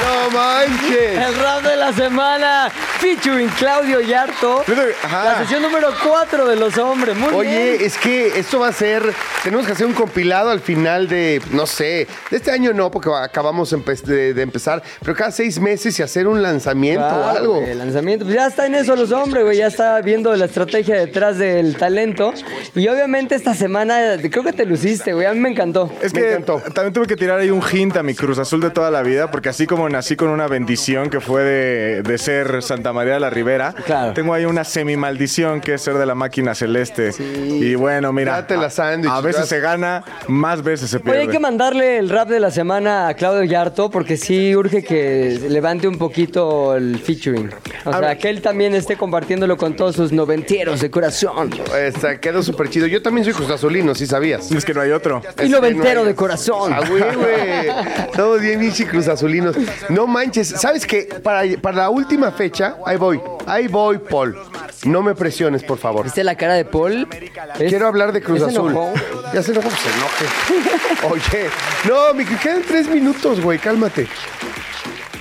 ¡No 0.05 0.31
manches! 0.31 1.18
El 1.18 1.35
rap 1.37 1.62
de 1.62 1.77
la 1.77 1.93
semana, 1.93 2.70
featuring 2.99 3.49
Claudio 3.51 4.01
Yarto. 4.01 4.64
Ajá. 5.05 5.25
La 5.25 5.39
sesión 5.39 5.62
número 5.62 5.89
4 6.05 6.49
de 6.49 6.57
los 6.57 6.77
hombres. 6.79 7.16
Muy 7.16 7.33
Oye, 7.33 7.73
bien. 7.75 7.87
es 7.87 7.97
que 7.99 8.39
esto 8.39 8.59
va 8.61 8.68
a 8.68 8.73
ser. 8.73 9.03
Tenemos 9.45 9.66
que 9.66 9.73
hacer 9.73 9.87
un 9.87 9.93
compilado 9.93 10.51
al 10.51 10.61
final 10.61 11.09
de, 11.09 11.41
no 11.53 11.66
sé, 11.66 12.07
de 12.31 12.37
este 12.37 12.51
año 12.51 12.73
no, 12.73 12.91
porque 12.91 13.11
acabamos 13.14 13.73
empe- 13.73 14.01
de, 14.03 14.35
de 14.35 14.43
empezar, 14.43 14.83
pero 15.01 15.14
cada 15.16 15.31
seis 15.31 15.61
meses 15.61 15.99
y 15.99 16.03
hacer 16.03 16.27
un 16.27 16.43
lanzamiento 16.43 17.05
o 17.05 17.25
algo. 17.29 17.62
El 17.62 17.79
lanzamiento. 17.79 18.25
Pues 18.25 18.35
ya 18.37 18.47
está 18.47 18.66
en 18.66 18.75
eso 18.75 18.97
los 18.97 19.12
hombres, 19.12 19.45
güey. 19.45 19.59
Ya 19.59 19.66
está 19.68 20.01
viendo 20.01 20.35
la 20.35 20.47
estrategia 20.47 20.97
detrás 20.97 21.39
del 21.39 21.77
talento. 21.77 22.33
Y 22.75 22.89
obviamente 22.89 23.35
esta 23.37 23.55
semana 23.55 24.16
creo 24.31 24.43
que 24.43 24.53
te 24.53 24.64
luciste, 24.66 25.12
güey. 25.12 25.27
A 25.27 25.33
mí 25.33 25.39
me 25.41 25.51
encantó. 25.51 25.93
Es 26.03 26.12
Me 26.14 26.20
que 26.20 26.29
encantó. 26.33 26.61
también 26.73 26.93
tuve 26.93 27.07
que 27.07 27.16
tirar 27.16 27.39
ahí 27.39 27.51
un 27.51 27.62
hint 27.73 27.97
a 27.97 28.03
mi 28.03 28.14
Cruz 28.14 28.39
Azul 28.39 28.61
de 28.61 28.70
toda 28.70 28.91
la 28.91 29.03
vida, 29.03 29.11
porque 29.30 29.48
así 29.48 29.66
como 29.66 29.88
nací 29.88 30.16
con 30.16 30.28
una 30.28 30.46
bendición 30.48 31.10
que 31.10 31.20
fue 31.20 31.42
de, 31.42 32.02
de 32.02 32.18
ser 32.18 32.62
Santa 32.62 32.92
María 32.92 33.14
de 33.14 33.20
la 33.20 33.30
Ribera, 33.30 33.74
Claro. 33.84 34.12
tengo 34.14 34.34
ahí 34.34 34.44
una 34.44 34.64
semi-maldición 34.64 35.60
que 35.60 35.74
es 35.74 35.82
ser 35.82 35.94
de 35.98 36.06
la 36.06 36.14
máquina 36.14 36.54
celeste. 36.54 37.10
Y 37.18 37.74
bueno, 37.74 38.12
mira, 38.12 38.46
la 38.48 39.14
a 39.14 39.20
veces 39.20 39.46
se 39.48 39.60
gana, 39.60 40.04
más 40.28 40.62
veces 40.62 40.90
se 40.90 40.96
Oye, 40.96 41.04
pierde. 41.04 41.20
hay 41.20 41.28
que 41.28 41.38
mandarle 41.38 41.98
el 41.98 42.08
rap 42.08 42.28
de 42.28 42.40
la 42.40 42.50
semana 42.50 43.08
a 43.08 43.14
Claudio 43.14 43.44
Yarto 43.44 43.90
porque 43.90 44.16
sí 44.16 44.54
urge 44.56 44.82
que 44.82 45.38
levante 45.48 45.86
un 45.88 45.98
poquito 45.98 46.76
el 46.76 46.98
featuring. 46.98 47.50
O 47.84 47.90
A 47.90 47.98
sea, 47.98 48.08
ver. 48.08 48.18
que 48.18 48.28
él 48.30 48.42
también 48.42 48.74
esté 48.74 48.96
compartiéndolo 48.96 49.56
con 49.56 49.74
todos 49.76 49.96
sus 49.96 50.12
noventieros 50.12 50.80
de 50.80 50.90
corazón. 50.90 51.50
Está, 51.76 52.18
quedó 52.20 52.42
súper 52.42 52.68
chido. 52.70 52.86
Yo 52.86 53.02
también 53.02 53.24
soy 53.24 53.34
Cruz 53.34 53.50
Azulino, 53.50 53.94
si 53.94 54.06
sabías. 54.06 54.50
Es 54.52 54.64
que 54.64 54.74
no 54.74 54.80
hay 54.80 54.90
otro. 54.90 55.22
Y 55.42 55.48
noventero 55.48 56.04
de 56.04 56.14
corazón. 56.14 56.72
Ah, 56.72 56.80
güey, 56.88 57.02
güey. 57.14 58.10
Todos 58.16 58.40
bien 58.40 58.60
Michi 58.60 58.84
Cruz 58.84 59.01
Azulinos. 59.09 59.57
No 59.88 60.07
manches. 60.07 60.48
¿Sabes 60.48 60.86
qué? 60.86 61.03
Para, 61.22 61.42
para 61.61 61.76
la 61.78 61.90
última 61.90 62.30
fecha, 62.32 62.76
ahí 62.86 62.96
voy. 62.96 63.20
Ahí 63.46 63.68
voy, 63.68 63.98
Paul. 63.98 64.36
No 64.84 65.03
me 65.03 65.14
presiones, 65.14 65.62
por 65.62 65.78
favor. 65.78 66.05
¿Viste 66.05 66.24
la 66.24 66.36
cara 66.36 66.55
de 66.55 66.64
Paul? 66.64 67.09
Es- 67.59 67.68
Quiero 67.68 67.86
hablar 67.86 68.12
de 68.12 68.20
Cruz 68.22 68.40
¿Ya 68.40 68.46
se 68.46 68.53
Azul. 68.53 68.70
enojó? 68.72 68.92
Ya 69.32 69.42
se 69.42 69.53
enojó, 69.53 69.68
pues 69.68 69.80
se 69.80 69.88
enoje. 71.09 71.34
Oye, 71.36 71.50
no, 71.88 72.14
me 72.14 72.24
quedan 72.24 72.62
tres 72.66 72.88
minutos, 72.88 73.40
güey, 73.40 73.59
cálmate. 73.59 74.09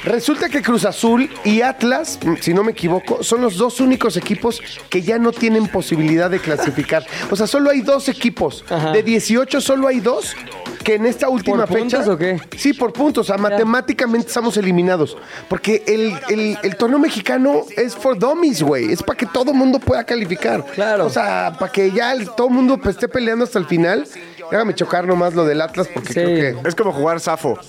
Resulta 0.04 0.50
que 0.50 0.62
Cruz 0.62 0.86
Azul 0.86 1.30
y 1.44 1.62
Atlas, 1.62 2.18
si 2.40 2.54
no 2.54 2.64
me 2.64 2.72
equivoco, 2.72 3.24
son 3.24 3.42
los 3.42 3.58
dos 3.58 3.80
únicos 3.80 4.18
equipos 4.18 4.60
que 4.90 5.02
ya 5.04 5.20
no 5.20 5.32
tienen 5.32 5.68
posibilidad 5.68 6.30
de 6.30 6.40
clasificar. 6.40 7.06
O 7.30 7.36
sea, 7.36 7.46
solo 7.46 7.70
hay 7.70 7.82
dos 7.82 8.10
equipos. 8.10 8.66
Ajá. 8.70 8.92
De 8.92 9.04
18 9.04 9.62
solo 9.62 9.88
hay 9.88 10.00
dos 10.00 10.36
que 10.84 10.96
en 10.96 11.06
esta 11.06 11.30
última 11.30 11.68
¿Por 11.68 11.78
puntos 11.78 12.00
fecha... 12.00 12.12
o 12.12 12.18
qué? 12.18 12.42
Sí, 12.58 12.74
por 12.74 12.92
puntos. 12.94 13.30
O 13.30 13.34
sea, 13.34 13.38
matemáticamente 13.38 14.28
estamos 14.28 14.58
eliminados. 14.58 15.16
Porque 15.48 15.84
el, 15.86 16.14
el- 16.30 16.58
el 16.64 16.76
torneo 16.76 16.98
mexicano 16.98 17.62
es 17.78 17.96
for 17.96 18.18
dummies, 18.18 18.64
güey. 18.64 18.92
Es 18.92 19.04
para 19.04 19.16
que 19.18 19.28
todo 19.28 19.54
mundo 19.54 19.78
pueda 19.80 20.04
calificar. 20.04 20.66
Claro. 20.74 21.06
O 21.06 21.10
sea, 21.12 21.56
para 21.60 21.72
que 21.72 21.92
ya 21.92 22.14
el- 22.14 22.28
todo 22.32 22.48
el 22.48 22.54
mundo 22.56 22.80
pues, 22.80 22.96
esté 22.96 23.08
peleando 23.08 23.44
hasta 23.46 23.60
el 23.60 23.68
final. 23.68 24.08
Déjame 24.50 24.74
chocar 24.76 25.06
nomás 25.06 25.34
lo 25.36 25.46
del 25.46 25.62
Atlas 25.62 25.88
porque 25.94 26.10
Sí. 26.10 26.14
creo 26.16 26.62
que... 26.62 26.68
Es 26.70 26.76
como 26.76 26.92
jugar 26.92 27.20
Safo. 27.20 27.60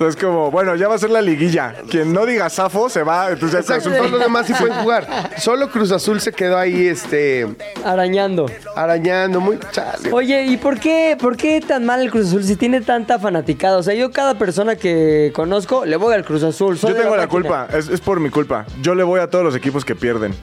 Es 0.00 0.16
como, 0.16 0.50
bueno, 0.50 0.74
ya 0.76 0.88
va 0.88 0.94
a 0.94 0.98
ser 0.98 1.10
la 1.10 1.20
liguilla. 1.20 1.74
Quien 1.90 2.12
no 2.12 2.24
diga 2.26 2.48
Safo 2.50 2.88
se 2.88 3.02
va. 3.02 3.30
Entonces 3.30 3.66
ya 3.66 3.74
Cruz 3.74 3.86
Azul- 3.86 3.96
todos 3.98 4.10
los 4.10 4.20
demás 4.20 4.46
sí 4.46 4.54
pueden 4.54 4.76
jugar. 4.82 5.30
Solo 5.38 5.70
Cruz 5.70 5.92
Azul 5.92 6.20
se 6.20 6.32
quedó 6.32 6.56
ahí, 6.58 6.86
este, 6.86 7.46
Arañando. 7.84 8.46
arañando, 8.76 9.40
muy 9.40 9.58
chale. 9.70 10.12
Oye, 10.12 10.44
¿y 10.46 10.56
por 10.56 10.78
qué, 10.80 11.16
por 11.20 11.36
qué 11.36 11.60
tan 11.60 11.84
mal 11.84 12.00
el 12.00 12.10
Cruz 12.10 12.28
Azul 12.28 12.44
si 12.44 12.56
tiene 12.56 12.80
tanta 12.80 13.18
fanaticada? 13.18 13.76
O 13.78 13.82
sea, 13.82 13.94
yo 13.94 14.10
cada 14.10 14.38
persona 14.38 14.76
que 14.76 15.32
conozco 15.34 15.84
le 15.84 15.96
voy 15.96 16.14
al 16.14 16.24
Cruz 16.24 16.42
Azul. 16.42 16.78
soy 16.78 16.92
Yo 16.94 16.96
tengo 17.02 17.16
la 17.16 17.28
culpa. 17.28 17.68
Es, 17.72 17.88
es 17.88 18.00
por 18.00 18.20
mi 18.20 18.30
culpa. 18.30 18.66
Yo 18.80 18.94
le 18.94 19.02
voy 19.02 19.20
a 19.20 19.28
todos 19.30 19.44
los 19.44 19.54
equipos 19.54 19.84
que 19.84 19.94
pierden. 19.94 20.34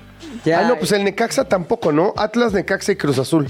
Ya, 0.45 0.59
Ah, 0.61 0.67
no, 0.69 0.75
pues 0.77 0.91
el 0.93 1.03
Necaxa 1.03 1.43
tampoco, 1.45 1.91
¿no? 1.91 2.13
Atlas, 2.15 2.53
Necaxa 2.53 2.91
y 2.93 2.95
Cruz 2.95 3.17
Azul. 3.19 3.47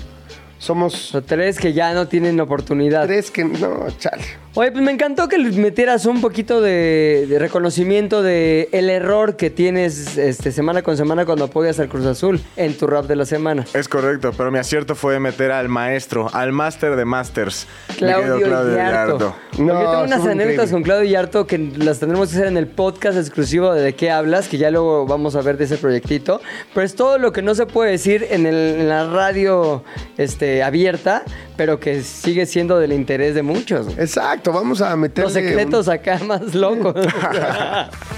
Somos 0.59 1.15
o 1.15 1.21
tres 1.23 1.57
que 1.57 1.73
ya 1.73 1.93
no 1.93 2.07
tienen 2.07 2.39
oportunidad. 2.39 3.05
tres 3.07 3.31
que... 3.31 3.43
No, 3.45 3.87
chale. 3.97 4.23
Oye, 4.55 4.71
pues 4.71 4.83
me 4.83 4.91
encantó 4.91 5.27
que 5.29 5.37
le 5.37 5.51
metieras 5.51 6.05
un 6.05 6.19
poquito 6.21 6.59
de, 6.59 7.27
de 7.29 7.39
reconocimiento 7.39 8.21
de 8.21 8.67
el 8.73 8.89
error 8.89 9.37
que 9.37 9.49
tienes 9.49 10.17
este, 10.17 10.51
semana 10.51 10.81
con 10.81 10.97
semana 10.97 11.25
cuando 11.25 11.45
apoyas 11.45 11.79
al 11.79 11.87
Cruz 11.87 12.05
Azul 12.05 12.41
en 12.57 12.73
tu 12.75 12.87
rap 12.87 13.05
de 13.05 13.15
la 13.15 13.25
semana. 13.25 13.65
Es 13.73 13.87
correcto, 13.87 14.33
pero 14.35 14.51
mi 14.51 14.57
acierto 14.59 14.95
fue 14.95 15.17
meter 15.19 15.51
al 15.51 15.69
maestro, 15.69 16.29
al 16.33 16.51
máster 16.51 16.95
de 16.97 17.05
masters. 17.05 17.67
mi 18.01 18.07
querido 18.07 18.39
Claudio, 18.41 18.75
Yarto. 18.75 19.35
No, 19.59 19.67
Yo 19.67 19.91
tengo 19.91 20.03
unas 20.03 20.21
anécdotas 20.25 20.31
increíble. 20.31 20.71
con 20.71 20.83
Claudio 20.83 21.09
Yarto 21.09 21.47
que 21.47 21.57
las 21.77 21.99
tendremos 21.99 22.29
que 22.29 22.35
hacer 22.35 22.47
en 22.47 22.57
el 22.57 22.67
podcast 22.67 23.17
exclusivo 23.17 23.71
de 23.73 23.81
De 23.81 23.93
qué 23.93 24.11
hablas, 24.11 24.47
que 24.49 24.57
ya 24.57 24.71
luego 24.71 25.05
vamos 25.05 25.35
a 25.37 25.41
ver 25.41 25.57
de 25.57 25.65
ese 25.65 25.77
proyectito. 25.77 26.41
Pero 26.73 26.85
es 26.85 26.95
todo 26.95 27.17
lo 27.17 27.31
que 27.31 27.41
no 27.43 27.55
se 27.55 27.65
puede 27.65 27.91
decir 27.91 28.27
en, 28.29 28.45
el- 28.45 28.79
en 28.81 28.89
la 28.89 29.07
radio 29.09 29.83
este, 30.17 30.48
abierta, 30.63 31.23
pero 31.55 31.79
que 31.79 32.01
sigue 32.03 32.45
siendo 32.45 32.79
del 32.79 32.93
interés 32.93 33.35
de 33.35 33.43
muchos. 33.43 33.87
Exacto, 33.97 34.51
vamos 34.51 34.81
a 34.81 34.95
meterle... 34.95 35.23
Los 35.25 35.33
secretos 35.33 35.87
acá 35.87 36.19
más 36.25 36.53
locos. 36.55 36.95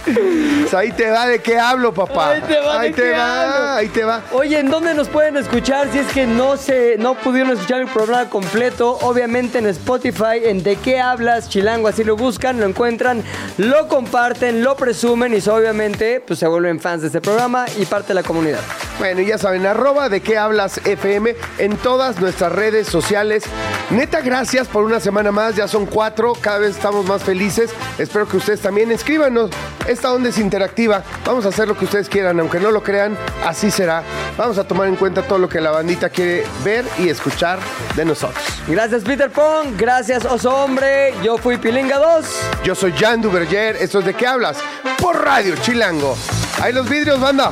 Pues 0.04 0.74
ahí 0.74 0.92
te 0.92 1.10
va 1.12 1.28
de 1.28 1.40
qué 1.40 1.60
hablo, 1.60 1.94
papá. 1.94 2.32
Ahí 2.32 2.42
te 2.42 2.60
va, 2.60 2.80
Ahí 2.80 2.90
¿de 2.90 2.96
te 2.96 3.02
qué 3.04 3.12
va, 3.12 3.42
hablo? 3.44 3.70
ahí 3.74 3.88
te 3.90 4.04
va. 4.04 4.22
Oye, 4.34 4.58
¿en 4.60 4.70
dónde 4.72 4.94
nos 4.96 5.08
pueden 5.10 5.38
escuchar? 5.38 5.90
Si 5.92 6.00
es 6.00 6.08
que 6.08 6.26
no 6.26 6.58
se, 6.58 6.96
no 6.98 7.14
pudieron 7.16 7.52
escuchar 7.52 7.82
el 7.82 7.88
programa 7.88 8.28
completo, 8.30 8.98
obviamente 9.04 9.60
en 9.60 9.68
Spotify, 9.68 10.42
en 10.44 10.64
De 10.64 10.76
qué 10.78 11.00
hablas, 11.00 11.50
Chilango, 11.50 11.88
así 11.88 12.04
lo 12.04 12.16
buscan, 12.16 12.60
lo 12.60 12.66
encuentran, 12.66 13.24
lo 13.58 13.88
comparten, 13.88 14.64
lo 14.64 14.76
presumen 14.76 15.34
y 15.36 15.50
obviamente 15.50 16.20
pues 16.26 16.40
se 16.40 16.48
vuelven 16.48 16.80
fans 16.80 17.02
de 17.02 17.08
este 17.08 17.22
programa 17.22 17.66
y 17.78 17.86
parte 17.86 18.10
de 18.10 18.14
la 18.16 18.24
comunidad. 18.24 18.60
Bueno, 19.00 19.22
y 19.22 19.26
ya 19.28 19.38
saben, 19.38 19.66
arroba 19.66 20.10
de 20.10 20.22
qué 20.22 20.38
hablas 20.38 20.80
FM 20.86 21.36
en 21.60 21.78
todas 21.78 22.20
nuestras 22.22 22.51
redes 22.51 22.88
sociales. 22.88 23.43
Neta, 23.89 24.22
gracias 24.22 24.67
por 24.67 24.86
una 24.86 24.99
semana 24.99 25.32
más. 25.32 25.55
Ya 25.55 25.67
son 25.67 25.86
cuatro, 25.86 26.34
cada 26.39 26.59
vez 26.59 26.76
estamos 26.78 27.05
más 27.05 27.24
felices. 27.24 27.72
Espero 27.97 28.28
que 28.28 28.38
ustedes 28.38 28.61
también 28.61 28.91
escríbanos. 28.91 29.51
Esta 29.88 30.13
onda 30.13 30.30
es 30.30 30.38
interactiva. 30.38 31.03
Vamos 31.26 31.45
a 31.45 31.49
hacer 31.49 31.67
lo 31.67 31.78
que 31.78 31.86
ustedes 31.86 32.07
quieran, 32.07 32.39
aunque 32.39 32.59
no 32.59 32.72
lo 32.72 32.84
crean, 32.84 33.17
así 33.45 33.69
será. 33.69 34.03
Vamos 34.38 34.57
a 34.57 34.63
tomar 34.63 34.88
en 34.88 34.95
cuenta 34.95 35.24
todo 35.24 35.39
lo 35.39 35.49
que 35.49 35.59
la 35.59 35.72
bandita 35.72 36.09
quiere 36.09 36.45
ver 36.63 36.86
y 36.97 37.09
escuchar 37.09 37.59
de 37.95 38.05
nosotros. 38.05 38.41
Gracias 38.67 39.03
Peter 39.03 39.30
Pong, 39.30 39.76
gracias 39.78 40.24
Oso 40.26 40.55
Hombre, 40.55 41.13
yo 41.24 41.38
fui 41.38 41.57
Pilinga 41.57 41.97
2. 41.97 42.26
Yo 42.63 42.76
soy 42.76 42.93
Jan 42.93 43.22
Duverger. 43.22 43.76
Esto 43.76 43.99
es 43.99 44.05
de 44.05 44.13
qué 44.13 44.28
hablas 44.28 44.57
por 44.99 45.22
Radio 45.24 45.55
Chilango. 45.57 46.15
Ahí 46.61 46.72
los 46.72 46.88
vidrios, 46.88 47.19
banda. 47.19 47.51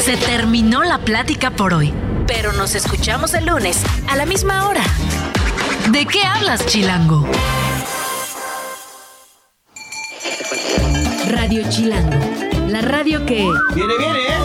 Se 0.00 0.16
terminó 0.16 0.82
la 0.82 0.98
plática 0.98 1.50
por 1.50 1.74
hoy, 1.74 1.92
pero 2.26 2.54
nos 2.54 2.74
escuchamos 2.74 3.34
el 3.34 3.44
lunes 3.44 3.82
a 4.08 4.16
la 4.16 4.24
misma 4.24 4.66
hora. 4.66 4.82
¿De 5.90 6.06
qué 6.06 6.24
hablas, 6.24 6.64
Chilango? 6.64 7.28
Radio 11.30 11.68
Chilango, 11.68 12.18
la 12.68 12.80
radio 12.80 13.26
que... 13.26 13.46
Viene, 13.74 13.98
viene, 13.98 14.18
¿eh? 14.20 14.39